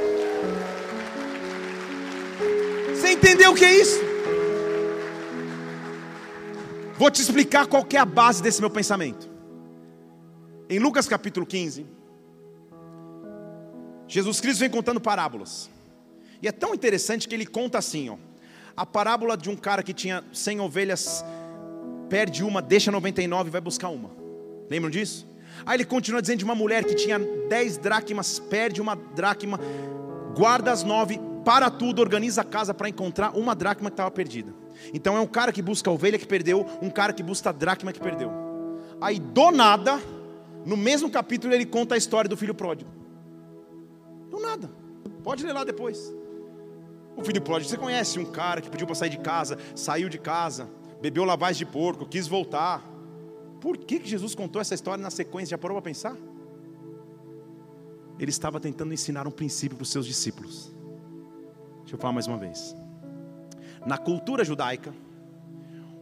Você 2.95 3.13
entendeu 3.13 3.51
o 3.51 3.55
que 3.55 3.65
é 3.65 3.81
isso? 3.81 3.99
Vou 6.97 7.09
te 7.09 7.21
explicar 7.21 7.65
qual 7.65 7.85
é 7.91 7.97
a 7.97 8.05
base 8.05 8.43
desse 8.43 8.61
meu 8.61 8.69
pensamento. 8.69 9.29
Em 10.69 10.77
Lucas 10.77 11.07
capítulo 11.07 11.45
15, 11.45 11.85
Jesus 14.07 14.39
Cristo 14.39 14.59
vem 14.59 14.69
contando 14.69 15.01
parábolas. 15.01 15.69
E 16.41 16.47
é 16.47 16.51
tão 16.51 16.73
interessante 16.73 17.27
que 17.27 17.35
ele 17.35 17.45
conta 17.45 17.77
assim, 17.77 18.09
ó. 18.09 18.17
A 18.77 18.85
parábola 18.85 19.35
de 19.35 19.49
um 19.49 19.55
cara 19.55 19.83
que 19.83 19.93
tinha 19.93 20.23
100 20.31 20.61
ovelhas, 20.61 21.25
perde 22.09 22.43
uma, 22.43 22.61
deixa 22.61 22.91
99 22.91 23.49
e 23.49 23.51
vai 23.51 23.61
buscar 23.61 23.89
uma. 23.89 24.11
Lembram 24.69 24.89
disso? 24.89 25.27
Aí 25.65 25.77
ele 25.77 25.85
continua 25.85 26.21
dizendo 26.21 26.39
de 26.39 26.45
uma 26.45 26.55
mulher 26.55 26.83
que 26.83 26.95
tinha 26.95 27.19
10 27.19 27.77
dracmas, 27.77 28.39
perde 28.39 28.81
uma 28.81 28.95
dracma, 28.95 29.59
guarda 30.35 30.71
as 30.71 30.83
nove, 30.83 31.19
para 31.43 31.69
tudo, 31.69 32.01
organiza 32.01 32.41
a 32.41 32.43
casa 32.43 32.73
para 32.73 32.89
encontrar 32.89 33.35
uma 33.35 33.55
dracma 33.55 33.89
que 33.89 33.93
estava 33.93 34.11
perdida. 34.11 34.53
Então 34.93 35.15
é 35.15 35.19
um 35.19 35.27
cara 35.27 35.51
que 35.51 35.61
busca 35.61 35.89
a 35.89 35.93
ovelha 35.93 36.17
que 36.17 36.27
perdeu, 36.27 36.65
um 36.81 36.89
cara 36.89 37.13
que 37.13 37.23
busca 37.23 37.49
a 37.49 37.53
dracma 37.53 37.91
que 37.91 37.99
perdeu. 37.99 38.31
Aí 38.99 39.19
do 39.19 39.51
nada, 39.51 39.99
no 40.65 40.77
mesmo 40.77 41.09
capítulo 41.09 41.53
ele 41.53 41.65
conta 41.65 41.95
a 41.95 41.97
história 41.97 42.29
do 42.29 42.37
filho 42.37 42.53
pródigo. 42.53 42.89
Do 44.29 44.39
nada. 44.39 44.69
Pode 45.23 45.43
ler 45.45 45.53
lá 45.53 45.63
depois. 45.63 46.13
O 47.15 47.23
filho 47.23 47.41
pródigo, 47.41 47.69
você 47.69 47.77
conhece 47.77 48.19
um 48.19 48.25
cara 48.25 48.61
que 48.61 48.69
pediu 48.69 48.87
para 48.87 48.95
sair 48.95 49.09
de 49.09 49.19
casa, 49.19 49.57
saiu 49.75 50.07
de 50.07 50.17
casa, 50.17 50.69
bebeu 51.01 51.25
lavagem 51.25 51.65
de 51.65 51.71
porco, 51.71 52.05
quis 52.05 52.27
voltar. 52.27 52.81
Por 53.61 53.77
que, 53.77 53.99
que 53.99 54.09
Jesus 54.09 54.33
contou 54.33 54.59
essa 54.59 54.73
história 54.73 55.01
na 55.01 55.11
sequência? 55.11 55.51
Já 55.51 55.57
parou 55.57 55.75
para 55.75 55.83
pensar? 55.83 56.17
Ele 58.19 58.31
estava 58.31 58.59
tentando 58.59 58.91
ensinar 58.91 59.27
um 59.27 59.31
princípio 59.31 59.77
para 59.77 59.83
os 59.83 59.91
seus 59.91 60.07
discípulos. 60.07 60.75
Deixa 61.81 61.95
eu 61.95 61.99
falar 61.99 62.13
mais 62.13 62.25
uma 62.27 62.37
vez. 62.37 62.75
Na 63.85 63.99
cultura 63.99 64.43
judaica, 64.43 64.91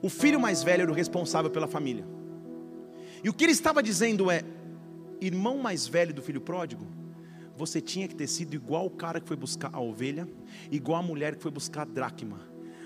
o 0.01 0.09
filho 0.09 0.39
mais 0.39 0.63
velho 0.63 0.83
era 0.83 0.91
o 0.91 0.95
responsável 0.95 1.51
pela 1.51 1.67
família. 1.67 2.05
E 3.21 3.29
o 3.29 3.33
que 3.33 3.43
ele 3.43 3.51
estava 3.51 3.83
dizendo 3.83 4.31
é: 4.31 4.41
irmão 5.19 5.57
mais 5.57 5.85
velho 5.85 6.13
do 6.13 6.21
filho 6.21 6.39
pródigo, 6.39 6.87
você 7.57 7.81
tinha 7.81 8.07
que 8.07 8.15
ter 8.15 8.27
sido 8.27 8.53
igual 8.53 8.85
o 8.85 8.89
cara 8.89 9.19
que 9.19 9.27
foi 9.27 9.35
buscar 9.35 9.69
a 9.73 9.81
ovelha, 9.81 10.25
igual 10.71 10.99
a 10.99 11.03
mulher 11.03 11.35
que 11.35 11.43
foi 11.43 11.51
buscar 11.51 11.81
a 11.81 11.85
dracma. 11.85 12.39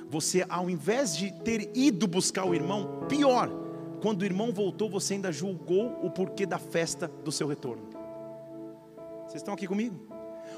Você, 0.09 0.43
ao 0.49 0.67
invés 0.67 1.15
de 1.15 1.31
ter 1.43 1.71
ido 1.75 2.07
buscar 2.07 2.45
o 2.45 2.55
irmão, 2.55 3.05
pior, 3.07 3.62
quando 4.03 4.23
o 4.23 4.25
irmão 4.25 4.51
voltou, 4.51 4.89
você 4.89 5.13
ainda 5.13 5.31
julgou 5.31 5.97
o 6.05 6.11
porquê 6.11 6.45
da 6.45 6.59
festa 6.59 7.07
do 7.07 7.31
seu 7.31 7.47
retorno. 7.47 7.87
Vocês 9.21 9.35
estão 9.35 9.53
aqui 9.53 9.65
comigo? 9.65 10.12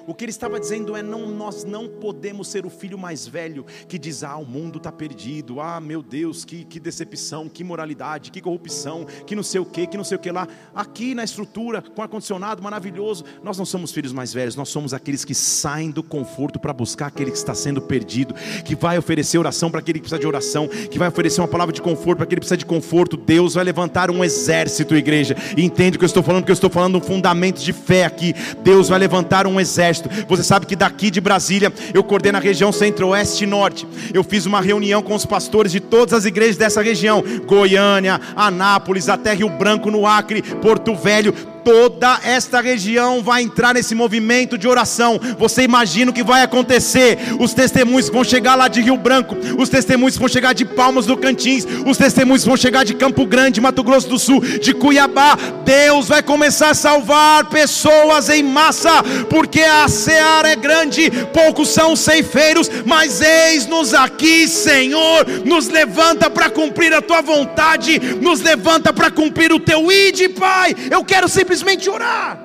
O 0.07 0.13
que 0.13 0.23
ele 0.23 0.31
estava 0.31 0.59
dizendo 0.59 0.95
é: 0.95 1.01
não, 1.01 1.27
nós 1.27 1.63
não 1.63 1.87
podemos 1.87 2.47
ser 2.47 2.65
o 2.65 2.69
filho 2.69 2.97
mais 2.97 3.27
velho 3.27 3.65
que 3.87 3.97
diz: 3.97 4.23
ah, 4.23 4.37
o 4.37 4.45
mundo 4.45 4.77
está 4.77 4.91
perdido, 4.91 5.59
ah, 5.59 5.79
meu 5.79 6.03
Deus, 6.03 6.45
que, 6.45 6.63
que 6.63 6.79
decepção, 6.79 7.49
que 7.49 7.63
moralidade, 7.63 8.31
que 8.31 8.41
corrupção, 8.41 9.05
que 9.25 9.35
não 9.35 9.43
sei 9.43 9.59
o 9.59 9.65
que, 9.65 9.87
que 9.87 9.97
não 9.97 10.03
sei 10.03 10.17
o 10.17 10.19
que 10.19 10.31
lá. 10.31 10.47
Aqui 10.75 11.15
na 11.15 11.23
estrutura, 11.23 11.81
com 11.81 12.01
ar-condicionado 12.01 12.61
maravilhoso, 12.61 13.25
nós 13.43 13.57
não 13.57 13.65
somos 13.65 13.91
filhos 13.91 14.13
mais 14.13 14.31
velhos, 14.31 14.55
nós 14.55 14.69
somos 14.69 14.93
aqueles 14.93 15.25
que 15.25 15.33
saem 15.33 15.89
do 15.89 16.03
conforto 16.03 16.59
para 16.59 16.73
buscar 16.73 17.07
aquele 17.07 17.31
que 17.31 17.37
está 17.37 17.55
sendo 17.55 17.81
perdido, 17.81 18.35
que 18.63 18.75
vai 18.75 18.97
oferecer 18.97 19.37
oração 19.39 19.71
para 19.71 19.79
aquele 19.79 19.99
que 19.99 20.03
precisa 20.03 20.19
de 20.19 20.27
oração, 20.27 20.67
que 20.67 20.99
vai 20.99 21.07
oferecer 21.07 21.41
uma 21.41 21.47
palavra 21.47 21.73
de 21.73 21.81
conforto 21.81 22.17
para 22.17 22.25
aquele 22.25 22.41
que 22.41 22.47
precisa 22.47 22.57
de 22.57 22.65
conforto. 22.65 23.17
Deus 23.17 23.55
vai 23.55 23.63
levantar 23.63 24.11
um 24.11 24.23
exército, 24.23 24.95
igreja. 24.95 25.35
Entende 25.57 25.95
o 25.95 25.99
que 25.99 26.05
eu 26.05 26.07
estou 26.07 26.21
falando, 26.21 26.45
que 26.45 26.51
eu 26.51 26.53
estou 26.53 26.69
falando 26.69 26.97
um 26.97 27.01
fundamento 27.01 27.59
de 27.59 27.73
fé 27.73 28.05
aqui. 28.05 28.33
Deus 28.63 28.89
vai 28.89 28.99
levantar 28.99 29.47
um 29.47 29.59
exército 29.59 29.94
Você 30.27 30.43
sabe 30.43 30.65
que 30.65 30.75
daqui 30.75 31.09
de 31.09 31.21
Brasília 31.21 31.71
eu 31.93 32.03
coordeno 32.03 32.37
a 32.37 32.41
região 32.41 32.71
centro-oeste 32.71 33.43
e 33.43 33.47
norte. 33.47 33.87
Eu 34.13 34.23
fiz 34.23 34.45
uma 34.45 34.61
reunião 34.61 35.01
com 35.01 35.15
os 35.15 35.25
pastores 35.25 35.71
de 35.71 35.79
todas 35.79 36.13
as 36.13 36.25
igrejas 36.25 36.57
dessa 36.57 36.81
região: 36.81 37.23
Goiânia, 37.45 38.19
Anápolis, 38.35 39.09
até 39.09 39.33
Rio 39.33 39.49
Branco, 39.49 39.91
no 39.91 40.05
Acre, 40.05 40.41
Porto 40.41 40.95
Velho 40.95 41.33
toda 41.65 42.19
esta 42.23 42.61
região 42.61 43.23
vai 43.23 43.41
entrar 43.41 43.73
nesse 43.73 43.95
movimento 43.95 44.55
de 44.55 44.67
oração. 44.67 45.19
Você 45.39 45.63
imagina 45.63 46.11
o 46.11 46.13
que 46.13 46.23
vai 46.23 46.43
acontecer? 46.43 47.17
Os 47.39 47.55
testemunhos 47.55 48.07
vão 48.07 48.23
chegar 48.23 48.53
lá 48.53 48.67
de 48.67 48.81
Rio 48.81 48.95
Branco, 48.95 49.35
os 49.57 49.67
testemunhos 49.67 50.15
vão 50.15 50.27
chegar 50.27 50.53
de 50.53 50.63
Palmas 50.63 51.07
do 51.07 51.17
Cantins, 51.17 51.65
os 51.83 51.97
testemunhos 51.97 52.45
vão 52.45 52.55
chegar 52.55 52.85
de 52.85 52.93
Campo 52.93 53.25
Grande, 53.25 53.59
Mato 53.59 53.83
Grosso 53.83 54.07
do 54.07 54.19
Sul, 54.19 54.41
de 54.41 54.75
Cuiabá. 54.75 55.35
Deus 55.65 56.07
vai 56.07 56.21
começar 56.21 56.69
a 56.69 56.75
salvar 56.75 57.45
pessoas 57.45 58.29
em 58.29 58.43
massa, 58.43 59.01
porque 59.27 59.61
a 59.61 59.87
seara 59.87 60.49
é 60.49 60.55
grande, 60.55 61.09
poucos 61.33 61.69
são 61.69 61.93
os 61.93 61.99
ceifeiros, 61.99 62.69
mas 62.85 63.21
eis-nos 63.21 63.95
aqui, 63.95 64.47
Senhor. 64.47 65.25
Nos 65.43 65.67
levanta 65.67 66.29
para 66.29 66.47
cumprir 66.47 66.93
a 66.93 67.01
tua 67.01 67.23
vontade, 67.23 67.99
nos 68.21 68.39
levanta 68.41 68.93
para 68.93 69.09
cumprir 69.09 69.51
o 69.51 69.59
teu 69.59 69.91
id, 69.91 70.29
Pai. 70.37 70.75
Eu 70.91 71.03
quero 71.03 71.27
simplesmente 71.27 71.54
simplesmente 71.55 71.89
orar. 71.89 72.39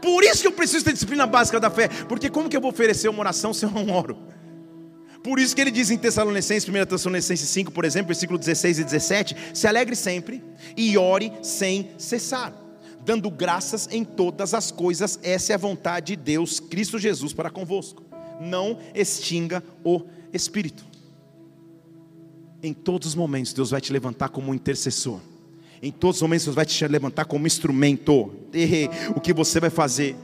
Por 0.00 0.22
isso 0.22 0.42
que 0.42 0.46
eu 0.46 0.52
preciso 0.52 0.84
ter 0.84 0.92
disciplina 0.92 1.26
básica 1.26 1.58
da 1.58 1.70
fé. 1.70 1.88
Porque 2.08 2.28
como 2.28 2.48
que 2.48 2.56
eu 2.56 2.60
vou 2.60 2.70
oferecer 2.70 3.08
uma 3.08 3.20
oração 3.20 3.54
se 3.54 3.64
eu 3.64 3.70
não 3.70 3.90
oro? 3.90 4.18
Por 5.22 5.38
isso 5.38 5.56
que 5.56 5.62
ele 5.62 5.70
diz 5.70 5.90
em 5.90 5.96
Tessalonicenses, 5.96 6.68
1 6.68 6.72
Tessalonicenses 6.84 7.48
5, 7.48 7.72
por 7.72 7.86
exemplo, 7.86 8.08
versículo 8.08 8.38
16 8.38 8.80
e 8.80 8.84
17: 8.84 9.36
Se 9.54 9.66
alegre 9.66 9.96
sempre 9.96 10.44
e 10.76 10.98
ore 10.98 11.32
sem 11.42 11.90
cessar, 11.96 12.52
dando 13.02 13.30
graças 13.30 13.88
em 13.90 14.04
todas 14.04 14.52
as 14.52 14.70
coisas, 14.70 15.18
essa 15.22 15.52
é 15.52 15.54
a 15.54 15.58
vontade 15.58 16.14
de 16.14 16.16
Deus, 16.16 16.60
Cristo 16.60 16.98
Jesus, 16.98 17.32
para 17.32 17.48
convosco. 17.48 18.02
Não 18.38 18.78
extinga 18.94 19.64
o 19.82 20.02
espírito. 20.30 20.84
Em 22.62 22.74
todos 22.74 23.08
os 23.08 23.14
momentos, 23.14 23.54
Deus 23.54 23.70
vai 23.70 23.80
te 23.80 23.92
levantar 23.92 24.28
como 24.28 24.50
um 24.50 24.54
intercessor. 24.54 25.20
Em 25.84 25.92
todos 25.92 26.16
os 26.16 26.22
momentos 26.22 26.46
Deus 26.46 26.56
vai 26.56 26.64
te 26.64 26.88
levantar 26.88 27.26
como 27.26 27.46
instrumento. 27.46 28.34
O 29.14 29.20
que 29.20 29.34
você 29.34 29.60
vai 29.60 29.68
fazer? 29.68 30.16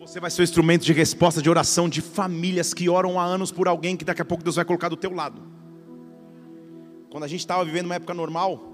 Você 0.00 0.18
vai 0.18 0.30
ser 0.30 0.40
o 0.40 0.44
instrumento 0.44 0.82
de 0.82 0.94
resposta, 0.94 1.42
de 1.42 1.50
oração 1.50 1.90
de 1.90 2.00
famílias 2.00 2.72
que 2.72 2.88
oram 2.88 3.20
há 3.20 3.24
anos 3.24 3.52
por 3.52 3.68
alguém 3.68 3.94
que 3.94 4.02
daqui 4.02 4.22
a 4.22 4.24
pouco 4.24 4.42
Deus 4.42 4.56
vai 4.56 4.64
colocar 4.64 4.88
do 4.88 4.96
teu 4.96 5.12
lado. 5.12 5.42
Quando 7.10 7.24
a 7.24 7.28
gente 7.28 7.40
estava 7.40 7.62
vivendo 7.66 7.84
uma 7.84 7.96
época 7.96 8.14
normal, 8.14 8.72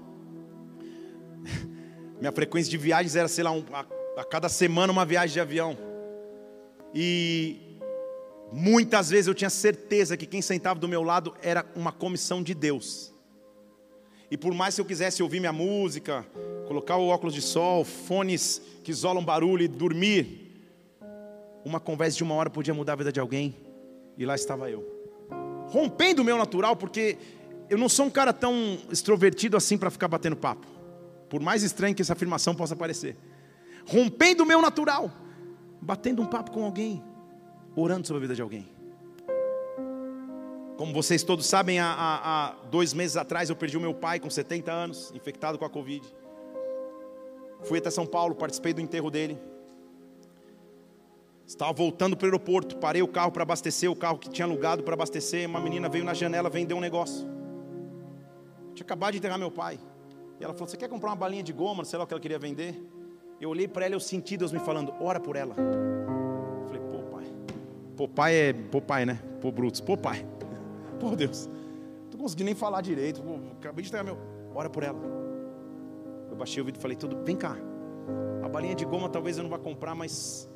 minha 2.17 2.31
frequência 2.31 2.71
de 2.71 2.77
viagens 2.77 3.17
era, 3.17 3.27
sei 3.27 3.43
lá, 3.43 3.51
um, 3.51 3.65
a, 3.73 3.85
a 4.21 4.23
cada 4.23 4.47
semana 4.47 4.93
uma 4.93 5.05
viagem 5.05 5.33
de 5.33 5.41
avião. 5.41 5.77
E 6.95 7.57
Muitas 8.51 9.09
vezes 9.09 9.27
eu 9.27 9.35
tinha 9.35 9.49
certeza 9.49 10.17
que 10.17 10.25
quem 10.25 10.41
sentava 10.41 10.79
do 10.79 10.87
meu 10.87 11.03
lado 11.03 11.35
era 11.41 11.65
uma 11.75 11.91
comissão 11.91 12.41
de 12.41 12.55
Deus. 12.55 13.13
E 14.31 14.37
por 14.37 14.53
mais 14.53 14.75
que 14.75 14.81
eu 14.81 14.85
quisesse 14.85 15.23
ouvir 15.23 15.39
minha 15.39 15.53
música, 15.53 16.25
colocar 16.67 16.97
o 16.97 17.07
óculos 17.07 17.33
de 17.33 17.41
sol, 17.41 17.83
fones 17.83 18.61
que 18.83 18.91
isolam 18.91 19.23
barulho 19.23 19.63
e 19.63 19.67
dormir, 19.67 20.49
uma 21.65 21.79
conversa 21.79 22.17
de 22.17 22.23
uma 22.23 22.35
hora 22.35 22.49
podia 22.49 22.73
mudar 22.73 22.93
a 22.93 22.95
vida 22.97 23.11
de 23.11 23.19
alguém. 23.19 23.55
E 24.17 24.25
lá 24.25 24.35
estava 24.35 24.69
eu. 24.69 24.85
Rompendo 25.67 26.21
o 26.21 26.25
meu 26.25 26.37
natural, 26.37 26.75
porque 26.75 27.17
eu 27.69 27.77
não 27.77 27.89
sou 27.89 28.05
um 28.05 28.09
cara 28.09 28.33
tão 28.33 28.77
extrovertido 28.91 29.55
assim 29.57 29.77
para 29.77 29.89
ficar 29.89 30.07
batendo 30.07 30.35
papo. 30.35 30.67
Por 31.29 31.39
mais 31.39 31.63
estranho 31.63 31.95
que 31.95 32.01
essa 32.01 32.13
afirmação 32.13 32.55
possa 32.55 32.75
parecer. 32.75 33.15
Rompendo 33.87 34.43
o 34.43 34.45
meu 34.45 34.61
natural, 34.61 35.11
batendo 35.81 36.21
um 36.21 36.25
papo 36.25 36.51
com 36.51 36.63
alguém, 36.63 37.03
orando 37.75 38.05
sobre 38.05 38.19
a 38.19 38.21
vida 38.21 38.35
de 38.35 38.41
alguém. 38.41 38.78
Como 40.79 40.93
vocês 40.93 41.23
todos 41.23 41.45
sabem, 41.45 41.77
há, 41.77 41.87
há, 41.87 42.19
há, 42.23 42.55
dois 42.71 42.93
meses 42.93 43.17
atrás 43.17 43.49
eu 43.49 43.55
perdi 43.57 43.75
o 43.75 43.81
meu 43.81 43.93
pai 43.93 44.17
com 44.17 44.29
70 44.29 44.71
anos, 44.71 45.11
infectado 45.13 45.59
com 45.59 45.65
a 45.65 45.69
Covid. 45.69 46.01
Fui 47.63 47.79
até 47.79 47.91
São 47.91 48.05
Paulo, 48.05 48.33
participei 48.33 48.71
do 48.71 48.79
enterro 48.79 49.11
dele. 49.11 49.37
Estava 51.45 51.73
voltando 51.73 52.15
para 52.15 52.23
o 52.23 52.27
aeroporto, 52.27 52.77
parei 52.77 53.01
o 53.01 53.09
carro 53.09 53.29
para 53.29 53.43
abastecer, 53.43 53.91
o 53.91 53.95
carro 53.95 54.17
que 54.17 54.29
tinha 54.29 54.45
alugado 54.45 54.81
para 54.81 54.93
abastecer. 54.93 55.49
Uma 55.49 55.59
menina 55.59 55.89
veio 55.89 56.05
na 56.05 56.13
janela 56.13 56.49
vender 56.49 56.73
um 56.73 56.79
negócio. 56.79 57.27
Tinha 58.73 58.85
acabado 58.85 59.11
de 59.11 59.17
enterrar 59.17 59.37
meu 59.37 59.51
pai. 59.51 59.77
E 60.39 60.43
ela 60.45 60.53
falou: 60.53 60.69
Você 60.69 60.77
quer 60.77 60.87
comprar 60.87 61.09
uma 61.09 61.17
balinha 61.17 61.43
de 61.43 61.51
goma? 61.51 61.83
Sei 61.83 61.99
lá 61.99 62.05
o 62.05 62.07
que 62.07 62.13
ela 62.13 62.21
queria 62.21 62.39
vender. 62.39 62.81
Eu 63.41 63.49
olhei 63.49 63.67
para 63.67 63.83
ela 63.83 63.95
e 63.95 63.97
eu 63.97 63.99
senti 63.99 64.37
Deus 64.37 64.53
me 64.53 64.59
falando: 64.59 64.93
Ora 65.01 65.19
por 65.19 65.35
ela. 65.35 65.55
Eu 65.57 66.67
falei: 66.67 66.81
Pô, 66.89 67.03
pai. 67.11 67.25
Pô, 67.97 68.07
pai 68.07 68.35
é. 68.35 68.53
Pô, 68.53 68.79
pai, 68.79 69.05
né? 69.05 69.19
Pô, 69.41 69.51
Brutus. 69.51 69.81
Pô, 69.81 69.97
pai. 69.97 70.25
Pô, 70.99 71.15
Deus. 71.15 71.47
Não 71.47 72.09
tô 72.11 72.17
conseguindo 72.17 72.45
nem 72.45 72.55
falar 72.55 72.81
direito. 72.81 73.21
Acabei 73.59 73.83
de 73.83 73.89
enterrar 73.89 74.05
meu. 74.05 74.17
Ora 74.53 74.69
por 74.69 74.83
ela. 74.83 74.99
Eu 76.29 76.35
baixei 76.35 76.61
o 76.61 76.65
vídeo 76.65 76.79
e 76.79 76.81
falei: 76.81 76.97
Tudo. 76.97 77.23
Vem 77.23 77.35
cá. 77.35 77.55
A 78.43 78.49
balinha 78.49 78.75
de 78.75 78.85
goma 78.85 79.09
talvez 79.09 79.37
eu 79.37 79.43
não 79.43 79.49
vá 79.49 79.59
comprar, 79.59 79.93
mas 79.93 80.49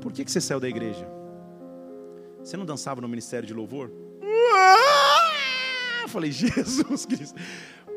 por 0.00 0.12
que, 0.12 0.24
que 0.24 0.30
você 0.30 0.40
saiu 0.40 0.58
da 0.58 0.68
igreja? 0.68 1.08
Você 2.42 2.56
não 2.56 2.66
dançava 2.66 3.00
no 3.00 3.08
ministério 3.08 3.46
de 3.46 3.54
louvor? 3.54 3.90
Eu 6.02 6.08
falei, 6.08 6.30
Jesus 6.32 7.06
Cristo. 7.06 7.38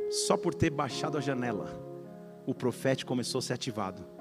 Só 0.09 0.37
por 0.37 0.53
ter 0.53 0.69
baixado 0.69 1.17
a 1.17 1.21
janela, 1.21 1.67
o 2.45 2.53
profeta 2.53 3.03
começou 3.03 3.39
a 3.39 3.41
ser 3.41 3.53
ativado 3.53 4.14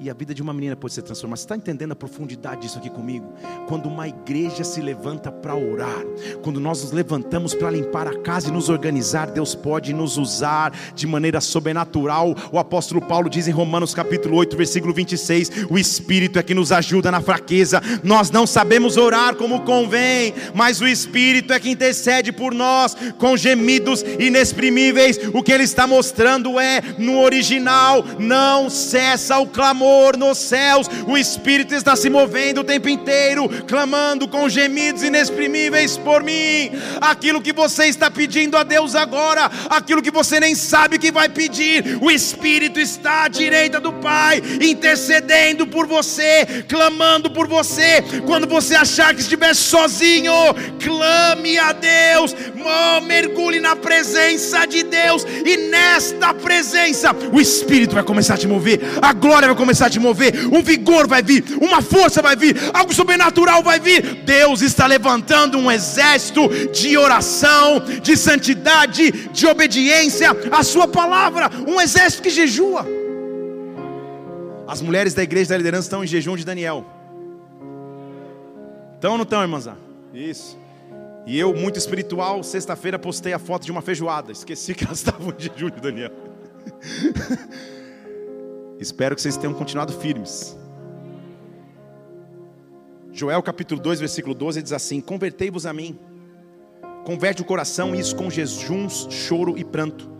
e 0.00 0.08
a 0.08 0.14
vida 0.14 0.34
de 0.34 0.40
uma 0.40 0.54
menina 0.54 0.74
pode 0.74 0.94
ser 0.94 1.02
transformada. 1.02 1.36
Você 1.36 1.44
está 1.44 1.56
entendendo 1.56 1.92
a 1.92 1.96
profundidade 1.96 2.62
disso 2.62 2.78
aqui 2.78 2.88
comigo? 2.88 3.34
Quando 3.68 3.86
uma 3.86 4.08
igreja 4.08 4.64
se 4.64 4.80
levanta 4.80 5.30
para 5.30 5.54
orar, 5.54 6.02
quando 6.42 6.58
nós 6.58 6.82
nos 6.82 6.90
levantamos 6.90 7.54
para 7.54 7.70
limpar 7.70 8.08
a 8.08 8.18
casa 8.18 8.48
e 8.48 8.50
nos 8.50 8.70
organizar, 8.70 9.30
Deus 9.30 9.54
pode 9.54 9.92
nos 9.92 10.16
usar 10.16 10.72
de 10.94 11.06
maneira 11.06 11.38
sobrenatural. 11.38 12.34
O 12.50 12.58
apóstolo 12.58 13.02
Paulo 13.02 13.28
diz 13.28 13.46
em 13.46 13.50
Romanos 13.50 13.92
capítulo 13.92 14.36
8, 14.38 14.56
versículo 14.56 14.94
26: 14.94 15.66
O 15.68 15.78
Espírito 15.78 16.38
é 16.38 16.42
que 16.42 16.54
nos 16.54 16.72
ajuda 16.72 17.10
na 17.10 17.20
fraqueza. 17.20 17.82
Nós 18.02 18.30
não 18.30 18.46
sabemos 18.46 18.96
orar 18.96 19.36
como 19.36 19.60
convém, 19.60 20.32
mas 20.54 20.80
o 20.80 20.88
Espírito 20.88 21.52
é 21.52 21.60
que 21.60 21.68
intercede 21.68 22.32
por 22.32 22.54
nós 22.54 22.96
com 23.18 23.36
gemidos 23.36 24.02
inexprimíveis. 24.18 25.18
O 25.34 25.42
que 25.42 25.52
ele 25.52 25.64
está 25.64 25.86
mostrando 25.86 26.58
é, 26.58 26.80
no 26.96 27.20
original, 27.20 28.02
não 28.18 28.70
cessa 28.70 29.38
o 29.38 29.46
clamor 29.46 29.89
nos 30.16 30.38
céus, 30.38 30.86
o 31.06 31.16
Espírito 31.16 31.74
está 31.74 31.96
se 31.96 32.08
movendo 32.10 32.60
o 32.60 32.64
tempo 32.64 32.88
inteiro, 32.88 33.48
clamando 33.66 34.28
com 34.28 34.48
gemidos 34.48 35.02
inexprimíveis 35.02 35.96
por 35.96 36.22
mim. 36.22 36.70
Aquilo 37.00 37.40
que 37.40 37.52
você 37.52 37.86
está 37.86 38.10
pedindo 38.10 38.56
a 38.56 38.62
Deus 38.62 38.94
agora, 38.94 39.50
aquilo 39.68 40.02
que 40.02 40.10
você 40.10 40.38
nem 40.40 40.54
sabe 40.54 40.98
que 40.98 41.12
vai 41.12 41.28
pedir, 41.28 41.98
o 42.00 42.10
Espírito 42.10 42.78
está 42.78 43.24
à 43.24 43.28
direita 43.28 43.80
do 43.80 43.92
Pai, 43.92 44.42
intercedendo 44.60 45.66
por 45.66 45.86
você, 45.86 46.64
clamando 46.68 47.30
por 47.30 47.46
você. 47.46 48.02
Quando 48.26 48.46
você 48.46 48.74
achar 48.74 49.14
que 49.14 49.20
estiver 49.20 49.54
sozinho, 49.54 50.32
clame 50.82 51.58
a 51.58 51.72
Deus, 51.72 52.34
mergulhe 53.06 53.60
na 53.60 53.76
presença 53.76 54.66
de 54.66 54.82
Deus, 54.82 55.24
e 55.44 55.56
nesta 55.68 56.34
presença, 56.34 57.14
o 57.32 57.40
Espírito 57.40 57.94
vai 57.94 58.02
começar 58.02 58.34
a 58.34 58.38
te 58.38 58.46
mover, 58.46 58.80
a 59.00 59.12
glória 59.12 59.48
vai 59.48 59.56
começar 59.56 59.79
começar 59.80 59.86
a 59.86 59.90
te 59.90 59.98
mover, 59.98 60.46
um 60.52 60.62
vigor 60.62 61.06
vai 61.06 61.22
vir, 61.22 61.44
uma 61.60 61.80
força 61.80 62.20
vai 62.20 62.36
vir, 62.36 62.56
algo 62.74 62.92
sobrenatural 62.92 63.62
vai 63.62 63.80
vir. 63.80 64.22
Deus 64.24 64.60
está 64.60 64.86
levantando 64.86 65.56
um 65.56 65.70
exército 65.70 66.48
de 66.72 66.98
oração, 66.98 67.80
de 68.02 68.16
santidade, 68.16 69.10
de 69.28 69.46
obediência 69.46 70.30
à 70.52 70.62
Sua 70.62 70.86
palavra, 70.86 71.50
um 71.66 71.80
exército 71.80 72.22
que 72.22 72.30
jejua. 72.30 72.86
As 74.66 74.82
mulheres 74.82 75.14
da 75.14 75.22
igreja 75.22 75.50
da 75.50 75.56
liderança 75.56 75.86
estão 75.86 76.04
em 76.04 76.06
jejum 76.06 76.36
de 76.36 76.44
Daniel. 76.44 76.84
Estão 78.94 79.12
ou 79.12 79.16
não 79.16 79.24
estão, 79.24 79.40
irmãs? 79.40 79.66
Isso. 80.12 80.58
E 81.26 81.38
eu, 81.38 81.54
muito 81.54 81.78
espiritual, 81.78 82.42
sexta-feira 82.42 82.98
postei 82.98 83.32
a 83.32 83.38
foto 83.38 83.64
de 83.64 83.72
uma 83.72 83.80
feijoada. 83.80 84.30
Esqueci 84.30 84.74
que 84.74 84.84
elas 84.84 84.98
estavam 84.98 85.34
em 85.36 85.42
jejum 85.42 85.70
de 85.70 85.80
Daniel. 85.80 86.12
Espero 88.80 89.14
que 89.14 89.20
vocês 89.20 89.36
tenham 89.36 89.52
continuado 89.52 89.92
firmes. 89.92 90.56
Joel 93.12 93.42
capítulo 93.42 93.78
2, 93.78 94.00
versículo 94.00 94.34
12 94.34 94.62
diz 94.62 94.72
assim: 94.72 95.02
Convertei-vos 95.02 95.66
a 95.66 95.72
mim, 95.72 95.98
converte 97.04 97.42
o 97.42 97.44
coração, 97.44 97.94
isso 97.94 98.16
com 98.16 98.30
jejuns, 98.30 99.06
choro 99.10 99.58
e 99.58 99.64
pranto. 99.64 100.10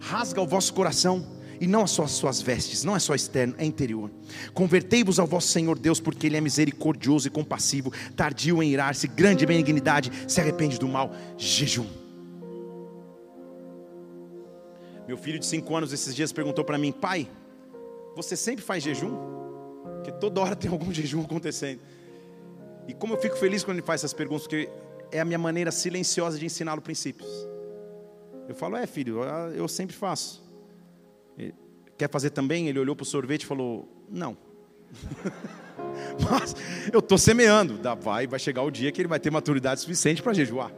Rasga 0.00 0.40
o 0.40 0.46
vosso 0.46 0.72
coração, 0.72 1.26
e 1.60 1.66
não 1.66 1.86
só 1.86 2.04
as 2.04 2.12
suas 2.12 2.40
vestes, 2.40 2.84
não 2.84 2.96
é 2.96 2.98
só 2.98 3.14
externo, 3.14 3.54
é 3.58 3.66
interior. 3.66 4.10
Convertei-vos 4.54 5.18
ao 5.18 5.26
vosso 5.26 5.48
Senhor 5.48 5.78
Deus, 5.78 6.00
porque 6.00 6.26
Ele 6.26 6.38
é 6.38 6.40
misericordioso 6.40 7.28
e 7.28 7.30
compassivo, 7.30 7.92
tardio 8.14 8.62
em 8.62 8.70
irar-se, 8.70 9.08
grande 9.08 9.44
benignidade, 9.44 10.10
se 10.26 10.40
arrepende 10.40 10.78
do 10.78 10.88
mal. 10.88 11.12
Jejum. 11.36 11.86
Meu 15.06 15.18
filho 15.18 15.38
de 15.38 15.44
5 15.44 15.76
anos 15.76 15.92
esses 15.92 16.14
dias 16.14 16.32
perguntou 16.32 16.64
para 16.64 16.78
mim, 16.78 16.92
pai, 16.92 17.28
você 18.16 18.34
sempre 18.34 18.64
faz 18.64 18.82
jejum? 18.82 19.14
Porque 19.96 20.10
toda 20.10 20.40
hora 20.40 20.56
tem 20.56 20.70
algum 20.70 20.90
jejum 20.90 21.20
acontecendo. 21.20 21.80
E 22.88 22.94
como 22.94 23.12
eu 23.12 23.20
fico 23.20 23.36
feliz 23.36 23.62
quando 23.62 23.76
ele 23.76 23.86
faz 23.86 24.00
essas 24.00 24.14
perguntas, 24.14 24.44
porque 24.44 24.70
é 25.12 25.20
a 25.20 25.24
minha 25.24 25.38
maneira 25.38 25.70
silenciosa 25.70 26.38
de 26.38 26.46
ensiná-lo 26.46 26.80
princípios. 26.80 27.28
Eu 28.48 28.54
falo, 28.54 28.76
é 28.76 28.86
filho, 28.86 29.22
eu 29.54 29.68
sempre 29.68 29.94
faço. 29.94 30.42
Quer 31.98 32.08
fazer 32.10 32.30
também? 32.30 32.68
Ele 32.68 32.78
olhou 32.78 32.94
para 32.94 33.02
o 33.02 33.06
sorvete 33.06 33.42
e 33.42 33.46
falou, 33.46 33.88
não. 34.08 34.36
Mas 36.30 36.54
eu 36.92 37.00
estou 37.00 37.18
semeando. 37.18 37.78
Vai, 38.00 38.26
vai 38.26 38.38
chegar 38.38 38.62
o 38.62 38.70
dia 38.70 38.90
que 38.92 39.00
ele 39.00 39.08
vai 39.08 39.18
ter 39.18 39.30
maturidade 39.30 39.80
suficiente 39.80 40.22
para 40.22 40.32
jejuar. 40.32 40.72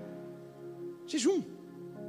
Jejum 1.07 1.58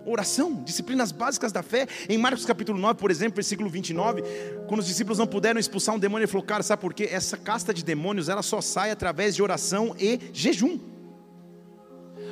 oração, 0.09 0.63
disciplinas 0.63 1.11
básicas 1.11 1.51
da 1.51 1.61
fé. 1.61 1.87
Em 2.07 2.17
Marcos 2.17 2.45
capítulo 2.45 2.79
9, 2.79 2.99
por 2.99 3.11
exemplo, 3.11 3.35
versículo 3.35 3.69
29, 3.69 4.23
quando 4.67 4.79
os 4.79 4.87
discípulos 4.87 5.17
não 5.17 5.27
puderam 5.27 5.59
expulsar 5.59 5.95
um 5.95 5.99
demônio, 5.99 6.23
ele 6.23 6.31
falou: 6.31 6.45
Cara, 6.45 6.63
sabe 6.63 6.81
por 6.81 6.93
quê? 6.93 7.07
Essa 7.11 7.37
casta 7.37 7.73
de 7.73 7.83
demônios 7.83 8.29
ela 8.29 8.41
só 8.41 8.61
sai 8.61 8.91
através 8.91 9.35
de 9.35 9.43
oração 9.43 9.95
e 9.99 10.19
jejum. 10.33 10.79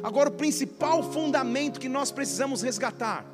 Agora, 0.03 0.29
o 0.29 0.33
principal 0.33 1.03
fundamento 1.11 1.79
que 1.79 1.89
nós 1.89 2.11
precisamos 2.11 2.61
resgatar. 2.61 3.25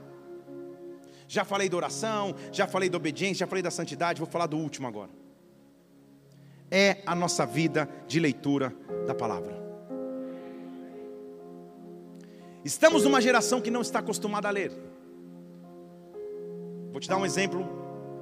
Já 1.27 1.43
falei 1.43 1.67
da 1.67 1.77
oração, 1.77 2.35
já 2.51 2.67
falei 2.67 2.89
da 2.89 2.97
obediência, 2.97 3.39
já 3.39 3.47
falei 3.47 3.63
da 3.63 3.71
santidade, 3.71 4.19
vou 4.19 4.29
falar 4.29 4.45
do 4.45 4.57
último 4.57 4.87
agora. 4.87 5.09
É 6.69 7.01
a 7.05 7.15
nossa 7.15 7.45
vida 7.45 7.89
de 8.07 8.19
leitura 8.19 8.73
da 9.07 9.15
palavra. 9.15 9.62
Estamos 12.65 13.03
numa 13.03 13.19
geração 13.19 13.59
que 13.59 13.69
não 13.69 13.81
está 13.81 13.99
acostumada 13.99 14.47
a 14.47 14.51
ler. 14.51 14.71
Vou 16.91 17.01
te 17.01 17.09
dar 17.09 17.17
um 17.17 17.25
exemplo 17.25 17.67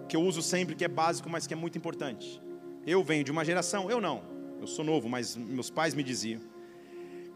que 0.09 0.15
eu 0.15 0.21
uso 0.21 0.41
sempre, 0.41 0.75
que 0.75 0.83
é 0.83 0.87
básico, 0.87 1.29
mas 1.29 1.45
que 1.45 1.53
é 1.53 1.57
muito 1.57 1.77
importante. 1.77 2.41
Eu 2.85 3.03
venho 3.03 3.23
de 3.23 3.31
uma 3.31 3.45
geração, 3.45 3.91
eu 3.91 4.01
não, 4.01 4.23
eu 4.59 4.65
sou 4.65 4.83
novo, 4.83 5.07
mas 5.07 5.35
meus 5.35 5.69
pais 5.69 5.93
me 5.93 6.01
diziam, 6.01 6.41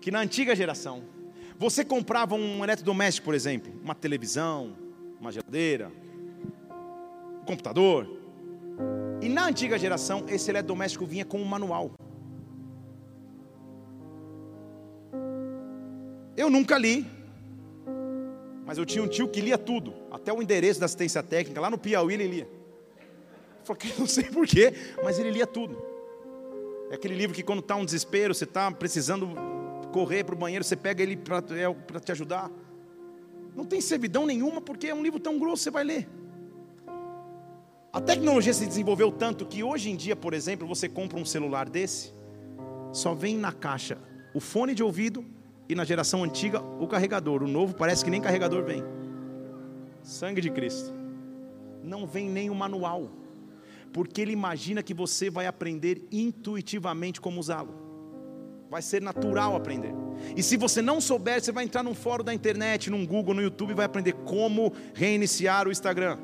que 0.01 0.09
na 0.09 0.19
antiga 0.19 0.55
geração, 0.55 1.03
você 1.59 1.85
comprava 1.85 2.33
um 2.35 2.63
eletrodoméstico, 2.63 3.25
por 3.25 3.35
exemplo, 3.35 3.71
uma 3.83 3.93
televisão, 3.93 4.75
uma 5.19 5.31
geladeira, 5.31 5.91
um 7.41 7.45
computador, 7.45 8.09
e 9.21 9.29
na 9.29 9.45
antiga 9.45 9.77
geração, 9.77 10.25
esse 10.27 10.49
eletrodoméstico 10.49 11.05
vinha 11.05 11.23
com 11.23 11.39
um 11.39 11.45
manual. 11.45 11.91
Eu 16.38 16.49
nunca 16.49 16.77
li, 16.77 17.05
mas 18.65 18.77
eu 18.77 18.86
tinha 18.86 19.03
um 19.03 19.07
tio 19.07 19.27
que 19.27 19.39
lia 19.39 19.57
tudo, 19.57 19.93
até 20.11 20.33
o 20.33 20.41
endereço 20.41 20.79
da 20.79 20.86
assistência 20.86 21.21
técnica, 21.21 21.61
lá 21.61 21.69
no 21.69 21.77
Piauí 21.77 22.13
ele 22.15 22.27
lia. 22.27 22.49
Eu 23.59 23.65
falei, 23.65 23.93
não 23.97 24.07
sei 24.07 24.25
porquê, 24.25 24.73
mas 25.03 25.19
ele 25.19 25.31
lia 25.31 25.45
tudo. 25.47 25.81
É 26.89 26.95
aquele 26.95 27.15
livro 27.15 27.36
que 27.36 27.43
quando 27.43 27.59
está 27.59 27.75
um 27.75 27.86
desespero, 27.86 28.33
você 28.33 28.43
está 28.43 28.71
precisando 28.71 29.29
correr 29.91 30.23
para 30.23 30.36
o 30.36 30.38
banheiro, 30.38 30.63
você 30.63 30.75
pega 30.75 31.01
ele 31.01 31.15
para 31.15 31.38
é, 31.38 31.99
te 31.99 32.11
ajudar. 32.11 32.51
Não 33.55 33.63
tem 33.63 33.79
servidão 33.79 34.25
nenhuma, 34.25 34.59
porque 34.59 34.88
é 34.88 34.93
um 34.93 35.01
livro 35.01 35.19
tão 35.19 35.39
grosso, 35.39 35.63
você 35.63 35.71
vai 35.71 35.83
ler. 35.83 36.09
A 37.93 38.01
tecnologia 38.01 38.53
se 38.53 38.65
desenvolveu 38.65 39.09
tanto 39.09 39.45
que 39.45 39.63
hoje 39.63 39.89
em 39.89 39.95
dia, 39.95 40.17
por 40.17 40.33
exemplo, 40.33 40.67
você 40.67 40.89
compra 40.89 41.17
um 41.17 41.23
celular 41.23 41.69
desse, 41.69 42.13
só 42.91 43.13
vem 43.13 43.38
na 43.38 43.53
caixa 43.53 43.97
o 44.33 44.41
fone 44.41 44.75
de 44.75 44.83
ouvido 44.83 45.23
e 45.68 45.76
na 45.76 45.84
geração 45.84 46.24
antiga 46.24 46.61
o 46.80 46.88
carregador. 46.88 47.43
O 47.43 47.47
novo 47.47 47.76
parece 47.76 48.03
que 48.03 48.11
nem 48.11 48.22
carregador 48.22 48.63
vem. 48.63 48.84
Sangue 50.03 50.41
de 50.41 50.49
Cristo. 50.49 50.93
Não 51.84 52.05
vem 52.05 52.30
nem 52.30 52.49
o 52.49 52.55
manual, 52.55 53.11
porque 53.93 54.22
ele 54.22 54.32
imagina 54.32 54.82
que 54.82 54.93
você 54.93 55.30
vai 55.30 55.45
aprender 55.45 56.07
intuitivamente 56.11 57.22
como 57.22 57.39
usá-lo. 57.39 57.86
Vai 58.70 58.82
ser 58.82 59.01
natural 59.01 59.55
aprender. 59.55 59.93
E 60.36 60.41
se 60.41 60.57
você 60.57 60.82
não 60.82 60.99
souber, 60.99 61.41
você 61.41 61.51
vai 61.51 61.63
entrar 61.63 61.84
num 61.84 61.93
fórum 61.93 62.24
da 62.24 62.34
internet, 62.34 62.89
num 62.89 63.05
Google, 63.05 63.36
no 63.36 63.41
YouTube 63.41 63.72
e 63.72 63.76
vai 63.76 63.86
aprender 63.86 64.13
como 64.13 64.74
reiniciar 64.93 65.68
o 65.68 65.72
Instagram. 65.72 66.18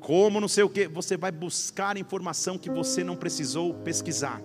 Como 0.00 0.40
não 0.40 0.48
sei 0.48 0.64
o 0.64 0.70
que. 0.70 0.86
Você 0.88 1.16
vai 1.16 1.32
buscar 1.32 1.96
informação 1.96 2.58
que 2.58 2.70
você 2.70 3.02
não 3.02 3.16
precisou 3.16 3.74
pesquisar. 3.74 4.40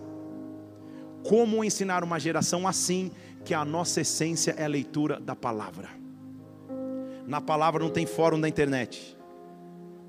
Como 1.27 1.63
ensinar 1.63 2.03
uma 2.03 2.19
geração 2.19 2.67
assim, 2.67 3.11
que 3.47 3.53
a 3.53 3.63
nossa 3.63 4.01
essência 4.01 4.53
é 4.57 4.65
a 4.65 4.67
leitura 4.67 5.21
da 5.21 5.33
palavra. 5.33 5.87
Na 7.25 7.39
palavra 7.39 7.81
não 7.81 7.89
tem 7.89 8.05
fórum 8.05 8.37
da 8.41 8.49
internet. 8.49 9.17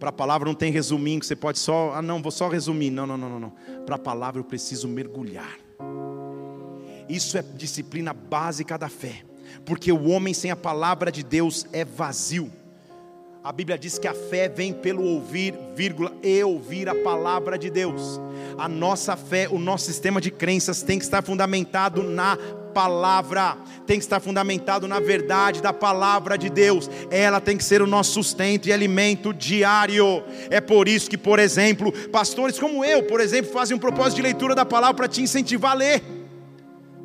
Para 0.00 0.08
a 0.08 0.12
palavra 0.12 0.48
não 0.48 0.56
tem 0.56 0.72
resuminho 0.72 1.20
que 1.20 1.26
você 1.26 1.36
pode 1.36 1.60
só, 1.60 1.92
ah 1.94 2.02
não, 2.02 2.20
vou 2.20 2.32
só 2.32 2.48
resumir. 2.48 2.90
Não, 2.90 3.06
não, 3.06 3.16
não, 3.16 3.38
não. 3.38 3.52
Para 3.86 3.94
a 3.94 3.98
palavra 3.98 4.40
eu 4.40 4.44
preciso 4.44 4.88
mergulhar. 4.88 5.56
Isso 7.08 7.38
é 7.38 7.42
disciplina 7.54 8.12
básica 8.12 8.76
da 8.76 8.88
fé, 8.88 9.22
porque 9.64 9.92
o 9.92 10.08
homem 10.08 10.34
sem 10.34 10.50
a 10.50 10.56
palavra 10.56 11.12
de 11.12 11.22
Deus 11.22 11.64
é 11.72 11.84
vazio. 11.84 12.50
A 13.44 13.52
Bíblia 13.52 13.78
diz 13.78 14.00
que 14.00 14.08
a 14.08 14.14
fé 14.14 14.48
vem 14.48 14.72
pelo 14.72 15.04
ouvir, 15.04 15.54
vírgula, 15.76 16.12
e 16.24 16.42
ouvir 16.42 16.88
a 16.88 16.94
palavra 17.04 17.56
de 17.56 17.70
Deus. 17.70 18.20
A 18.58 18.68
nossa 18.68 19.16
fé, 19.16 19.48
o 19.48 19.58
nosso 19.60 19.84
sistema 19.84 20.20
de 20.20 20.32
crenças 20.32 20.82
tem 20.82 20.98
que 20.98 21.04
estar 21.04 21.22
fundamentado 21.22 22.02
na 22.02 22.36
palavra, 22.78 23.56
tem 23.88 23.98
que 23.98 24.04
estar 24.04 24.20
fundamentado 24.20 24.86
na 24.86 25.00
verdade 25.00 25.60
da 25.60 25.72
palavra 25.72 26.38
de 26.38 26.48
Deus. 26.48 26.88
Ela 27.10 27.40
tem 27.40 27.56
que 27.56 27.64
ser 27.64 27.82
o 27.82 27.88
nosso 27.88 28.12
sustento 28.12 28.68
e 28.68 28.72
alimento 28.72 29.34
diário. 29.34 30.22
É 30.48 30.60
por 30.60 30.86
isso 30.86 31.10
que, 31.10 31.18
por 31.18 31.40
exemplo, 31.40 31.90
pastores 32.10 32.56
como 32.56 32.84
eu, 32.84 33.02
por 33.02 33.20
exemplo, 33.20 33.50
fazem 33.50 33.76
um 33.76 33.80
propósito 33.80 34.16
de 34.16 34.22
leitura 34.22 34.54
da 34.54 34.64
palavra 34.64 34.94
para 34.94 35.08
te 35.08 35.20
incentivar 35.20 35.72
a 35.72 35.74
ler 35.74 36.02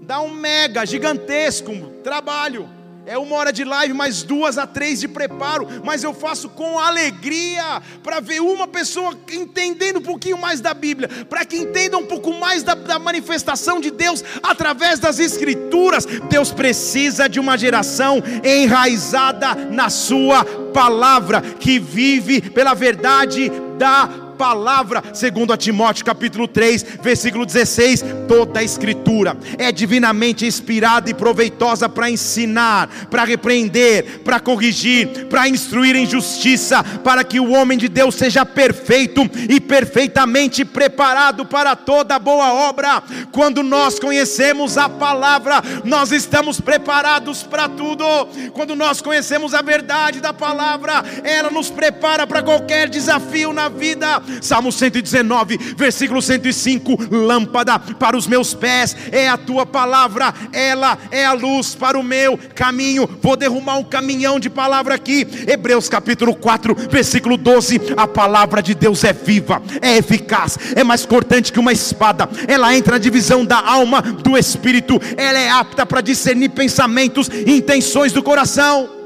dá 0.05 0.19
um 0.19 0.29
mega 0.29 0.85
gigantesco 0.85 1.73
trabalho. 2.03 2.69
É 3.05 3.17
uma 3.17 3.35
hora 3.35 3.51
de 3.51 3.65
live, 3.65 3.93
mais 3.93 4.23
duas 4.23 4.57
a 4.57 4.65
três 4.65 5.01
de 5.01 5.09
preparo, 5.09 5.67
mas 5.83 6.05
eu 6.05 6.13
faço 6.13 6.47
com 6.47 6.79
alegria 6.79 7.81
para 8.01 8.21
ver 8.21 8.39
uma 8.39 8.65
pessoa 8.65 9.13
entendendo 9.29 9.99
um 9.99 10.01
pouquinho 10.01 10.37
mais 10.37 10.61
da 10.61 10.73
Bíblia, 10.73 11.09
para 11.29 11.43
que 11.43 11.57
entenda 11.57 11.97
um 11.97 12.05
pouco 12.05 12.31
mais 12.33 12.63
da, 12.63 12.75
da, 12.75 12.97
manifestação 12.97 13.81
de 13.81 13.91
Deus 13.91 14.23
através 14.41 14.99
das 14.99 15.19
Escrituras. 15.19 16.05
Deus 16.29 16.53
precisa 16.53 17.27
de 17.27 17.41
uma 17.41 17.57
geração 17.57 18.23
enraizada 18.41 19.53
na 19.53 19.89
Sua 19.89 20.45
palavra, 20.73 21.41
que 21.41 21.79
vive 21.79 22.39
pela 22.41 22.73
verdade 22.73 23.51
da 23.77 24.22
palavra, 24.43 25.01
segundo 25.13 25.55
Timóteo 25.55 26.03
capítulo 26.03 26.49
3, 26.49 26.97
versículo 27.01 27.45
16, 27.45 28.03
toda 28.27 28.59
a 28.59 28.63
escritura 28.63 29.37
é 29.57 29.71
divinamente 29.71 30.45
inspirada 30.45 31.09
e 31.09 31.13
proveitosa 31.13 31.87
para 31.87 32.09
ensinar, 32.09 32.89
para 33.09 33.23
repreender, 33.23 34.19
para 34.19 34.41
corrigir, 34.41 35.27
para 35.27 35.47
instruir 35.47 35.95
em 35.95 36.05
justiça, 36.05 36.83
para 36.83 37.23
que 37.23 37.39
o 37.39 37.53
homem 37.53 37.77
de 37.77 37.87
Deus 37.87 38.15
seja 38.15 38.45
perfeito 38.45 39.21
e 39.47 39.61
perfeitamente 39.61 40.65
preparado 40.65 41.45
para 41.45 41.73
toda 41.73 42.19
boa 42.19 42.51
obra. 42.53 43.01
Quando 43.31 43.63
nós 43.63 43.97
conhecemos 43.97 44.77
a 44.77 44.89
palavra, 44.89 45.63
nós 45.85 46.11
estamos 46.11 46.59
preparados 46.59 47.43
para 47.43 47.69
tudo. 47.69 48.03
Quando 48.51 48.75
nós 48.75 48.99
conhecemos 48.99 49.53
a 49.53 49.61
verdade 49.61 50.19
da 50.19 50.33
palavra, 50.33 51.01
ela 51.23 51.49
nos 51.49 51.69
prepara 51.69 52.27
para 52.27 52.43
qualquer 52.43 52.89
desafio 52.89 53.53
na 53.53 53.69
vida. 53.69 54.21
Salmo 54.41 54.71
119, 54.71 55.57
versículo 55.77 56.21
105: 56.21 57.09
Lâmpada 57.11 57.79
para 57.79 58.17
os 58.17 58.27
meus 58.27 58.53
pés 58.53 58.95
é 59.11 59.27
a 59.29 59.37
tua 59.37 59.65
palavra, 59.65 60.33
ela 60.51 60.97
é 61.11 61.25
a 61.25 61.33
luz 61.33 61.75
para 61.75 61.97
o 61.97 62.03
meu 62.03 62.37
caminho. 62.55 63.09
Vou 63.21 63.35
derrumar 63.35 63.77
um 63.77 63.83
caminhão 63.83 64.39
de 64.39 64.49
palavra 64.49 64.95
aqui. 64.95 65.27
Hebreus 65.47 65.89
capítulo 65.89 66.35
4, 66.35 66.75
versículo 66.89 67.37
12: 67.37 67.81
A 67.97 68.07
palavra 68.07 68.61
de 68.61 68.73
Deus 68.73 69.03
é 69.03 69.13
viva, 69.13 69.61
é 69.81 69.97
eficaz, 69.97 70.57
é 70.75 70.83
mais 70.83 71.05
cortante 71.05 71.51
que 71.51 71.59
uma 71.59 71.73
espada. 71.73 72.29
Ela 72.47 72.75
entra 72.75 72.93
na 72.93 72.99
divisão 72.99 73.45
da 73.45 73.59
alma, 73.59 74.01
do 74.01 74.37
espírito, 74.37 74.99
ela 75.17 75.39
é 75.39 75.49
apta 75.49 75.85
para 75.85 76.01
discernir 76.01 76.49
pensamentos 76.49 77.29
e 77.29 77.57
intenções 77.57 78.11
do 78.11 78.23
coração. 78.23 79.02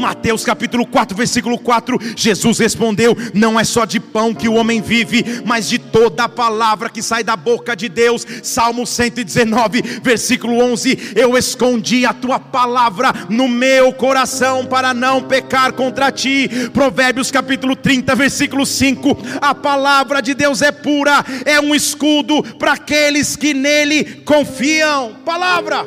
Mateus 0.00 0.44
capítulo 0.44 0.86
4, 0.86 1.16
versículo 1.16 1.58
4, 1.58 1.98
Jesus 2.16 2.58
respondeu: 2.58 3.16
Não 3.34 3.60
é 3.60 3.64
só 3.64 3.84
de 3.84 4.00
pão 4.00 4.34
que 4.34 4.48
o 4.48 4.54
homem 4.54 4.80
vive, 4.80 5.42
mas 5.44 5.68
de 5.68 5.78
toda 5.78 6.24
a 6.24 6.28
palavra 6.28 6.88
que 6.88 7.02
sai 7.02 7.22
da 7.22 7.36
boca 7.36 7.76
de 7.76 7.88
Deus. 7.88 8.26
Salmo 8.42 8.86
119, 8.86 9.82
versículo 10.02 10.58
11: 10.58 11.12
Eu 11.14 11.36
escondi 11.36 12.06
a 12.06 12.14
tua 12.14 12.40
palavra 12.40 13.12
no 13.28 13.46
meu 13.46 13.92
coração 13.92 14.64
para 14.64 14.94
não 14.94 15.22
pecar 15.22 15.72
contra 15.74 16.10
ti. 16.10 16.48
Provérbios 16.72 17.30
capítulo 17.30 17.76
30, 17.76 18.14
versículo 18.14 18.64
5: 18.64 19.16
A 19.40 19.54
palavra 19.54 20.22
de 20.22 20.32
Deus 20.34 20.62
é 20.62 20.72
pura, 20.72 21.24
é 21.44 21.60
um 21.60 21.74
escudo 21.74 22.42
para 22.58 22.72
aqueles 22.72 23.36
que 23.36 23.52
nele 23.52 24.22
confiam. 24.24 25.16
Palavra, 25.24 25.86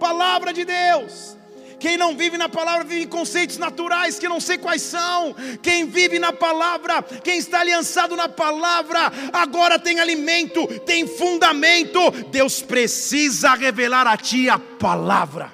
palavra 0.00 0.52
de 0.52 0.64
Deus. 0.64 1.37
Quem 1.78 1.96
não 1.96 2.16
vive 2.16 2.36
na 2.36 2.48
palavra 2.48 2.84
vive 2.84 3.04
em 3.04 3.08
conceitos 3.08 3.56
naturais 3.56 4.18
que 4.18 4.28
não 4.28 4.40
sei 4.40 4.58
quais 4.58 4.82
são. 4.82 5.34
Quem 5.62 5.86
vive 5.86 6.18
na 6.18 6.32
palavra, 6.32 7.02
quem 7.02 7.38
está 7.38 7.60
aliançado 7.60 8.16
na 8.16 8.28
palavra, 8.28 9.12
agora 9.32 9.78
tem 9.78 10.00
alimento, 10.00 10.66
tem 10.80 11.06
fundamento. 11.06 12.10
Deus 12.30 12.60
precisa 12.60 13.54
revelar 13.54 14.06
a 14.06 14.16
ti 14.16 14.48
a 14.48 14.58
palavra. 14.58 15.52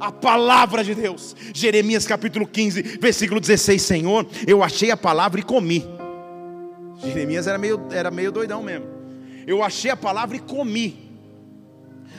A 0.00 0.10
palavra 0.10 0.82
de 0.82 0.94
Deus. 0.94 1.36
Jeremias 1.54 2.06
capítulo 2.06 2.46
15, 2.46 2.82
versículo 3.00 3.38
16: 3.38 3.82
Senhor, 3.82 4.26
eu 4.46 4.62
achei 4.62 4.90
a 4.90 4.96
palavra 4.96 5.40
e 5.40 5.42
comi. 5.42 5.84
Jeremias 7.02 7.46
era 7.46 7.58
meio, 7.58 7.80
era 7.90 8.10
meio 8.10 8.32
doidão 8.32 8.62
mesmo. 8.62 8.86
Eu 9.46 9.62
achei 9.62 9.90
a 9.90 9.96
palavra 9.96 10.36
e 10.36 10.40
comi 10.40 11.11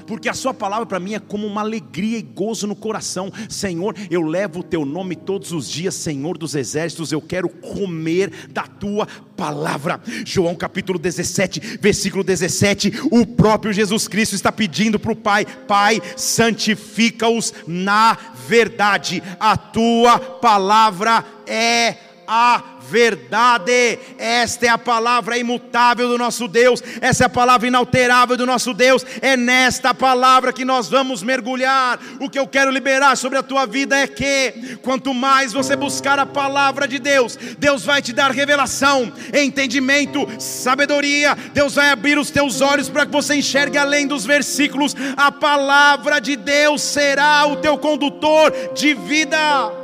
porque 0.03 0.29
a 0.29 0.33
Sua 0.33 0.53
palavra 0.53 0.85
para 0.85 0.99
mim 0.99 1.13
é 1.13 1.19
como 1.19 1.47
uma 1.47 1.61
alegria 1.61 2.17
e 2.17 2.21
gozo 2.21 2.67
no 2.67 2.75
coração. 2.75 3.31
Senhor, 3.49 3.95
eu 4.09 4.21
levo 4.21 4.59
o 4.59 4.63
Teu 4.63 4.85
nome 4.85 5.15
todos 5.15 5.51
os 5.51 5.69
dias, 5.69 5.95
Senhor 5.95 6.37
dos 6.37 6.55
exércitos, 6.55 7.11
eu 7.11 7.21
quero 7.21 7.49
comer 7.49 8.31
da 8.49 8.63
Tua 8.63 9.07
palavra. 9.35 10.01
João 10.25 10.55
capítulo 10.55 10.99
17, 10.99 11.77
versículo 11.79 12.23
17: 12.23 12.93
o 13.11 13.25
próprio 13.25 13.73
Jesus 13.73 14.07
Cristo 14.07 14.35
está 14.35 14.51
pedindo 14.51 14.99
para 14.99 15.11
o 15.11 15.15
Pai: 15.15 15.45
Pai, 15.45 16.01
santifica-os 16.15 17.53
na 17.67 18.17
verdade, 18.47 19.21
a 19.39 19.57
Tua 19.57 20.19
palavra 20.19 21.25
é 21.47 21.97
a 22.27 22.72
verdade. 22.89 23.99
Esta 24.17 24.65
é 24.65 24.69
a 24.69 24.77
palavra 24.77 25.37
imutável 25.37 26.07
do 26.07 26.17
nosso 26.17 26.47
Deus, 26.47 26.83
essa 27.01 27.23
é 27.23 27.25
a 27.25 27.29
palavra 27.29 27.67
inalterável 27.67 28.37
do 28.37 28.45
nosso 28.45 28.73
Deus. 28.73 29.05
É 29.21 29.37
nesta 29.37 29.93
palavra 29.93 30.53
que 30.53 30.65
nós 30.65 30.89
vamos 30.89 31.23
mergulhar. 31.23 31.99
O 32.19 32.29
que 32.29 32.39
eu 32.39 32.47
quero 32.47 32.71
liberar 32.71 33.15
sobre 33.15 33.37
a 33.37 33.43
tua 33.43 33.65
vida 33.65 33.97
é 33.97 34.07
que, 34.07 34.77
quanto 34.81 35.13
mais 35.13 35.53
você 35.53 35.75
buscar 35.75 36.19
a 36.19 36.25
palavra 36.25 36.87
de 36.87 36.99
Deus, 36.99 37.37
Deus 37.57 37.83
vai 37.83 38.01
te 38.01 38.13
dar 38.13 38.31
revelação, 38.31 39.11
entendimento, 39.33 40.27
sabedoria. 40.39 41.37
Deus 41.53 41.75
vai 41.75 41.89
abrir 41.89 42.17
os 42.17 42.31
teus 42.31 42.61
olhos 42.61 42.89
para 42.89 43.05
que 43.05 43.11
você 43.11 43.35
enxergue 43.35 43.77
além 43.77 44.07
dos 44.07 44.25
versículos. 44.25 44.95
A 45.15 45.31
palavra 45.31 46.19
de 46.19 46.35
Deus 46.35 46.81
será 46.81 47.45
o 47.45 47.57
teu 47.57 47.77
condutor 47.77 48.51
de 48.73 48.93
vida 48.93 49.82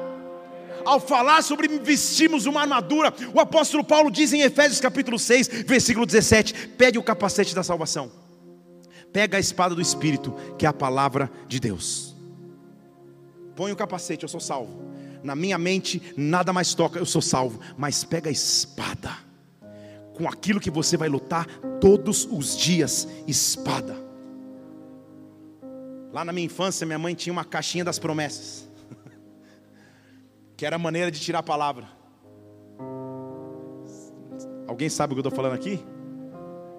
ao 0.86 1.00
falar 1.00 1.42
sobre 1.42 1.68
vestirmos 1.68 2.46
uma 2.46 2.62
armadura, 2.62 3.14
o 3.34 3.40
apóstolo 3.40 3.84
Paulo 3.84 4.12
diz 4.12 4.34
em 4.34 4.42
Efésios 4.42 4.80
capítulo 4.80 5.18
6, 5.18 5.48
versículo 5.66 6.06
17: 6.06 6.70
pede 6.70 6.98
o 6.98 7.04
capacete 7.04 7.56
da 7.56 7.64
salvação, 7.64 8.12
pega 9.12 9.38
a 9.38 9.40
espada 9.40 9.76
do 9.76 9.82
Espírito, 9.82 10.34
que 10.58 10.66
é 10.66 10.70
a 10.70 10.74
palavra 10.74 11.32
de 11.48 11.60
Deus. 11.60 12.16
Põe 13.56 13.74
o 13.74 13.76
capacete, 13.76 14.24
eu 14.24 14.30
sou 14.30 14.40
salvo. 14.40 14.90
Na 15.22 15.36
minha 15.36 15.58
mente, 15.58 16.02
nada 16.16 16.54
mais 16.54 16.74
toca, 16.74 16.98
eu 16.98 17.06
sou 17.06 17.22
salvo. 17.22 17.60
Mas 17.78 18.06
pega 18.06 18.30
a 18.30 18.32
espada 18.32 19.12
com 20.14 20.30
aquilo 20.30 20.62
que 20.62 20.70
você 20.70 20.96
vai 20.96 21.10
lutar 21.10 21.46
todos 21.82 22.26
os 22.32 22.58
dias 22.58 23.06
espada. 23.28 23.98
Lá 26.14 26.24
na 26.24 26.32
minha 26.32 26.46
infância, 26.46 26.86
minha 26.86 27.00
mãe 27.00 27.14
tinha 27.16 27.34
uma 27.34 27.44
caixinha 27.44 27.84
das 27.84 28.00
promessas, 28.00 28.69
que 30.60 30.66
era 30.66 30.76
a 30.76 30.80
maneira 30.80 31.10
de 31.10 31.22
tirar 31.22 31.40
a 31.40 31.44
palavra. 31.44 31.88
Alguém 34.68 34.90
sabe 34.90 35.14
o 35.14 35.16
que 35.16 35.20
eu 35.20 35.30
estou 35.30 35.34
falando 35.34 35.54
aqui? 35.54 35.80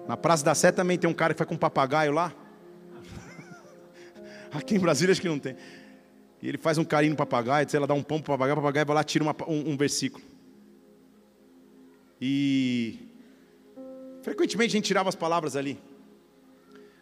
Na 0.07 0.15
Praça 0.15 0.45
da 0.45 0.53
Sé 0.53 0.71
também 0.71 0.99
tem 0.99 1.09
um 1.09 1.15
cara 1.15 1.33
que 1.33 1.39
vai 1.39 1.47
com 1.47 1.55
um 1.55 1.57
papagaio 1.57 2.11
lá. 2.11 2.31
Aqui 4.53 4.75
em 4.75 4.79
Brasília 4.79 5.11
acho 5.11 5.19
que 5.19 5.27
não 5.27 5.39
tem. 5.39 5.55
E 6.43 6.47
ele 6.47 6.59
faz 6.59 6.77
um 6.77 6.83
carinho 6.83 7.13
no 7.13 7.17
papagaio, 7.17 7.67
sei 7.67 7.79
lá, 7.79 7.87
dá 7.87 7.95
um 7.95 8.03
pão 8.03 8.21
para 8.21 8.35
o 8.35 8.37
papagaio, 8.37 8.53
o 8.53 8.61
papagaio 8.61 8.85
vai 8.85 8.95
lá 8.97 9.03
tira 9.03 9.23
uma, 9.23 9.35
um, 9.47 9.71
um 9.71 9.75
versículo. 9.75 10.23
E 12.21 12.99
frequentemente 14.21 14.75
a 14.75 14.77
gente 14.77 14.85
tirava 14.85 15.09
as 15.09 15.15
palavras 15.15 15.55
ali. 15.55 15.79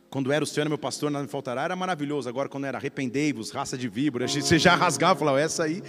Quando 0.09 0.31
era 0.31 0.45
o 0.45 0.47
Senhor 0.47 0.69
meu 0.69 0.77
pastor, 0.77 1.11
nada 1.11 1.23
me 1.23 1.29
faltará, 1.29 1.63
era 1.63 1.75
maravilhoso. 1.75 2.29
Agora, 2.29 2.47
quando 2.47 2.63
era 2.63 2.77
arrependei-vos, 2.77 3.51
raça 3.51 3.77
de 3.77 3.89
víbora, 3.89 4.25
você 4.31 4.57
já 4.57 4.75
rasgava 4.75 5.15
e 5.15 5.19
falava, 5.19 5.41
essa 5.41 5.65
aí. 5.65 5.83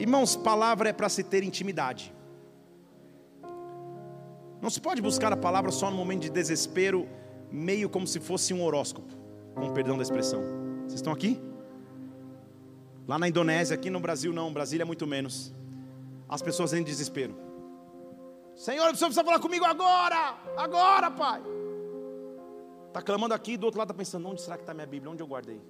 Irmãos, 0.00 0.34
palavra 0.34 0.88
é 0.88 0.92
para 0.94 1.10
se 1.10 1.22
ter 1.22 1.42
intimidade. 1.42 2.10
Não 4.62 4.70
se 4.70 4.80
pode 4.80 5.02
buscar 5.02 5.30
a 5.30 5.36
palavra 5.36 5.70
só 5.70 5.90
no 5.90 5.96
momento 5.96 6.22
de 6.22 6.30
desespero, 6.30 7.06
meio 7.52 7.86
como 7.90 8.06
se 8.06 8.18
fosse 8.18 8.54
um 8.54 8.64
horóscopo, 8.64 9.12
com 9.54 9.70
perdão 9.74 9.98
da 9.98 10.02
expressão. 10.02 10.40
Vocês 10.84 10.94
estão 10.94 11.12
aqui? 11.12 11.38
Lá 13.06 13.18
na 13.18 13.28
Indonésia, 13.28 13.74
aqui 13.74 13.90
no 13.90 14.00
Brasil 14.00 14.32
não, 14.32 14.50
Brasília 14.50 14.84
é 14.84 14.86
muito 14.86 15.06
menos. 15.06 15.54
As 16.26 16.40
pessoas 16.40 16.72
em 16.72 16.82
desespero. 16.82 17.36
Senhor, 18.56 18.90
o 18.90 18.96
senhor 18.96 19.08
precisa 19.08 19.24
falar 19.24 19.38
comigo 19.38 19.66
agora, 19.66 20.34
agora, 20.56 21.10
pai. 21.10 21.42
Está 22.88 23.02
clamando 23.02 23.34
aqui, 23.34 23.58
do 23.58 23.64
outro 23.64 23.78
lado 23.78 23.90
está 23.90 23.98
pensando: 23.98 24.26
onde 24.26 24.40
será 24.40 24.56
que 24.56 24.62
está 24.62 24.72
minha 24.72 24.86
Bíblia? 24.86 25.12
Onde 25.12 25.22
eu 25.22 25.26
guardei? 25.26 25.60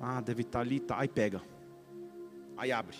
Ah, 0.00 0.20
deve 0.20 0.42
estar 0.42 0.60
tá 0.60 0.64
ali, 0.64 0.78
tá. 0.78 1.00
aí 1.00 1.08
pega, 1.08 1.42
aí 2.60 2.70
abre. 2.70 2.96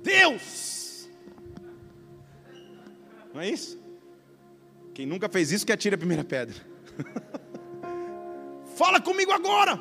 Deus! 0.00 1.08
Não 3.34 3.40
é 3.40 3.50
isso? 3.50 3.80
Quem 4.94 5.06
nunca 5.06 5.28
fez 5.28 5.50
isso, 5.50 5.66
que 5.66 5.72
atire 5.72 5.96
a 5.96 5.98
primeira 5.98 6.22
pedra. 6.22 6.54
Fala 8.76 9.00
comigo 9.00 9.32
agora! 9.32 9.78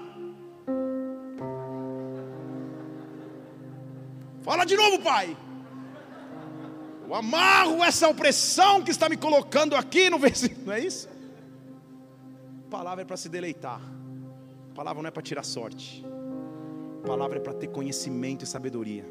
Fala 4.42 4.66
de 4.66 4.76
novo, 4.76 5.00
pai! 5.00 5.38
Eu 7.08 7.14
amarro 7.14 7.84
essa 7.84 8.08
opressão 8.08 8.82
que 8.82 8.90
está 8.90 9.08
me 9.08 9.18
colocando 9.18 9.76
aqui 9.76 10.10
no 10.10 10.18
versículo, 10.18 10.66
não 10.68 10.74
é 10.74 10.80
isso? 10.80 11.08
A 12.68 12.72
palavra 12.72 13.04
é 13.04 13.06
para 13.06 13.18
se 13.18 13.30
deleitar, 13.30 13.82
a 14.72 14.74
palavra 14.74 15.04
não 15.04 15.10
é 15.10 15.12
para 15.12 15.22
tirar 15.22 15.44
sorte, 15.44 16.04
a 17.04 17.08
palavra 17.08 17.40
é 17.40 17.42
para 17.42 17.54
ter 17.54 17.68
conhecimento 17.68 18.44
e 18.44 18.48
sabedoria. 18.48 19.04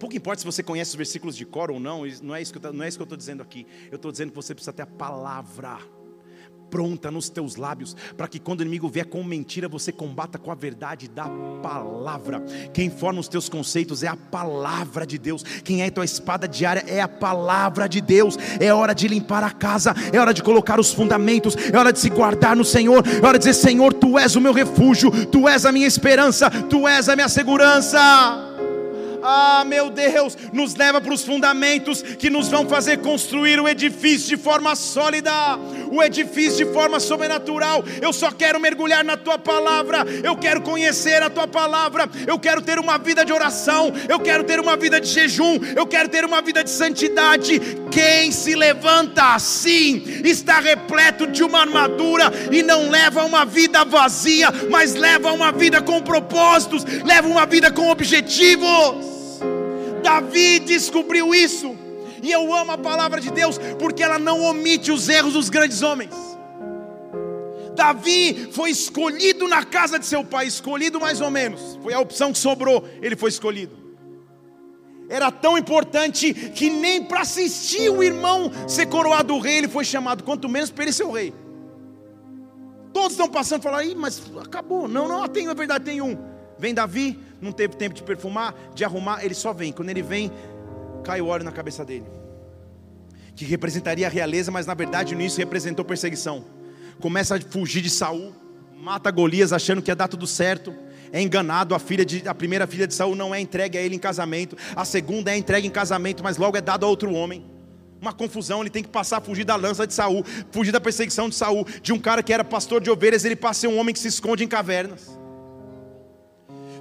Pouco 0.00 0.16
importa 0.16 0.40
se 0.40 0.46
você 0.46 0.62
conhece 0.62 0.90
os 0.90 0.96
versículos 0.96 1.36
de 1.36 1.44
cor 1.44 1.70
ou 1.70 1.78
não, 1.78 2.04
não 2.22 2.34
é 2.34 2.40
isso 2.40 2.52
que 2.52 2.58
eu 2.58 3.04
estou 3.04 3.16
dizendo 3.16 3.42
aqui. 3.42 3.66
Eu 3.90 3.96
estou 3.96 4.10
dizendo 4.10 4.30
que 4.30 4.36
você 4.36 4.54
precisa 4.54 4.72
ter 4.72 4.82
a 4.82 4.86
palavra 4.86 5.78
pronta 6.70 7.10
nos 7.10 7.28
teus 7.28 7.56
lábios, 7.56 7.96
para 8.16 8.28
que 8.28 8.38
quando 8.38 8.60
o 8.60 8.62
inimigo 8.62 8.88
vier 8.88 9.06
com 9.06 9.22
mentira, 9.22 9.68
você 9.68 9.92
combata 9.92 10.38
com 10.38 10.50
a 10.50 10.54
verdade 10.54 11.08
da 11.08 11.28
palavra. 11.62 12.40
Quem 12.72 12.90
forma 12.90 13.20
os 13.20 13.28
teus 13.28 13.48
conceitos 13.48 14.02
é 14.02 14.08
a 14.08 14.16
palavra 14.16 15.06
de 15.06 15.18
Deus. 15.18 15.42
Quem 15.42 15.82
é 15.82 15.90
tua 15.90 16.04
espada 16.04 16.46
diária 16.46 16.84
é 16.86 17.00
a 17.00 17.08
palavra 17.08 17.88
de 17.88 18.00
Deus. 18.00 18.36
É 18.60 18.72
hora 18.72 18.94
de 18.94 19.08
limpar 19.08 19.42
a 19.42 19.50
casa, 19.50 19.94
é 20.12 20.18
hora 20.18 20.34
de 20.34 20.42
colocar 20.42 20.78
os 20.78 20.92
fundamentos, 20.92 21.56
é 21.72 21.78
hora 21.78 21.92
de 21.92 21.98
se 21.98 22.10
guardar 22.10 22.54
no 22.54 22.64
Senhor, 22.64 23.02
é 23.06 23.26
hora 23.26 23.38
de 23.38 23.46
dizer: 23.46 23.54
Senhor, 23.54 23.92
tu 23.92 24.18
és 24.18 24.36
o 24.36 24.40
meu 24.40 24.52
refúgio, 24.52 25.10
tu 25.26 25.48
és 25.48 25.64
a 25.64 25.72
minha 25.72 25.86
esperança, 25.86 26.50
tu 26.50 26.86
és 26.86 27.08
a 27.08 27.16
minha 27.16 27.28
segurança. 27.28 28.54
Ah, 29.28 29.64
meu 29.66 29.90
Deus, 29.90 30.36
nos 30.52 30.76
leva 30.76 31.00
para 31.00 31.12
os 31.12 31.24
fundamentos 31.24 32.00
que 32.00 32.30
nos 32.30 32.48
vão 32.48 32.68
fazer 32.68 32.98
construir 32.98 33.58
o 33.58 33.68
edifício 33.68 34.28
de 34.28 34.36
forma 34.36 34.76
sólida, 34.76 35.32
o 35.90 36.02
edifício 36.02 36.66
de 36.66 36.72
forma 36.72 37.00
sobrenatural. 37.00 37.84
Eu 38.00 38.12
só 38.12 38.30
quero 38.30 38.60
mergulhar 38.60 39.04
na 39.04 39.16
tua 39.16 39.38
palavra, 39.38 40.04
eu 40.22 40.36
quero 40.36 40.60
conhecer 40.60 41.22
a 41.22 41.30
tua 41.30 41.46
palavra, 41.46 42.08
eu 42.26 42.38
quero 42.38 42.62
ter 42.62 42.78
uma 42.78 42.98
vida 42.98 43.24
de 43.24 43.32
oração, 43.32 43.92
eu 44.08 44.20
quero 44.20 44.44
ter 44.44 44.60
uma 44.60 44.76
vida 44.76 45.00
de 45.00 45.08
jejum, 45.08 45.58
eu 45.74 45.86
quero 45.86 46.08
ter 46.08 46.24
uma 46.24 46.42
vida 46.42 46.62
de 46.62 46.70
santidade. 46.70 47.60
Quem 47.90 48.30
se 48.30 48.54
levanta 48.54 49.34
assim 49.34 50.02
está 50.24 50.60
repleto 50.60 51.26
de 51.26 51.42
uma 51.42 51.60
armadura 51.60 52.32
e 52.50 52.62
não 52.62 52.90
leva 52.90 53.24
uma 53.24 53.44
vida 53.44 53.84
vazia, 53.84 54.48
mas 54.70 54.94
leva 54.94 55.32
uma 55.32 55.52
vida 55.52 55.80
com 55.80 56.00
propósitos, 56.02 56.84
leva 57.04 57.28
uma 57.28 57.46
vida 57.46 57.70
com 57.70 57.90
objetivos. 57.90 59.06
Davi 60.02 60.60
descobriu 60.60 61.34
isso. 61.34 61.85
E 62.22 62.30
eu 62.30 62.52
amo 62.54 62.72
a 62.72 62.78
palavra 62.78 63.20
de 63.20 63.30
Deus 63.30 63.58
porque 63.78 64.02
ela 64.02 64.18
não 64.18 64.42
omite 64.42 64.90
os 64.90 65.08
erros 65.08 65.32
dos 65.34 65.48
grandes 65.48 65.82
homens. 65.82 66.14
Davi 67.74 68.48
foi 68.52 68.70
escolhido 68.70 69.46
na 69.46 69.64
casa 69.64 69.98
de 69.98 70.06
seu 70.06 70.24
pai, 70.24 70.46
escolhido 70.46 70.98
mais 70.98 71.20
ou 71.20 71.30
menos, 71.30 71.78
foi 71.82 71.92
a 71.92 72.00
opção 72.00 72.32
que 72.32 72.38
sobrou, 72.38 72.88
ele 73.02 73.14
foi 73.14 73.28
escolhido. 73.28 73.86
Era 75.08 75.30
tão 75.30 75.56
importante 75.56 76.34
que 76.34 76.68
nem 76.68 77.04
para 77.04 77.20
assistir 77.20 77.90
o 77.90 78.02
irmão 78.02 78.50
ser 78.66 78.86
coroado 78.86 79.38
rei 79.38 79.58
ele 79.58 79.68
foi 79.68 79.84
chamado, 79.84 80.24
quanto 80.24 80.48
menos 80.48 80.70
para 80.70 80.84
ele 80.84 80.92
ser 80.92 81.04
o 81.04 81.12
rei. 81.12 81.32
Todos 82.92 83.12
estão 83.12 83.28
passando 83.28 83.60
e 83.60 83.62
falam, 83.62 83.94
mas 83.96 84.22
acabou. 84.42 84.88
Não, 84.88 85.06
não, 85.06 85.28
tem, 85.28 85.46
na 85.46 85.54
verdade 85.54 85.84
tem 85.84 86.00
um. 86.00 86.16
Vem 86.58 86.72
Davi, 86.72 87.18
não 87.40 87.52
teve 87.52 87.76
tempo 87.76 87.94
de 87.94 88.02
perfumar, 88.02 88.54
de 88.74 88.84
arrumar, 88.84 89.22
ele 89.24 89.34
só 89.34 89.52
vem. 89.52 89.70
Quando 89.70 89.90
ele 89.90 90.02
vem, 90.02 90.32
cai 91.06 91.20
o 91.20 91.26
óleo 91.26 91.44
na 91.44 91.52
cabeça 91.52 91.84
dele. 91.84 92.04
Que 93.36 93.44
representaria 93.44 94.08
a 94.08 94.10
realeza, 94.10 94.50
mas 94.50 94.66
na 94.66 94.74
verdade 94.74 95.14
nisso 95.14 95.38
representou 95.38 95.84
perseguição. 95.84 96.44
Começa 96.98 97.36
a 97.36 97.40
fugir 97.40 97.80
de 97.80 97.90
Saul, 97.90 98.34
mata 98.76 99.08
Golias 99.12 99.52
achando 99.52 99.80
que 99.80 99.88
ia 99.88 99.94
dar 99.94 100.08
tudo 100.08 100.26
certo. 100.26 100.74
É 101.12 101.22
enganado, 101.22 101.76
a 101.76 101.78
filha 101.78 102.04
de, 102.04 102.28
a 102.28 102.34
primeira 102.34 102.66
filha 102.66 102.88
de 102.88 102.94
Saul 102.94 103.14
não 103.14 103.32
é 103.32 103.40
entregue 103.40 103.78
a 103.78 103.80
ele 103.80 103.94
em 103.94 103.98
casamento, 104.00 104.56
a 104.74 104.84
segunda 104.84 105.32
é 105.32 105.36
entregue 105.36 105.68
em 105.68 105.70
casamento, 105.70 106.24
mas 106.24 106.36
logo 106.36 106.56
é 106.56 106.60
dado 106.60 106.84
a 106.84 106.88
outro 106.88 107.12
homem. 107.12 107.44
Uma 108.00 108.12
confusão, 108.12 108.60
ele 108.60 108.70
tem 108.70 108.82
que 108.82 108.88
passar 108.88 109.18
a 109.18 109.20
fugir 109.20 109.44
da 109.44 109.54
lança 109.54 109.86
de 109.86 109.94
Saul, 109.94 110.24
fugir 110.50 110.72
da 110.72 110.80
perseguição 110.80 111.28
de 111.28 111.36
Saul, 111.36 111.64
de 111.80 111.92
um 111.92 112.00
cara 112.00 112.22
que 112.22 112.32
era 112.32 112.42
pastor 112.42 112.80
de 112.80 112.90
ovelhas, 112.90 113.24
ele 113.24 113.36
passa 113.36 113.60
a 113.60 113.60
ser 113.60 113.68
um 113.68 113.78
homem 113.78 113.92
que 113.92 114.00
se 114.00 114.08
esconde 114.08 114.42
em 114.42 114.48
cavernas. 114.48 115.15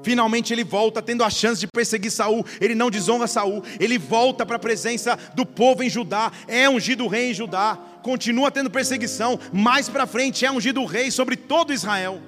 Finalmente 0.06 0.54
ele 0.54 0.64
volta, 0.64 1.02
tendo 1.02 1.24
a 1.24 1.32
chance 1.32 1.60
de 1.60 1.66
perseguir 1.66 2.12
Saul. 2.12 2.46
Ele 2.62 2.76
não 2.76 2.92
desonra 2.92 3.26
Saul. 3.26 3.64
Ele 3.80 3.98
volta 3.98 4.46
para 4.46 4.58
a 4.58 4.60
presença 4.60 5.18
do 5.34 5.48
povo 5.48 5.82
em 5.82 5.90
Judá. 5.90 6.32
É 6.48 6.70
ungido 6.70 7.08
rei 7.08 7.32
em 7.32 7.34
Judá. 7.34 7.76
Continua 8.04 8.52
tendo 8.52 8.70
perseguição. 8.70 9.40
Mais 9.52 9.90
para 9.90 10.06
frente 10.06 10.46
é 10.46 10.52
ungido 10.52 10.86
rei 10.86 11.10
sobre 11.10 11.36
todo 11.36 11.74
Israel. 11.74 12.22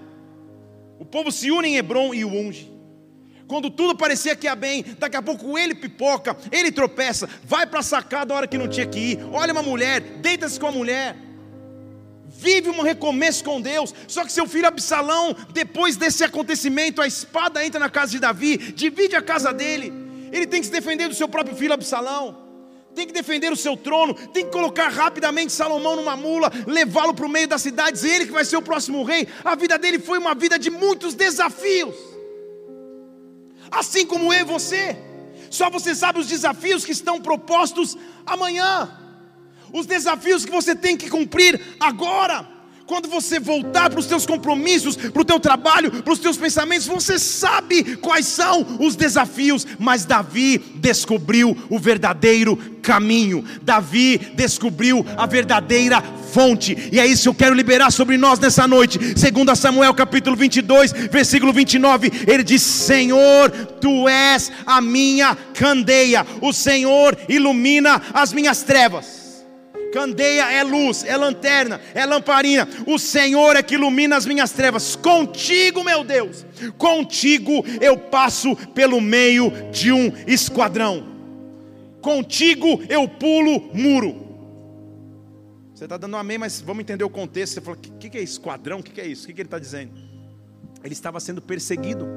O 0.97 1.05
povo 1.05 1.31
se 1.31 1.51
une 1.51 1.67
em 1.67 1.77
Hebron 1.77 2.15
e 2.15 2.25
o 2.25 2.29
unge. 2.29 2.73
Quando 3.47 3.69
tudo 3.69 3.95
parecia 3.95 4.35
que 4.35 4.47
ia 4.47 4.55
bem, 4.55 4.83
daqui 4.97 5.15
a 5.15 5.21
pouco 5.21 5.55
ele 5.55 5.75
pipoca, 5.75 6.35
ele 6.51 6.71
tropeça, 6.71 7.29
vai 7.43 7.67
para 7.67 7.81
a 7.81 7.83
sacada 7.83 8.33
a 8.33 8.37
hora 8.37 8.47
que 8.47 8.57
não 8.57 8.67
tinha 8.67 8.87
que 8.87 8.99
ir. 8.99 9.19
Olha 9.31 9.53
uma 9.53 9.61
mulher, 9.61 10.01
deita-se 10.01 10.59
com 10.59 10.65
a 10.65 10.71
mulher 10.71 11.15
vive 12.37 12.69
um 12.69 12.81
recomeço 12.81 13.43
com 13.43 13.59
Deus. 13.59 13.93
Só 14.07 14.23
que 14.23 14.31
seu 14.31 14.47
filho 14.47 14.67
Absalão, 14.67 15.35
depois 15.51 15.97
desse 15.97 16.23
acontecimento, 16.23 17.01
a 17.01 17.07
espada 17.07 17.65
entra 17.65 17.79
na 17.79 17.89
casa 17.89 18.11
de 18.11 18.19
Davi, 18.19 18.57
divide 18.57 19.15
a 19.15 19.21
casa 19.21 19.51
dele. 19.51 19.91
Ele 20.31 20.45
tem 20.45 20.59
que 20.59 20.67
se 20.67 20.71
defender 20.71 21.07
do 21.07 21.15
seu 21.15 21.27
próprio 21.27 21.55
filho 21.55 21.73
Absalão. 21.73 22.45
Tem 22.93 23.05
que 23.05 23.13
defender 23.13 23.51
o 23.51 23.55
seu 23.55 23.77
trono, 23.77 24.15
tem 24.15 24.45
que 24.45 24.51
colocar 24.51 24.87
rapidamente 24.87 25.53
Salomão 25.53 25.95
numa 25.95 26.17
mula, 26.17 26.51
levá-lo 26.65 27.13
para 27.13 27.27
o 27.27 27.29
meio 27.29 27.47
da 27.47 27.59
cidade, 27.59 27.91
dizer 27.91 28.15
ele 28.15 28.25
que 28.25 28.31
vai 28.31 28.43
ser 28.43 28.57
o 28.57 28.61
próximo 28.61 29.03
rei. 29.03 29.27
A 29.43 29.53
vida 29.53 29.77
dele 29.77 29.99
foi 29.99 30.17
uma 30.17 30.33
vida 30.33 30.57
de 30.57 30.71
muitos 30.71 31.13
desafios, 31.13 31.95
assim 33.69 34.03
como 34.03 34.33
eu 34.33 34.39
e 34.39 34.43
você. 34.43 34.97
Só 35.51 35.69
você 35.69 35.93
sabe 35.93 36.19
os 36.19 36.27
desafios 36.27 36.83
que 36.83 36.91
estão 36.91 37.21
propostos 37.21 37.95
amanhã 38.25 39.06
os 39.71 39.85
desafios 39.85 40.45
que 40.45 40.51
você 40.51 40.75
tem 40.75 40.97
que 40.97 41.09
cumprir 41.09 41.59
agora. 41.79 42.57
Quando 42.87 43.09
você 43.09 43.37
voltar 43.37 43.89
para 43.89 43.99
os 43.99 44.05
teus 44.05 44.25
compromissos, 44.25 44.95
para 44.95 45.21
o 45.21 45.25
teu 45.25 45.41
trabalho, 45.41 45.91
para 46.01 46.13
os 46.13 46.19
teus 46.19 46.37
pensamentos, 46.37 46.87
você 46.87 47.19
sabe 47.19 47.97
quais 47.97 48.25
são 48.25 48.65
os 48.79 48.95
desafios. 48.95 49.67
Mas 49.77 50.05
Davi 50.05 50.57
descobriu 50.75 51.55
o 51.69 51.77
verdadeiro 51.77 52.55
caminho. 52.81 53.43
Davi 53.61 54.17
descobriu 54.35 55.05
a 55.17 55.25
verdadeira 55.25 56.01
fonte, 56.31 56.89
e 56.89 56.97
é 56.97 57.05
isso 57.05 57.23
que 57.23 57.29
eu 57.29 57.33
quero 57.33 57.55
liberar 57.55 57.91
sobre 57.91 58.17
nós 58.17 58.39
nessa 58.39 58.65
noite. 58.65 59.19
Segundo 59.19 59.53
Samuel 59.53 59.93
capítulo 59.93 60.37
22, 60.37 60.93
versículo 61.11 61.51
29, 61.51 62.09
ele 62.25 62.43
diz: 62.43 62.61
Senhor, 62.61 63.51
tu 63.81 64.07
és 64.07 64.49
a 64.65 64.79
minha 64.79 65.35
candeia, 65.53 66.25
o 66.41 66.53
Senhor 66.53 67.17
ilumina 67.27 68.01
as 68.13 68.31
minhas 68.31 68.63
trevas. 68.63 69.16
Candeia 69.97 70.51
é 70.51 70.61
luz, 70.61 71.03
é 71.03 71.17
lanterna, 71.17 71.81
é 71.95 72.05
lamparina. 72.05 72.69
O 72.85 72.99
Senhor 72.99 73.55
é 73.55 73.63
que 73.63 73.73
ilumina 73.73 74.15
as 74.15 74.27
minhas 74.27 74.51
trevas. 74.51 74.95
Contigo, 74.95 75.83
meu 75.83 76.03
Deus, 76.03 76.45
contigo 76.77 77.65
eu 77.81 77.97
passo 77.97 78.55
pelo 78.75 79.01
meio 79.01 79.51
de 79.71 79.91
um 79.91 80.13
esquadrão. 80.27 81.03
Contigo 81.99 82.79
eu 82.87 83.09
pulo 83.09 83.71
muro. 83.73 84.27
Você 85.73 85.85
está 85.85 85.97
dando 85.97 86.13
um 86.13 86.19
amém, 86.19 86.37
mas 86.37 86.61
vamos 86.61 86.81
entender 86.81 87.03
o 87.03 87.09
contexto. 87.09 87.55
Você 87.55 87.61
falou: 87.61 87.79
o 87.79 87.97
que, 87.97 88.07
que 88.07 88.19
é 88.19 88.21
esquadrão? 88.21 88.81
O 88.81 88.83
que, 88.83 88.91
que 88.91 89.01
é 89.01 89.07
isso? 89.07 89.23
O 89.23 89.27
que, 89.27 89.33
que 89.33 89.41
ele 89.41 89.47
está 89.47 89.57
dizendo? 89.57 89.93
Ele 90.83 90.93
estava 90.93 91.19
sendo 91.19 91.41
perseguido 91.41 92.07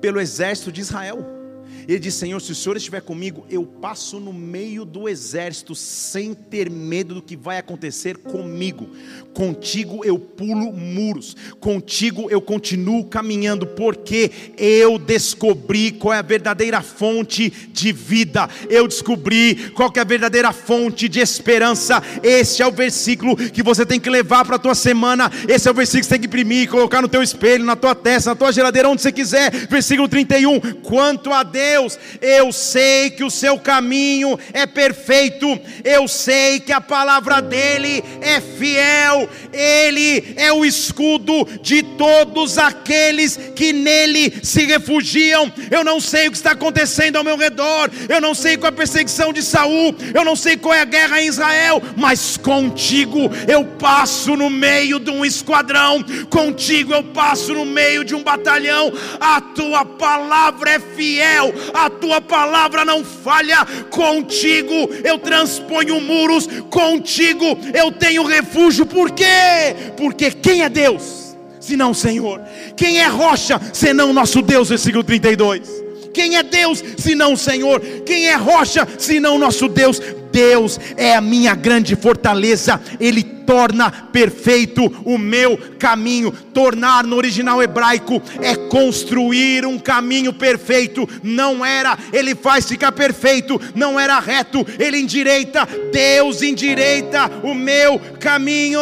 pelo 0.00 0.20
exército 0.20 0.70
de 0.70 0.80
Israel. 0.80 1.43
Ele 1.86 1.98
diz: 1.98 2.14
Senhor, 2.14 2.40
se 2.40 2.52
o 2.52 2.54
Senhor 2.54 2.76
estiver 2.76 3.02
comigo, 3.02 3.46
eu 3.50 3.64
passo 3.64 4.18
no 4.18 4.32
meio 4.32 4.84
do 4.84 5.08
exército 5.08 5.74
sem 5.74 6.32
ter 6.32 6.70
medo 6.70 7.14
do 7.14 7.22
que 7.22 7.36
vai 7.36 7.58
acontecer 7.58 8.16
comigo. 8.16 8.88
Contigo 9.34 10.04
eu 10.04 10.18
pulo 10.18 10.72
muros, 10.72 11.36
contigo 11.60 12.30
eu 12.30 12.40
continuo 12.40 13.04
caminhando, 13.04 13.66
porque 13.66 14.30
eu 14.56 14.98
descobri 14.98 15.90
qual 15.90 16.14
é 16.14 16.18
a 16.18 16.22
verdadeira 16.22 16.80
fonte 16.80 17.50
de 17.50 17.92
vida, 17.92 18.48
eu 18.70 18.86
descobri 18.86 19.70
qual 19.70 19.92
é 19.94 20.00
a 20.00 20.04
verdadeira 20.04 20.52
fonte 20.52 21.08
de 21.08 21.20
esperança. 21.20 22.02
Este 22.22 22.62
é 22.62 22.66
o 22.66 22.72
versículo 22.72 23.36
que 23.36 23.62
você 23.62 23.84
tem 23.84 24.00
que 24.00 24.08
levar 24.08 24.44
para 24.44 24.56
a 24.56 24.58
tua 24.58 24.74
semana. 24.74 25.30
Esse 25.48 25.68
é 25.68 25.70
o 25.70 25.74
versículo 25.74 26.02
que 26.02 26.06
você 26.06 26.14
tem 26.14 26.20
que 26.20 26.26
imprimir, 26.26 26.70
colocar 26.70 27.02
no 27.02 27.08
teu 27.08 27.22
espelho, 27.22 27.64
na 27.64 27.76
tua 27.76 27.94
testa, 27.94 28.30
na 28.30 28.36
tua 28.36 28.52
geladeira, 28.52 28.88
onde 28.88 29.02
você 29.02 29.12
quiser. 29.12 29.50
Versículo 29.68 30.08
31. 30.08 30.60
Quanto 30.82 31.32
a 31.32 31.42
Deus 31.42 31.63
Deus, 31.64 31.98
eu 32.20 32.52
sei 32.52 33.10
que 33.10 33.24
o 33.24 33.30
seu 33.30 33.58
caminho 33.58 34.38
é 34.52 34.66
perfeito, 34.66 35.58
eu 35.82 36.06
sei 36.06 36.60
que 36.60 36.72
a 36.72 36.80
palavra 36.80 37.40
dele 37.40 38.04
é 38.20 38.40
fiel, 38.40 39.28
ele 39.52 40.34
é 40.36 40.52
o 40.52 40.64
escudo 40.64 41.44
de 41.62 41.82
todos 41.82 42.58
aqueles 42.58 43.38
que 43.56 43.72
nele 43.72 44.40
se 44.42 44.64
refugiam. 44.66 45.52
Eu 45.70 45.82
não 45.82 46.00
sei 46.00 46.28
o 46.28 46.30
que 46.30 46.36
está 46.36 46.52
acontecendo 46.52 47.16
ao 47.16 47.24
meu 47.24 47.36
redor, 47.36 47.90
eu 48.08 48.20
não 48.20 48.34
sei 48.34 48.56
qual 48.56 48.70
é 48.70 48.74
a 48.74 48.76
perseguição 48.76 49.32
de 49.32 49.42
Saul, 49.42 49.94
eu 50.12 50.24
não 50.24 50.36
sei 50.36 50.56
qual 50.56 50.74
é 50.74 50.80
a 50.82 50.84
guerra 50.84 51.22
em 51.22 51.28
Israel, 51.28 51.82
mas 51.96 52.36
contigo 52.36 53.30
eu 53.48 53.64
passo 53.64 54.36
no 54.36 54.50
meio 54.50 55.00
de 55.00 55.10
um 55.10 55.24
esquadrão, 55.24 56.04
contigo 56.28 56.92
eu 56.92 57.02
passo 57.02 57.54
no 57.54 57.64
meio 57.64 58.04
de 58.04 58.14
um 58.14 58.22
batalhão, 58.22 58.92
a 59.18 59.40
tua 59.40 59.84
palavra 59.84 60.70
é 60.70 60.78
fiel, 60.78 61.43
a 61.72 61.90
tua 61.90 62.20
palavra 62.20 62.84
não 62.84 63.04
falha, 63.04 63.66
contigo 63.90 64.90
eu 65.02 65.18
transponho 65.18 66.00
muros, 66.00 66.46
contigo 66.70 67.44
eu 67.72 67.90
tenho 67.92 68.24
refúgio, 68.24 68.86
por 68.86 69.10
quê? 69.10 69.74
Porque 69.96 70.30
quem 70.30 70.62
é 70.62 70.68
Deus, 70.68 71.36
senão 71.60 71.90
o 71.90 71.94
Senhor? 71.94 72.40
Quem 72.76 73.00
é 73.00 73.06
rocha, 73.06 73.60
senão 73.72 74.12
nosso 74.12 74.42
Deus, 74.42 74.68
versículo 74.68 75.02
32. 75.02 75.84
Quem 76.12 76.36
é 76.36 76.42
Deus, 76.44 76.82
senão 76.96 77.32
o 77.32 77.36
Senhor? 77.36 77.80
Quem 78.06 78.28
é 78.28 78.36
rocha, 78.36 78.86
senão 78.98 79.36
nosso 79.36 79.68
Deus? 79.68 80.00
Deus 80.34 80.80
é 80.96 81.14
a 81.14 81.20
minha 81.20 81.54
grande 81.54 81.94
fortaleza, 81.94 82.80
Ele 82.98 83.22
torna 83.22 83.88
perfeito 83.88 84.84
o 85.04 85.16
meu 85.16 85.56
caminho. 85.78 86.32
Tornar 86.32 87.04
no 87.04 87.14
original 87.14 87.62
hebraico 87.62 88.20
é 88.42 88.56
construir 88.56 89.64
um 89.64 89.78
caminho 89.78 90.32
perfeito, 90.32 91.08
não 91.22 91.64
era, 91.64 91.96
Ele 92.12 92.34
faz 92.34 92.66
ficar 92.66 92.90
perfeito, 92.90 93.60
não 93.76 93.98
era 93.98 94.18
reto, 94.18 94.66
Ele 94.76 94.98
endireita, 94.98 95.68
Deus 95.92 96.42
endireita 96.42 97.30
o 97.44 97.54
meu 97.54 98.00
caminho. 98.18 98.80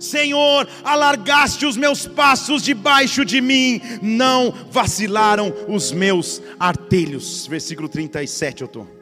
Senhor, 0.00 0.68
alargaste 0.82 1.64
os 1.64 1.76
meus 1.76 2.04
passos 2.04 2.62
debaixo 2.62 3.24
de 3.24 3.40
mim, 3.40 3.80
não 4.02 4.52
vacilaram 4.72 5.54
os 5.68 5.92
meus 5.92 6.42
artelhos. 6.58 7.46
Versículo 7.46 7.88
37, 7.88 8.62
eu 8.62 8.66
estou 8.66 8.95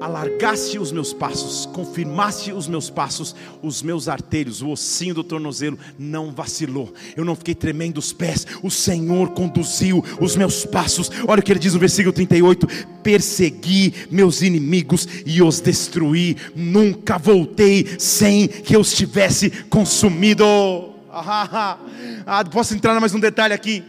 alargaste 0.00 0.78
os 0.78 0.92
meus 0.92 1.12
passos, 1.12 1.66
confirmaste 1.66 2.52
os 2.52 2.68
meus 2.68 2.90
passos, 2.90 3.34
os 3.62 3.82
meus 3.82 4.08
artelhos, 4.08 4.62
o 4.62 4.68
ossinho 4.68 5.14
do 5.14 5.24
tornozelo 5.24 5.78
não 5.98 6.32
vacilou, 6.32 6.92
eu 7.16 7.24
não 7.24 7.34
fiquei 7.34 7.54
tremendo 7.54 7.98
os 7.98 8.12
pés, 8.12 8.46
o 8.62 8.70
Senhor 8.70 9.30
conduziu 9.30 10.04
os 10.20 10.36
meus 10.36 10.64
passos. 10.64 11.10
Olha 11.26 11.40
o 11.40 11.42
que 11.42 11.52
ele 11.52 11.58
diz 11.58 11.74
no 11.74 11.80
versículo 11.80 12.12
38: 12.12 12.66
persegui 13.02 13.94
meus 14.10 14.42
inimigos 14.42 15.08
e 15.24 15.42
os 15.42 15.60
destruí, 15.60 16.36
nunca 16.54 17.18
voltei 17.18 17.86
sem 17.98 18.46
que 18.46 18.76
eu 18.76 18.80
os 18.80 18.92
tivesse 18.92 19.50
consumido. 19.68 20.44
Ah, 21.18 21.78
ah, 22.26 22.44
posso 22.44 22.74
entrar 22.74 23.00
mais 23.00 23.14
um 23.14 23.18
detalhe 23.18 23.54
aqui? 23.54 23.82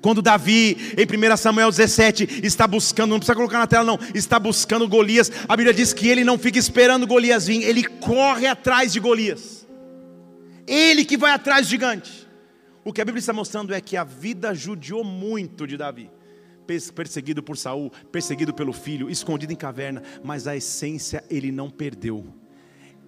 Quando 0.00 0.22
Davi, 0.22 0.94
em 0.96 1.32
1 1.32 1.36
Samuel 1.36 1.70
17, 1.70 2.40
está 2.42 2.66
buscando, 2.66 3.10
não 3.10 3.18
precisa 3.18 3.34
colocar 3.34 3.58
na 3.58 3.66
tela 3.66 3.84
não, 3.84 3.98
está 4.14 4.38
buscando 4.38 4.88
Golias, 4.88 5.30
a 5.48 5.56
Bíblia 5.56 5.74
diz 5.74 5.92
que 5.92 6.08
ele 6.08 6.24
não 6.24 6.38
fica 6.38 6.58
esperando 6.58 7.06
Golias 7.06 7.46
vir, 7.46 7.62
ele 7.62 7.84
corre 7.84 8.46
atrás 8.46 8.92
de 8.92 9.00
Golias. 9.00 9.66
Ele 10.66 11.04
que 11.04 11.16
vai 11.16 11.32
atrás 11.32 11.66
do 11.66 11.70
gigante. 11.70 12.28
O 12.84 12.92
que 12.92 13.00
a 13.00 13.04
Bíblia 13.04 13.20
está 13.20 13.32
mostrando 13.32 13.74
é 13.74 13.80
que 13.80 13.96
a 13.96 14.04
vida 14.04 14.54
judiou 14.54 15.04
muito 15.04 15.66
de 15.66 15.76
Davi. 15.76 16.10
Perseguido 16.94 17.42
por 17.42 17.56
Saul, 17.56 17.92
perseguido 18.10 18.54
pelo 18.54 18.72
filho, 18.72 19.10
escondido 19.10 19.52
em 19.52 19.56
caverna, 19.56 20.02
mas 20.22 20.46
a 20.46 20.56
essência 20.56 21.22
ele 21.28 21.52
não 21.52 21.68
perdeu. 21.68 22.26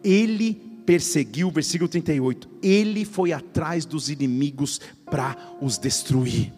Ele 0.02 0.54
perseguiu, 0.84 1.50
versículo 1.50 1.88
38, 1.88 2.48
ele 2.62 3.04
foi 3.04 3.32
atrás 3.32 3.86
dos 3.86 4.10
inimigos 4.10 4.80
para 5.06 5.36
os 5.60 5.78
destruir 5.78 6.52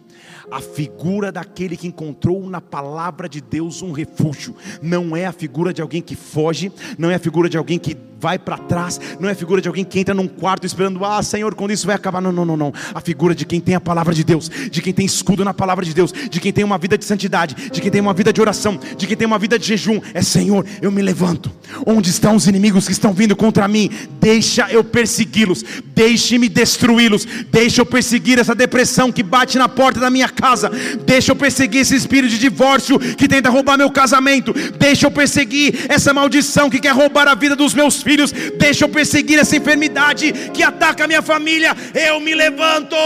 a 0.50 0.60
figura 0.60 1.32
daquele 1.32 1.76
que 1.76 1.86
encontrou 1.86 2.48
na 2.48 2.60
palavra 2.60 3.28
de 3.28 3.40
Deus 3.40 3.82
um 3.82 3.92
refúgio. 3.92 4.54
Não 4.80 5.16
é 5.16 5.26
a 5.26 5.32
figura 5.32 5.72
de 5.72 5.82
alguém 5.82 6.02
que 6.02 6.14
foge, 6.14 6.72
não 6.98 7.10
é 7.10 7.14
a 7.14 7.18
figura 7.18 7.48
de 7.48 7.56
alguém 7.56 7.78
que 7.78 7.94
vai 8.18 8.38
para 8.38 8.56
trás, 8.58 9.00
não 9.20 9.28
é 9.28 9.32
a 9.32 9.34
figura 9.34 9.60
de 9.60 9.68
alguém 9.68 9.84
que 9.84 9.98
entra 9.98 10.14
num 10.14 10.26
quarto 10.26 10.66
esperando, 10.66 11.04
ah, 11.04 11.22
Senhor, 11.22 11.54
quando 11.54 11.72
isso 11.72 11.86
vai 11.86 11.96
acabar. 11.96 12.20
Não, 12.20 12.32
não, 12.32 12.44
não, 12.44 12.56
não. 12.56 12.72
A 12.94 13.00
figura 13.00 13.34
de 13.34 13.44
quem 13.44 13.60
tem 13.60 13.74
a 13.74 13.80
palavra 13.80 14.14
de 14.14 14.24
Deus, 14.24 14.50
de 14.70 14.80
quem 14.80 14.92
tem 14.92 15.04
escudo 15.04 15.44
na 15.44 15.52
palavra 15.52 15.84
de 15.84 15.92
Deus, 15.92 16.12
de 16.12 16.40
quem 16.40 16.52
tem 16.52 16.64
uma 16.64 16.78
vida 16.78 16.96
de 16.96 17.04
santidade, 17.04 17.70
de 17.70 17.80
quem 17.80 17.90
tem 17.90 18.00
uma 18.00 18.14
vida 18.14 18.32
de 18.32 18.40
oração, 18.40 18.78
de 18.96 19.06
quem 19.06 19.16
tem 19.16 19.26
uma 19.26 19.38
vida 19.38 19.58
de 19.58 19.66
jejum. 19.66 20.00
É 20.14 20.22
Senhor, 20.22 20.64
eu 20.80 20.90
me 20.90 21.02
levanto. 21.02 21.50
Onde 21.86 22.10
estão 22.10 22.36
os 22.36 22.46
inimigos 22.46 22.86
que 22.86 22.92
estão 22.92 23.12
vindo 23.12 23.36
contra 23.36 23.68
mim? 23.68 23.90
Deixa 24.20 24.70
eu 24.70 24.82
persegui-los, 24.82 25.64
deixe-me 25.94 26.48
destruí-los, 26.48 27.26
deixa 27.50 27.82
eu 27.82 27.86
perseguir 27.86 28.38
essa 28.38 28.54
depressão 28.54 29.12
que 29.12 29.22
bate 29.22 29.58
na 29.58 29.68
porta 29.68 30.00
da 30.00 30.10
minha 30.10 30.28
casa, 30.28 30.70
deixa 31.04 31.32
eu 31.32 31.36
perseguir 31.36 31.82
esse 31.82 31.94
espírito 31.94 32.30
de 32.30 32.38
divórcio 32.38 32.98
que 32.98 33.28
tenta 33.28 33.50
roubar 33.50 33.76
meu 33.76 33.90
casamento, 33.90 34.54
deixa 34.78 35.06
eu 35.06 35.10
perseguir 35.10 35.86
essa 35.88 36.12
maldição 36.14 36.70
que 36.70 36.80
quer 36.80 36.92
roubar 36.92 37.28
a 37.28 37.34
vida 37.34 37.54
dos 37.54 37.74
meus 37.74 38.02
filhos, 38.02 38.15
deixa 38.58 38.84
eu 38.84 38.88
perseguir 38.88 39.38
essa 39.38 39.56
enfermidade 39.56 40.32
que 40.52 40.62
ataca 40.62 41.04
a 41.04 41.06
minha 41.06 41.22
família. 41.22 41.76
Eu 41.94 42.20
me 42.20 42.34
levanto 42.34 42.96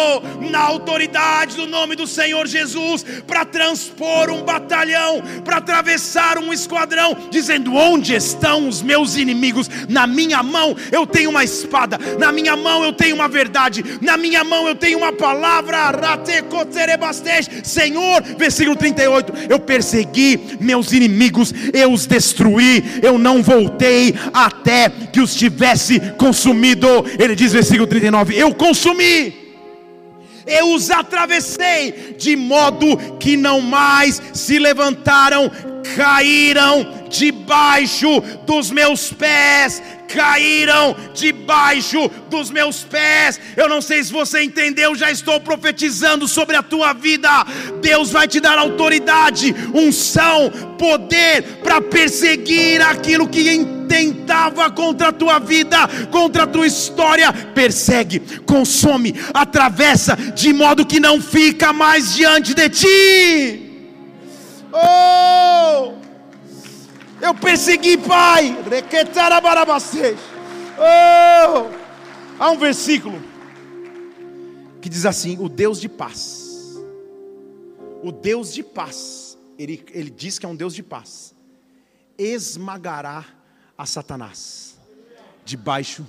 na 0.50 0.61
autoridade 0.61 1.56
do 1.56 1.66
nome 1.66 1.96
do 1.96 2.06
Senhor 2.06 2.46
Jesus 2.46 3.04
para 3.26 3.44
transpor 3.44 4.30
um 4.30 4.42
batalhão, 4.42 5.22
para 5.44 5.56
atravessar 5.58 6.38
um 6.38 6.52
esquadrão, 6.52 7.16
dizendo: 7.30 7.74
Onde 7.74 8.14
estão 8.14 8.68
os 8.68 8.82
meus 8.82 9.16
inimigos? 9.16 9.68
Na 9.88 10.06
minha 10.06 10.42
mão 10.42 10.76
eu 10.92 11.06
tenho 11.06 11.30
uma 11.30 11.44
espada, 11.44 11.98
na 12.18 12.32
minha 12.32 12.56
mão 12.56 12.84
eu 12.84 12.92
tenho 12.92 13.14
uma 13.14 13.28
verdade, 13.28 13.84
na 14.00 14.16
minha 14.16 14.44
mão 14.44 14.66
eu 14.66 14.74
tenho 14.74 14.98
uma 14.98 15.12
palavra. 15.12 15.90
Senhor, 17.62 18.22
versículo 18.36 18.76
38, 18.76 19.32
eu 19.48 19.58
persegui 19.58 20.56
meus 20.61 20.92
inimigos, 20.92 21.52
eu 21.72 21.92
os 21.92 22.06
destruí, 22.06 22.82
eu 23.02 23.18
não 23.18 23.42
voltei 23.42 24.14
até 24.32 24.89
que 25.12 25.20
os 25.20 25.34
tivesse 25.34 26.01
consumido. 26.18 26.88
Ele 27.18 27.34
diz, 27.34 27.53
versículo 27.53 27.86
39: 27.86 28.36
Eu 28.36 28.55
consumi, 28.55 29.34
eu 30.47 30.74
os 30.74 30.91
atravessei, 30.91 32.16
de 32.18 32.34
modo 32.34 32.97
que 33.18 33.36
não 33.36 33.61
mais 33.61 34.20
se 34.32 34.59
levantaram, 34.59 35.51
caíram 35.95 37.07
debaixo 37.09 38.20
dos 38.47 38.70
meus 38.70 39.12
pés, 39.12 39.82
caíram 40.09 40.97
debaixo 41.14 42.11
dos 42.28 42.51
meus 42.51 42.82
pés. 42.82 43.41
Eu 43.57 43.68
não 43.68 43.80
sei 43.80 44.03
se 44.03 44.12
você 44.12 44.43
entendeu, 44.43 44.95
já 44.95 45.11
estou 45.11 45.41
profetizando 45.41 46.26
sobre 46.26 46.57
a 46.57 46.62
tua 46.62 46.93
vida. 46.93 47.28
Deus 47.80 48.11
vai 48.11 48.26
te 48.26 48.41
dar 48.41 48.59
autoridade, 48.59 49.55
unção, 49.74 50.51
poder 50.78 51.43
para 51.62 51.80
perseguir 51.80 52.80
aquilo 52.82 53.28
que 53.28 53.80
tentava 53.91 54.70
contra 54.70 55.09
a 55.09 55.12
tua 55.12 55.41
vida, 55.41 55.76
contra 56.12 56.45
a 56.45 56.47
tua 56.47 56.64
história. 56.64 57.32
Persegue, 57.32 58.20
consome, 58.47 59.12
atravessa, 59.34 60.14
de 60.14 60.53
modo 60.53 60.86
que 60.86 61.01
não 61.01 61.20
fica 61.20 61.72
mais 61.72 62.14
diante 62.14 62.55
de 62.55 62.68
ti. 62.68 63.91
Oh! 64.72 65.95
Eu 67.20 67.34
persegui, 67.34 67.99
Pai. 67.99 68.57
Oh! 70.78 71.80
Há 72.38 72.51
um 72.51 72.59
versículo 72.59 73.20
que 74.80 74.88
diz 74.88 75.05
assim: 75.05 75.36
O 75.41 75.49
Deus 75.49 75.80
de 75.80 75.88
paz, 75.88 76.78
o 78.05 78.12
Deus 78.12 78.55
de 78.55 78.62
paz, 78.62 79.36
ele, 79.59 79.84
ele 79.93 80.11
diz 80.11 80.38
que 80.38 80.47
é 80.47 80.49
um 80.49 80.55
Deus 80.55 80.74
de 80.74 80.82
paz, 80.82 81.34
esmagará 82.16 83.39
a 83.81 83.87
Satanás 83.87 84.78
debaixo 85.43 86.07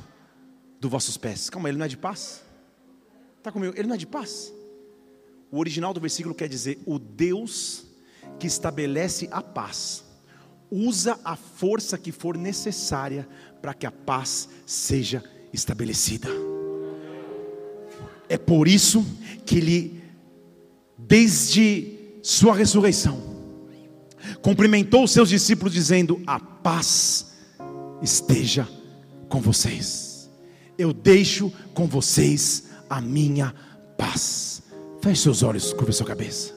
dos 0.77 0.91
vossos 0.91 1.15
pés. 1.15 1.49
Calma, 1.49 1.69
ele 1.69 1.77
não 1.77 1.85
é 1.85 1.87
de 1.89 1.95
paz? 1.95 2.43
Está 3.37 3.49
comigo? 3.49 3.73
Ele 3.77 3.87
não 3.87 3.95
é 3.95 3.97
de 3.97 4.05
paz? 4.05 4.53
O 5.49 5.57
original 5.57 5.93
do 5.93 6.01
versículo 6.01 6.35
quer 6.35 6.49
dizer: 6.49 6.79
O 6.85 6.99
Deus 6.99 7.85
que 8.37 8.45
estabelece 8.45 9.29
a 9.31 9.41
paz 9.41 10.03
usa 10.69 11.17
a 11.23 11.37
força 11.37 11.97
que 11.97 12.11
for 12.11 12.37
necessária 12.37 13.27
para 13.61 13.73
que 13.73 13.85
a 13.85 13.91
paz 13.91 14.49
seja 14.65 15.23
estabelecida. 15.53 16.27
É 18.27 18.37
por 18.37 18.67
isso 18.67 19.05
que 19.45 19.57
ele, 19.57 20.03
desde 20.97 21.97
sua 22.21 22.53
ressurreição, 22.53 23.21
cumprimentou 24.41 25.05
os 25.05 25.11
seus 25.11 25.29
discípulos, 25.29 25.73
dizendo: 25.73 26.21
A 26.27 26.37
paz 26.37 27.30
esteja 28.01 28.67
com 29.29 29.39
vocês. 29.39 30.29
Eu 30.77 30.93
deixo 30.93 31.51
com 31.73 31.87
vocês 31.87 32.63
a 32.89 32.99
minha 32.99 33.53
paz. 33.97 34.61
Feche 35.01 35.21
seus 35.21 35.43
olhos, 35.43 35.73
curva 35.73 35.91
sua 35.91 36.05
cabeça. 36.05 36.53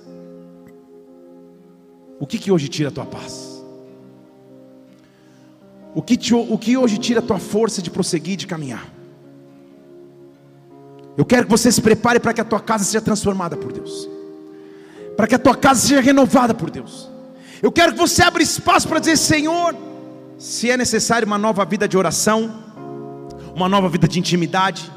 O 2.18 2.26
que, 2.26 2.38
que 2.38 2.50
hoje 2.50 2.68
tira 2.68 2.88
a 2.88 2.92
tua 2.92 3.06
paz? 3.06 3.62
O 5.94 6.02
que, 6.02 6.16
te, 6.16 6.34
o 6.34 6.58
que 6.58 6.76
hoje 6.76 6.98
tira 6.98 7.20
a 7.20 7.22
tua 7.22 7.38
força 7.38 7.80
de 7.80 7.90
prosseguir, 7.90 8.36
de 8.36 8.46
caminhar? 8.46 8.92
Eu 11.16 11.24
quero 11.24 11.44
que 11.44 11.50
você 11.50 11.70
se 11.70 11.80
prepare 11.80 12.18
para 12.18 12.32
que 12.32 12.40
a 12.40 12.44
tua 12.44 12.60
casa 12.60 12.82
seja 12.84 13.00
transformada 13.00 13.56
por 13.56 13.72
Deus, 13.72 14.08
para 15.16 15.28
que 15.28 15.34
a 15.34 15.38
tua 15.38 15.54
casa 15.54 15.80
seja 15.80 16.00
renovada 16.00 16.52
por 16.52 16.70
Deus. 16.70 17.08
Eu 17.62 17.70
quero 17.70 17.92
que 17.92 17.98
você 17.98 18.22
abra 18.22 18.42
espaço 18.42 18.88
para 18.88 18.98
dizer: 18.98 19.16
Senhor, 19.16 19.76
se 20.38 20.70
é 20.70 20.76
necessário 20.76 21.26
uma 21.26 21.38
nova 21.38 21.64
vida 21.64 21.86
de 21.86 21.96
oração, 21.96 22.52
uma 23.54 23.68
nova 23.68 23.88
vida 23.88 24.08
de 24.08 24.18
intimidade, 24.18 24.90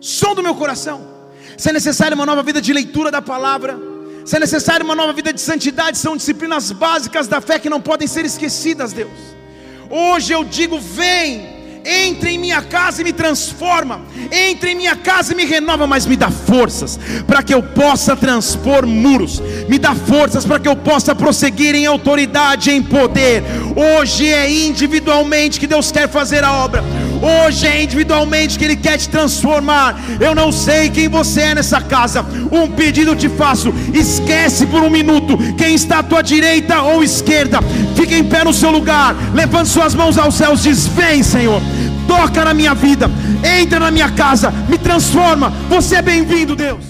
som 0.00 0.34
do 0.34 0.42
meu 0.42 0.54
coração. 0.54 1.08
Se 1.56 1.68
é 1.68 1.72
necessário 1.72 2.14
uma 2.14 2.24
nova 2.24 2.42
vida 2.42 2.60
de 2.60 2.72
leitura 2.72 3.10
da 3.10 3.20
palavra, 3.20 3.78
se 4.24 4.36
é 4.36 4.40
necessário 4.40 4.84
uma 4.84 4.94
nova 4.94 5.12
vida 5.12 5.32
de 5.32 5.40
santidade, 5.40 5.98
são 5.98 6.16
disciplinas 6.16 6.72
básicas 6.72 7.28
da 7.28 7.40
fé 7.40 7.58
que 7.58 7.68
não 7.68 7.80
podem 7.80 8.08
ser 8.08 8.24
esquecidas, 8.24 8.92
Deus. 8.92 9.10
Hoje 9.90 10.32
eu 10.32 10.44
digo: 10.44 10.78
vem, 10.78 11.59
entre 11.84 12.30
em 12.30 12.38
minha 12.38 12.62
casa 12.62 13.00
e 13.00 13.04
me 13.04 13.12
transforma, 13.12 14.00
entre 14.30 14.72
em 14.72 14.74
minha 14.74 14.96
casa 14.96 15.32
e 15.32 15.36
me 15.36 15.44
renova, 15.44 15.86
mas 15.86 16.06
me 16.06 16.16
dá 16.16 16.30
forças 16.30 16.98
para 17.26 17.42
que 17.42 17.54
eu 17.54 17.62
possa 17.62 18.16
transpor 18.16 18.86
muros, 18.86 19.40
me 19.68 19.78
dá 19.78 19.94
forças 19.94 20.44
para 20.44 20.60
que 20.60 20.68
eu 20.68 20.76
possa 20.76 21.14
prosseguir 21.14 21.74
em 21.74 21.86
autoridade, 21.86 22.70
em 22.70 22.82
poder. 22.82 23.42
Hoje 23.76 24.28
é 24.28 24.50
individualmente 24.50 25.58
que 25.58 25.66
Deus 25.66 25.90
quer 25.90 26.08
fazer 26.08 26.44
a 26.44 26.52
obra. 26.52 26.82
Hoje 27.22 27.66
é 27.66 27.82
individualmente 27.82 28.58
que 28.58 28.64
Ele 28.64 28.76
quer 28.76 28.96
te 28.96 29.08
transformar. 29.08 30.00
Eu 30.18 30.34
não 30.34 30.50
sei 30.50 30.88
quem 30.88 31.08
você 31.08 31.42
é 31.42 31.54
nessa 31.54 31.80
casa. 31.80 32.24
Um 32.50 32.68
pedido 32.68 33.14
te 33.14 33.28
faço: 33.28 33.72
esquece 33.92 34.66
por 34.66 34.82
um 34.82 34.90
minuto 34.90 35.36
quem 35.56 35.74
está 35.74 35.98
à 35.98 36.02
tua 36.02 36.22
direita 36.22 36.80
ou 36.82 37.04
esquerda. 37.04 37.60
Fique 37.94 38.14
em 38.14 38.24
pé 38.24 38.44
no 38.44 38.54
seu 38.54 38.70
lugar. 38.70 39.14
Levante 39.34 39.68
suas 39.68 39.94
mãos 39.94 40.16
aos 40.16 40.34
céus. 40.34 40.62
Diz: 40.62 40.86
Vem, 40.86 41.22
Senhor. 41.22 41.60
Toca 42.08 42.44
na 42.44 42.54
minha 42.54 42.74
vida. 42.74 43.10
Entra 43.60 43.78
na 43.78 43.90
minha 43.90 44.10
casa. 44.10 44.52
Me 44.68 44.78
transforma. 44.78 45.52
Você 45.68 45.96
é 45.96 46.02
bem-vindo, 46.02 46.56
Deus. 46.56 46.89